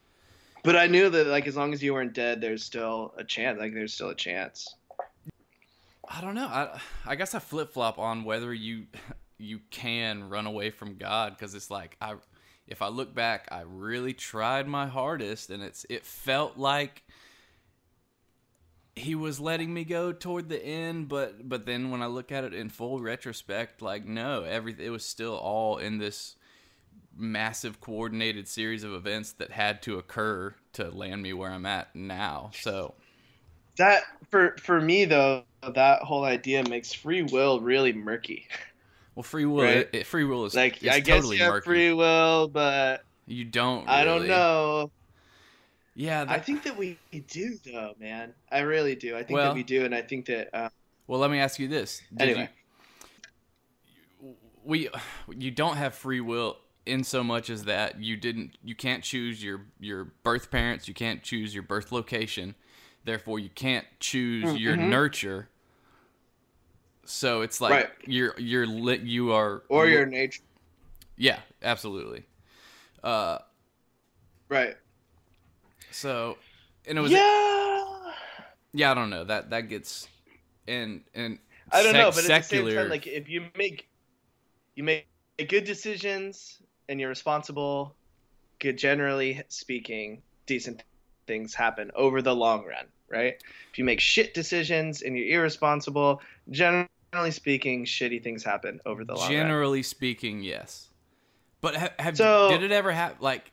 but 0.63 0.77
I 0.77 0.87
knew 0.87 1.11
that 1.11 1.27
like 1.27 1.49
as 1.49 1.57
long 1.57 1.73
as 1.73 1.83
you 1.83 1.93
weren't 1.95 2.13
dead, 2.13 2.41
there's 2.41 2.63
still 2.63 3.13
a 3.17 3.25
chance. 3.25 3.59
Like 3.59 3.75
there's 3.75 3.93
still 3.93 4.11
a 4.11 4.15
chance. 4.15 4.73
I 6.09 6.21
don't 6.21 6.35
know. 6.35 6.47
I 6.47 6.79
I 7.07 7.15
guess 7.17 7.35
I 7.35 7.39
flip 7.41 7.73
flop 7.73 7.99
on 7.99 8.25
whether 8.25 8.53
you 8.55 8.87
you 9.39 9.61
can 9.71 10.29
run 10.29 10.47
away 10.47 10.71
from 10.71 10.97
God 10.97 11.37
because 11.37 11.55
it's 11.55 11.71
like 11.71 11.97
I 12.01 12.15
if 12.67 12.81
I 12.81 12.89
look 12.89 13.15
back, 13.15 13.49
I 13.51 13.63
really 13.63 14.15
tried 14.15 14.67
my 14.67 14.87
hardest, 14.87 15.51
and 15.51 15.63
it's 15.63 15.85
it 15.91 16.05
felt 16.05 16.57
like 16.57 17.03
he 18.97 19.15
was 19.15 19.41
letting 19.41 19.75
me 19.75 19.85
go 19.85 20.13
toward 20.13 20.49
the 20.49 20.65
end, 20.65 21.09
but 21.09 21.49
but 21.49 21.67
then 21.67 21.91
when 21.91 22.03
I 22.03 22.07
look 22.07 22.31
at 22.31 22.45
it 22.45 22.55
in 22.55 22.69
full 22.69 23.01
retrospect, 23.01 23.83
like 23.83 24.07
no, 24.07 24.45
everything 24.45 24.87
it 24.87 24.91
was 24.91 25.05
still 25.05 25.37
all 25.37 25.79
in 25.79 25.99
this 25.99 26.37
massive 27.17 27.81
coordinated 27.81 28.49
series 28.49 28.85
of 28.85 28.93
events 28.95 29.33
that 29.33 29.53
had 29.53 29.83
to 29.83 29.99
occur 29.99 30.55
to 30.75 30.91
land 30.91 31.23
me 31.23 31.33
where 31.33 31.51
I'm 31.53 31.67
at 31.67 31.95
now. 31.97 32.51
So 32.55 32.95
That 33.77 34.03
for 34.31 34.57
for 34.59 34.81
me 34.81 35.05
though, 35.05 35.45
that 35.63 36.03
whole 36.03 36.25
idea 36.25 36.63
makes 36.65 36.93
free 36.93 37.23
will 37.23 37.61
really 37.61 37.93
murky. 37.93 38.49
Well, 39.15 39.23
free 39.23 39.45
will, 39.45 39.63
Right. 39.65 39.89
it, 39.93 40.07
free 40.07 40.25
will 40.25 40.45
is 40.45 40.55
Like 40.55 40.83
is 40.83 40.89
I 40.89 41.01
guess 41.01 41.17
totally 41.17 41.37
you 41.39 41.45
have 41.45 41.63
free 41.65 41.93
will, 41.93 42.49
but 42.49 43.05
You 43.27 43.45
don't. 43.45 43.89
I 43.89 44.05
don't 44.05 44.27
know. 44.27 44.91
Yeah, 45.95 46.25
I 46.29 46.41
think 46.41 46.65
that 46.65 46.77
we 46.77 46.99
do 47.29 47.57
though, 47.65 47.95
man. 48.01 48.35
I 48.51 48.61
really 48.61 48.97
do. 48.97 49.15
I 49.15 49.19
think 49.23 49.31
Well- 49.37 49.51
that 49.51 49.55
we 49.55 49.63
do, 49.63 49.85
and 49.85 49.95
I 49.95 50.03
think 50.03 50.27
that 50.27 50.49
uh, 50.53 50.69
Well, 51.07 51.21
let 51.21 51.31
me 51.31 51.39
ask 51.39 51.59
you 51.61 51.69
this: 51.69 52.03
Did 52.13 52.29
anyway. 52.31 52.49
you, 54.21 54.35
we 54.65 54.89
you 55.37 55.51
don't 55.51 55.77
have 55.77 55.95
free 55.95 56.21
will 56.21 56.59
in 56.87 57.05
so 57.05 57.23
much 57.23 57.49
as 57.51 57.65
that 57.65 58.01
you 58.03 58.17
didn't 58.17 58.59
you 58.65 58.75
can't 58.75 59.05
choose 59.05 59.43
your 59.45 59.67
your 59.79 60.05
birth 60.25 60.51
parents, 60.51 60.89
you 60.89 60.95
can't 60.95 61.23
choose 61.23 61.55
your 61.55 61.63
birth 61.63 61.93
location, 61.93 62.55
therefore 63.05 63.39
you 63.39 63.51
can't 63.51 63.87
choose 64.01 64.57
your 64.57 64.77
Mhm. 64.77 64.89
nurture. 64.89 65.49
So 67.07 67.43
it's 67.43 67.61
like 67.61 67.73
Right. 67.73 67.91
you're 68.07 68.35
you're 68.39 68.67
lit. 68.67 69.01
You 69.01 69.33
are 69.33 69.63
Or 69.69 69.87
your 69.87 70.07
nature, 70.07 70.43
yeah, 71.17 71.39
absolutely. 71.63 72.25
Uh, 73.03 73.39
right? 74.49 74.77
so 75.91 76.37
and 76.87 76.99
it 76.99 77.01
was 77.01 77.13
yeah. 77.13 78.13
Yeah, 78.73 78.91
I 78.91 78.95
don't 78.95 79.11
know. 79.11 79.25
That 79.25 79.51
that 79.51 79.69
gets 79.69 80.09
and 80.67 81.03
and 81.15 81.39
I 81.73 81.83
don't 81.83 81.93
sec- 81.93 81.97
know, 81.97 82.13
but 82.13 82.25
at 82.25 82.35
the 82.35 82.43
same 82.43 82.67
secular. 82.67 82.75
time, 82.83 82.91
like 82.91 83.07
if 83.07 83.29
you 83.29 83.47
make 83.57 83.89
you 84.77 84.85
make 84.85 85.07
good 85.49 85.65
decisions 85.65 86.61
and 86.89 87.01
you're 87.01 87.09
responsible, 87.09 87.97
good 88.61 88.79
generally 88.79 89.43
speaking, 89.49 90.23
decent 90.47 90.83
things 91.27 91.55
happen 91.55 91.91
over 91.95 92.23
the 92.23 92.35
long 92.35 92.65
run, 92.67 92.87
right? 93.11 93.35
If 93.73 93.79
you 93.79 93.85
make 93.85 94.01
shit 94.01 94.35
decisions 94.35 95.03
and 95.03 95.17
you're 95.19 95.41
irresponsible, 95.41 96.21
generally 96.51 96.89
speaking, 97.31 97.85
shitty 97.85 98.23
things 98.23 98.43
happen 98.45 98.81
over 98.87 99.05
the 99.05 99.15
long 99.15 99.23
run. 99.23 99.31
generally 99.31 99.83
speaking, 99.83 100.43
yes. 100.43 100.89
But 101.61 101.77
have, 101.77 101.93
have 101.99 102.17
So- 102.17 102.51
did 102.51 102.63
it 102.63 102.73
ever 102.73 102.93
have 102.93 103.21
like, 103.21 103.53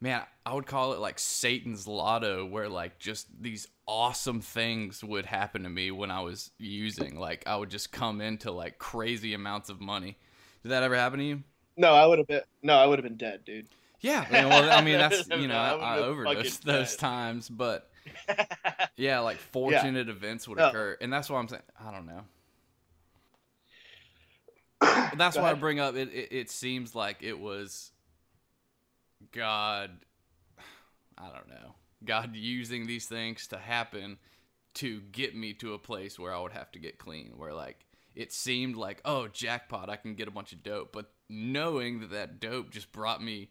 man? 0.00 0.22
I 0.46 0.54
would 0.54 0.66
call 0.66 0.94
it 0.94 1.00
like 1.00 1.18
Satan's 1.18 1.86
lotto, 1.86 2.44
where 2.46 2.68
like 2.68 2.98
just 2.98 3.26
these 3.40 3.68
awesome 3.86 4.40
things 4.40 5.02
would 5.04 5.26
happen 5.26 5.62
to 5.64 5.68
me 5.68 5.90
when 5.90 6.10
I 6.10 6.20
was 6.22 6.50
using. 6.58 7.18
Like 7.18 7.44
I 7.46 7.56
would 7.56 7.70
just 7.70 7.92
come 7.92 8.20
into 8.20 8.50
like 8.50 8.78
crazy 8.78 9.34
amounts 9.34 9.68
of 9.68 9.80
money. 9.80 10.16
Did 10.62 10.70
that 10.70 10.82
ever 10.82 10.96
happen 10.96 11.18
to 11.18 11.24
you? 11.24 11.42
No, 11.76 11.94
I 11.94 12.06
would 12.06 12.18
have 12.18 12.26
been 12.26 12.40
no, 12.62 12.76
I 12.76 12.86
would 12.86 12.98
have 12.98 13.04
been 13.04 13.16
dead, 13.16 13.44
dude. 13.44 13.68
Yeah. 14.00 14.24
I 14.30 14.32
mean, 14.40 14.48
well, 14.48 14.70
I 14.72 14.80
mean 14.82 14.98
that's 14.98 15.28
you 15.36 15.46
know 15.48 15.56
I 15.56 15.72
I, 15.74 15.96
I 15.96 15.98
overdosed 16.00 16.64
those 16.64 16.92
dead. 16.92 16.98
times, 17.00 17.48
but 17.48 17.90
yeah, 18.96 19.20
like 19.20 19.36
fortunate 19.38 20.08
events 20.08 20.48
would 20.48 20.58
No. 20.58 20.68
occur, 20.68 20.96
and 21.00 21.12
that's 21.12 21.28
why 21.30 21.38
I'm 21.38 21.48
saying 21.48 21.62
I 21.84 21.92
don't 21.92 22.06
know. 22.06 22.22
That's 25.16 25.36
why 25.36 25.50
I 25.50 25.54
bring 25.54 25.80
up 25.80 25.94
it, 25.96 26.08
it. 26.12 26.28
It 26.32 26.50
seems 26.50 26.94
like 26.94 27.18
it 27.22 27.38
was 27.38 27.92
God. 29.32 29.90
I 31.18 31.28
don't 31.28 31.48
know. 31.48 31.74
God 32.04 32.34
using 32.34 32.86
these 32.86 33.06
things 33.06 33.46
to 33.48 33.58
happen 33.58 34.18
to 34.74 35.00
get 35.12 35.36
me 35.36 35.52
to 35.54 35.74
a 35.74 35.78
place 35.78 36.18
where 36.18 36.34
I 36.34 36.40
would 36.40 36.52
have 36.52 36.70
to 36.72 36.78
get 36.78 36.98
clean. 36.98 37.34
Where 37.36 37.52
like 37.52 37.84
it 38.14 38.32
seemed 38.32 38.76
like, 38.76 39.00
oh 39.04 39.28
jackpot, 39.28 39.90
I 39.90 39.96
can 39.96 40.14
get 40.14 40.28
a 40.28 40.30
bunch 40.30 40.52
of 40.52 40.62
dope, 40.62 40.92
but 40.92 41.10
knowing 41.28 42.00
that 42.00 42.10
that 42.10 42.40
dope 42.40 42.70
just 42.70 42.90
brought 42.92 43.22
me 43.22 43.50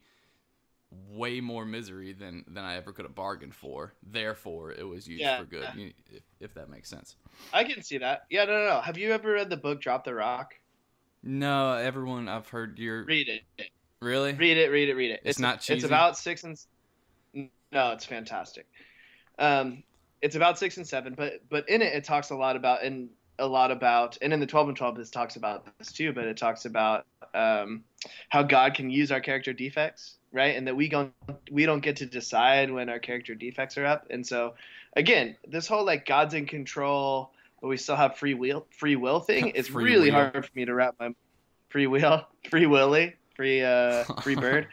way 1.12 1.40
more 1.40 1.66
misery 1.66 2.14
than 2.14 2.44
than 2.48 2.64
I 2.66 2.76
ever 2.78 2.92
could 2.92 3.06
have 3.06 3.14
bargained 3.14 3.54
for. 3.54 3.94
Therefore, 4.02 4.72
it 4.72 4.88
was 4.88 5.08
used 5.08 5.22
Yeah. 5.22 5.38
for 5.40 5.46
good. 5.46 5.70
you- 5.76 5.94
If, 6.12 6.24
if 6.40 6.54
that 6.56 6.70
makes 6.70 6.90
sense. 6.90 7.16
I 7.54 7.64
can 7.64 7.84
see 7.84 8.00
that. 8.00 8.26
Yeah, 8.32 8.46
no, 8.46 8.54
no, 8.54 8.66
no. 8.68 8.82
Have 8.82 8.98
you 8.98 9.12
ever 9.12 9.34
read 9.34 9.52
the 9.52 9.58
book 9.58 9.80
Drop 9.82 10.04
the 10.04 10.16
Rock? 10.16 10.56
No, 11.24 11.74
everyone 11.74 12.28
I've 12.28 12.48
heard 12.48 12.80
your 12.80 13.04
Read 13.04 13.28
it. 13.28 13.70
really. 14.02 14.34
Read 14.34 14.58
it, 14.58 14.72
read 14.72 14.90
it, 14.90 14.96
read 14.96 15.12
it. 15.12 15.22
It's 15.26 15.40
not 15.40 15.62
cheesy. 15.62 15.74
It's 15.76 15.86
about 15.86 16.18
six 16.18 16.44
and 16.44 16.58
no, 17.72 17.92
it's 17.92 18.06
fantastic. 18.06 18.66
Um, 19.38 19.84
it's 20.22 20.36
about 20.36 20.58
six 20.58 20.78
and 20.78 20.88
seven, 20.88 21.14
but 21.16 21.42
but 21.50 21.70
in 21.70 21.82
it, 21.82 21.94
it 21.94 22.04
talks 22.04 22.30
a 22.30 22.36
lot 22.36 22.56
about 22.56 22.84
and 22.84 23.10
a 23.38 23.48
lot 23.48 23.72
about, 23.72 24.18
and 24.22 24.34
in 24.34 24.40
the 24.40 24.46
twelve 24.46 24.68
and 24.68 24.78
twelve, 24.78 24.96
this 24.96 25.10
talks 25.10 25.36
about 25.36 25.66
this 25.78 25.92
too. 25.92 26.14
But 26.14 26.26
it 26.26 26.38
talks 26.38 26.66
about 26.66 27.06
um, 27.34 27.84
how 28.30 28.44
God 28.44 28.74
can 28.74 28.90
use 28.90 29.12
our 29.12 29.22
character 29.22 29.54
defects, 29.54 30.16
right? 30.32 30.56
And 30.56 30.68
that 30.68 30.76
we 30.76 30.90
don't 30.90 31.14
we 31.52 31.66
don't 31.66 31.82
get 31.82 31.98
to 31.98 32.06
decide 32.06 32.72
when 32.72 32.90
our 32.90 33.00
character 33.00 33.36
defects 33.36 33.78
are 33.78 33.86
up. 33.86 34.08
And 34.10 34.26
so, 34.26 34.56
again, 34.96 35.38
this 35.48 35.68
whole 35.68 35.86
like 35.86 36.06
God's 36.06 36.34
in 36.34 36.46
control, 36.46 37.32
but 37.62 37.68
we 37.68 37.78
still 37.78 37.96
have 37.96 38.18
free 38.18 38.34
will 38.34 38.66
free 38.78 38.96
will 38.96 39.20
thing. 39.20 39.52
It's 39.56 39.68
Free 39.68 39.84
really 39.86 40.10
will. 40.12 40.18
hard 40.18 40.46
for 40.46 40.52
me 40.56 40.66
to 40.66 40.74
wrap 40.74 40.96
my 41.00 41.14
free 41.70 41.88
will, 41.88 42.26
free 42.50 42.66
willy, 42.66 43.16
free 43.36 43.64
uh, 43.64 44.04
free 44.24 44.36
bird. 44.36 44.68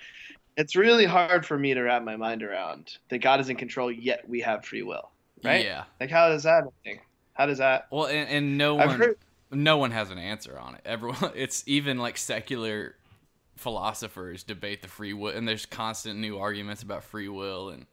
it's 0.57 0.75
really 0.77 1.05
hard 1.07 1.45
for 1.45 1.59
me 1.59 1.75
to 1.75 1.83
wrap 1.83 2.03
my 2.03 2.17
mind 2.17 2.43
around 2.43 2.97
that 3.11 3.19
God 3.19 3.41
is 3.41 3.49
in 3.49 3.57
control, 3.57 3.91
yet 3.93 4.29
we 4.29 4.41
have 4.41 4.65
free 4.65 4.83
will, 4.83 5.11
right? 5.45 5.65
Yeah. 5.65 5.85
Like, 6.01 6.11
how 6.11 6.29
does 6.29 6.45
that 6.45 6.65
thing? 6.85 7.01
How 7.35 7.47
does 7.47 7.59
that? 7.59 7.87
Well, 7.91 8.07
and, 8.07 8.29
and 8.31 8.57
no 8.59 8.79
I've 8.79 8.89
one, 8.89 8.99
heard. 8.99 9.19
no 9.51 9.77
one 9.77 9.91
has 9.91 10.11
an 10.11 10.17
answer 10.19 10.59
on 10.59 10.75
it. 10.77 10.81
Everyone, 10.87 11.33
it's 11.35 11.63
even 11.67 11.99
like 11.99 12.17
secular 12.17 12.95
philosophers 13.57 14.43
debate 14.43 14.83
the 14.83 14.89
free 14.89 15.13
will, 15.13 15.33
and 15.37 15.47
there's 15.47 15.67
constant 15.67 16.19
new 16.19 16.39
arguments 16.39 16.83
about 16.83 17.05
free 17.05 17.29
will, 17.29 17.69
and 17.71 17.87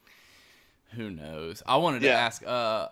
who 0.91 1.09
knows. 1.09 1.61
I 1.65 1.77
wanted 1.77 2.01
to 2.01 2.07
Yeah. 2.07 2.19
ask. 2.19 2.45
Uh, 2.45 2.87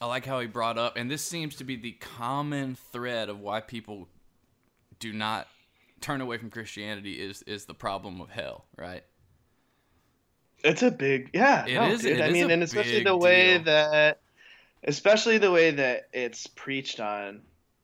I 0.00 0.06
like 0.06 0.26
how 0.26 0.40
he 0.40 0.46
brought 0.46 0.76
up, 0.76 0.96
and 0.96 1.10
this 1.10 1.22
seems 1.22 1.54
to 1.56 1.64
be 1.64 1.76
the 1.76 1.92
common 1.92 2.76
thread 2.92 3.28
of 3.28 3.40
why 3.40 3.60
people 3.60 4.08
do 4.98 5.12
not 5.12 5.46
turn 6.00 6.20
away 6.20 6.36
from 6.38 6.50
Christianity 6.50 7.14
is 7.14 7.42
is 7.42 7.64
the 7.66 7.74
problem 7.74 8.20
of 8.20 8.30
hell, 8.30 8.66
right? 8.76 9.04
It's 10.62 10.82
a 10.82 10.90
big, 10.90 11.30
yeah. 11.34 11.66
It 11.66 11.74
no, 11.74 11.88
is- 11.88 12.04
it 12.04 12.20
I 12.20 12.30
mean, 12.30 12.50
and 12.50 12.62
especially 12.62 13.04
the 13.04 13.16
way 13.16 13.54
deal. 13.58 13.64
that, 13.64 14.20
especially 14.84 15.38
the 15.38 15.50
way 15.50 15.70
that 15.72 16.08
it's 16.12 16.46
preached 16.46 17.00
on, 17.00 17.42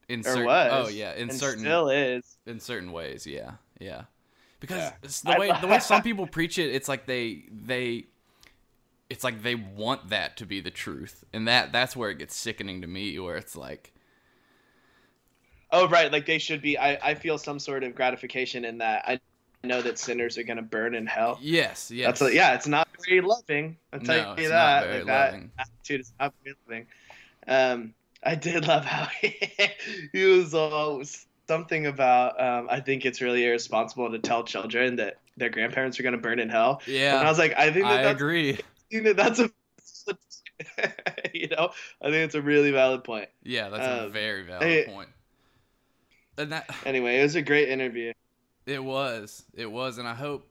In 0.08 0.20
or 0.20 0.24
certain, 0.24 0.42
oh, 0.42 0.46
was. 0.46 0.86
oh 0.86 0.90
yeah, 0.90 1.14
in 1.14 1.30
certain 1.30 1.60
still 1.60 1.88
is. 1.90 2.36
in 2.46 2.58
certain 2.58 2.90
ways 2.92 3.26
yeah 3.26 3.52
yeah 3.78 4.02
because 4.60 4.90
Yeah. 5.24 5.34
the 5.34 5.40
way 5.40 5.52
the 5.60 5.66
way 5.66 5.78
some 5.80 6.02
people 6.02 6.26
preach 6.26 6.58
it 6.58 6.74
it's 6.74 6.88
like 6.88 7.06
they 7.06 7.44
they 7.50 8.06
it's 9.10 9.24
like 9.24 9.42
they 9.42 9.54
want 9.56 10.08
that 10.10 10.36
to 10.38 10.46
be 10.46 10.60
the 10.60 10.70
truth 10.70 11.24
and 11.32 11.46
that 11.48 11.72
that's 11.72 11.96
where 11.96 12.10
it 12.10 12.18
gets 12.18 12.36
sickening 12.36 12.80
to 12.80 12.86
me 12.86 13.18
where 13.18 13.36
it's 13.36 13.56
like 13.56 13.92
Oh, 15.70 15.88
right. 15.88 16.10
Like 16.10 16.26
they 16.26 16.38
should 16.38 16.62
be. 16.62 16.78
I, 16.78 17.10
I 17.10 17.14
feel 17.14 17.38
some 17.38 17.58
sort 17.58 17.84
of 17.84 17.94
gratification 17.94 18.64
in 18.64 18.78
that. 18.78 19.04
I 19.06 19.20
know 19.62 19.82
that 19.82 19.98
sinners 19.98 20.36
are 20.38 20.42
gonna 20.42 20.62
burn 20.62 20.94
in 20.94 21.06
hell. 21.06 21.40
Yes, 21.40 21.90
yes. 21.90 22.18
That's 22.18 22.22
a, 22.22 22.34
yeah, 22.34 22.54
it's 22.54 22.66
not 22.66 22.88
very 23.06 23.20
loving. 23.20 23.78
I'll 23.92 24.00
tell 24.00 24.18
No, 24.18 24.32
you 24.36 24.48
it's 24.48 24.50
that. 24.50 24.52
not 24.52 24.78
very 24.78 25.04
Like, 25.04 25.06
that 25.06 25.42
attitude 25.58 26.00
is 26.00 26.12
not 26.20 26.34
very 26.44 26.56
loving. 26.68 26.86
Um, 27.48 27.94
I 28.24 28.36
did 28.36 28.66
love 28.68 28.84
how 28.84 29.06
he, 29.06 29.38
he 30.12 30.24
was 30.24 30.54
all 30.54 31.02
something 31.48 31.86
about. 31.86 32.40
Um, 32.42 32.68
I 32.70 32.80
think 32.80 33.06
it's 33.06 33.20
really 33.22 33.44
irresponsible 33.46 34.10
to 34.12 34.18
tell 34.20 34.44
children 34.44 34.96
that 34.96 35.16
their 35.36 35.50
grandparents 35.50 36.00
are 36.00 36.04
gonna 36.04 36.18
burn 36.18 36.40
in 36.40 36.50
hell. 36.50 36.82
Yeah, 36.86 37.20
And 37.20 37.28
I 37.28 37.30
was 37.30 37.38
like, 37.38 37.54
I 37.58 37.72
think 37.72 37.88
that 37.90 38.02
I 38.02 38.02
that's 38.02 38.22
agree. 38.22 38.58
Think 38.92 39.04
that 39.04 39.16
that's 39.16 39.38
a 39.38 39.50
you 41.34 41.48
know, 41.48 41.70
I 42.02 42.06
think 42.06 42.16
it's 42.26 42.34
a 42.34 42.42
really 42.42 42.70
valid 42.70 43.04
point. 43.04 43.28
Yeah, 43.42 43.68
that's 43.70 43.86
a 43.86 44.04
Um, 44.06 44.12
very 44.12 44.42
valid 44.42 44.62
hey- 44.62 44.84
point. 44.86 45.08
And 46.36 46.52
that 46.52 46.68
Anyway, 46.86 47.18
it 47.18 47.22
was 47.22 47.34
a 47.36 47.42
great 47.42 47.68
interview. 47.68 48.12
it 48.66 48.82
was, 48.82 49.44
it 49.54 49.70
was, 49.70 49.98
and 49.98 50.06
I 50.08 50.14
hope, 50.14 50.48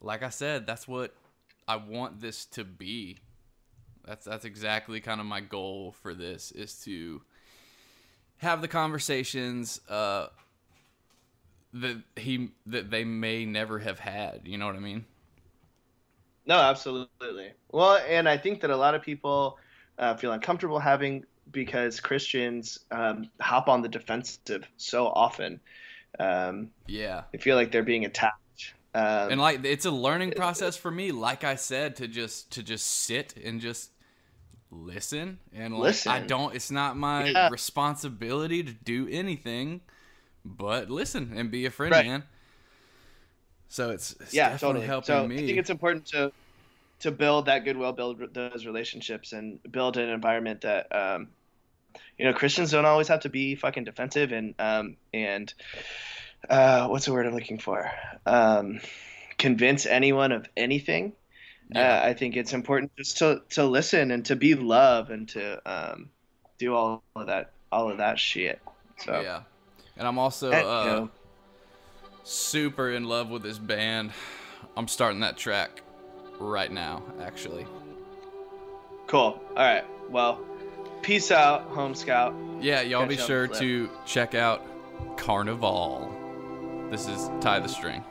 like 0.00 0.22
I 0.22 0.28
said, 0.30 0.66
that's 0.66 0.86
what 0.88 1.14
I 1.68 1.76
want 1.76 2.20
this 2.20 2.44
to 2.46 2.64
be. 2.64 3.18
That's 4.06 4.24
that's 4.26 4.44
exactly 4.44 5.00
kind 5.00 5.20
of 5.20 5.26
my 5.26 5.40
goal 5.40 5.94
for 6.02 6.12
this 6.14 6.50
is 6.52 6.74
to 6.84 7.22
have 8.38 8.60
the 8.60 8.68
conversations 8.68 9.80
uh, 9.88 10.26
that 11.72 12.02
he 12.16 12.50
that 12.66 12.90
they 12.90 13.04
may 13.04 13.44
never 13.46 13.78
have 13.78 13.98
had. 14.00 14.40
You 14.44 14.58
know 14.58 14.66
what 14.66 14.74
I 14.76 14.80
mean? 14.80 15.04
No, 16.46 16.56
absolutely. 16.56 17.52
Well, 17.70 17.96
and 18.08 18.28
I 18.28 18.36
think 18.36 18.60
that 18.60 18.70
a 18.70 18.76
lot 18.76 18.94
of 18.94 19.02
people 19.02 19.58
uh, 19.98 20.16
feel 20.16 20.32
uncomfortable 20.32 20.78
having 20.78 21.24
because 21.50 22.00
Christians 22.00 22.78
um, 22.90 23.30
hop 23.40 23.68
on 23.68 23.82
the 23.82 23.88
defensive 23.88 24.68
so 24.76 25.06
often. 25.06 25.60
Um, 26.18 26.70
Yeah. 26.86 27.24
they 27.32 27.38
feel 27.38 27.56
like 27.56 27.72
they're 27.72 27.82
being 27.84 28.04
attacked. 28.06 28.34
Um, 28.94 29.30
and 29.30 29.40
like 29.40 29.64
it's 29.64 29.84
a 29.84 29.90
learning 29.90 30.32
process 30.32 30.76
for 30.76 30.90
me 30.90 31.12
like 31.12 31.44
i 31.44 31.54
said 31.54 31.96
to 31.96 32.08
just 32.08 32.50
to 32.52 32.62
just 32.62 32.86
sit 32.86 33.34
and 33.42 33.60
just 33.60 33.90
listen 34.70 35.38
and 35.52 35.78
like 35.78 36.06
i 36.06 36.20
don't 36.20 36.54
it's 36.54 36.70
not 36.70 36.96
my 36.96 37.34
Yeah. 37.34 37.48
responsibility 37.48 38.62
to 38.62 38.72
do 38.72 39.08
anything 39.10 39.80
but 40.44 40.90
listen 40.90 41.32
and 41.36 41.50
be 41.50 41.66
a 41.66 41.70
friend 41.70 41.96
Right. 41.96 42.06
man 42.06 42.24
so 43.72 43.90
it's, 43.90 44.12
it's 44.20 44.34
yeah, 44.34 44.50
definitely 44.50 44.82
totally. 44.82 44.86
helping 44.86 45.06
so 45.06 45.26
me 45.26 45.42
I 45.42 45.46
think 45.46 45.58
it's 45.58 45.70
important 45.70 46.06
to 46.08 46.30
to 47.00 47.10
build 47.10 47.46
that 47.46 47.64
goodwill, 47.64 47.92
build 47.92 48.22
those 48.34 48.66
relationships, 48.66 49.32
and 49.32 49.60
build 49.62 49.96
an 49.96 50.10
environment 50.10 50.60
that 50.60 50.94
um, 50.94 51.28
you 52.18 52.26
know 52.26 52.34
Christians 52.34 52.70
don't 52.70 52.84
always 52.84 53.08
have 53.08 53.20
to 53.20 53.30
be 53.30 53.54
fucking 53.54 53.84
defensive 53.84 54.32
and 54.32 54.54
um, 54.58 54.96
and 55.14 55.52
uh, 56.50 56.86
what's 56.88 57.06
the 57.06 57.12
word 57.12 57.26
I'm 57.26 57.34
looking 57.34 57.58
for? 57.58 57.90
Um, 58.26 58.80
convince 59.38 59.86
anyone 59.86 60.32
of 60.32 60.46
anything. 60.54 61.14
yeah, 61.74 62.02
Uh, 62.02 62.08
I 62.08 62.12
think 62.12 62.36
it's 62.36 62.52
important 62.52 62.92
just 62.98 63.18
to 63.18 63.42
to 63.50 63.64
listen 63.64 64.10
and 64.10 64.26
to 64.26 64.36
be 64.36 64.54
love 64.54 65.08
and 65.08 65.28
to 65.30 65.62
um, 65.64 66.10
do 66.58 66.74
all 66.74 67.02
of 67.16 67.26
that 67.28 67.52
all 67.72 67.90
of 67.90 67.98
that 67.98 68.18
shit. 68.18 68.60
So 68.98 69.18
yeah 69.22 69.42
and 69.96 70.06
i'm 70.06 70.18
also 70.18 70.50
And, 70.50 70.62
you 70.62 70.68
uh, 70.68 70.84
know, 70.84 71.10
super 72.24 72.90
in 72.90 73.04
love 73.04 73.28
with 73.30 73.42
this 73.42 73.58
band 73.58 74.12
i'm 74.76 74.88
starting 74.88 75.20
that 75.20 75.36
track 75.36 75.82
right 76.38 76.72
now 76.72 77.02
actually 77.20 77.66
cool. 79.12 79.38
All 79.50 79.56
right. 79.56 79.84
Well, 80.10 80.40
peace 81.02 81.30
out, 81.30 81.64
home 81.64 81.94
scout. 81.94 82.34
Yeah, 82.60 82.80
y'all 82.80 83.02
Catch 83.02 83.08
be 83.10 83.14
you 83.16 83.20
on 83.20 83.26
the 83.26 83.26
sure 83.26 83.46
to 83.48 83.90
check 84.06 84.34
out 84.34 84.66
Carnaval. 85.18 86.10
This 86.90 87.06
is 87.06 87.30
Tie 87.40 87.60
the 87.60 87.68
String. 87.68 88.02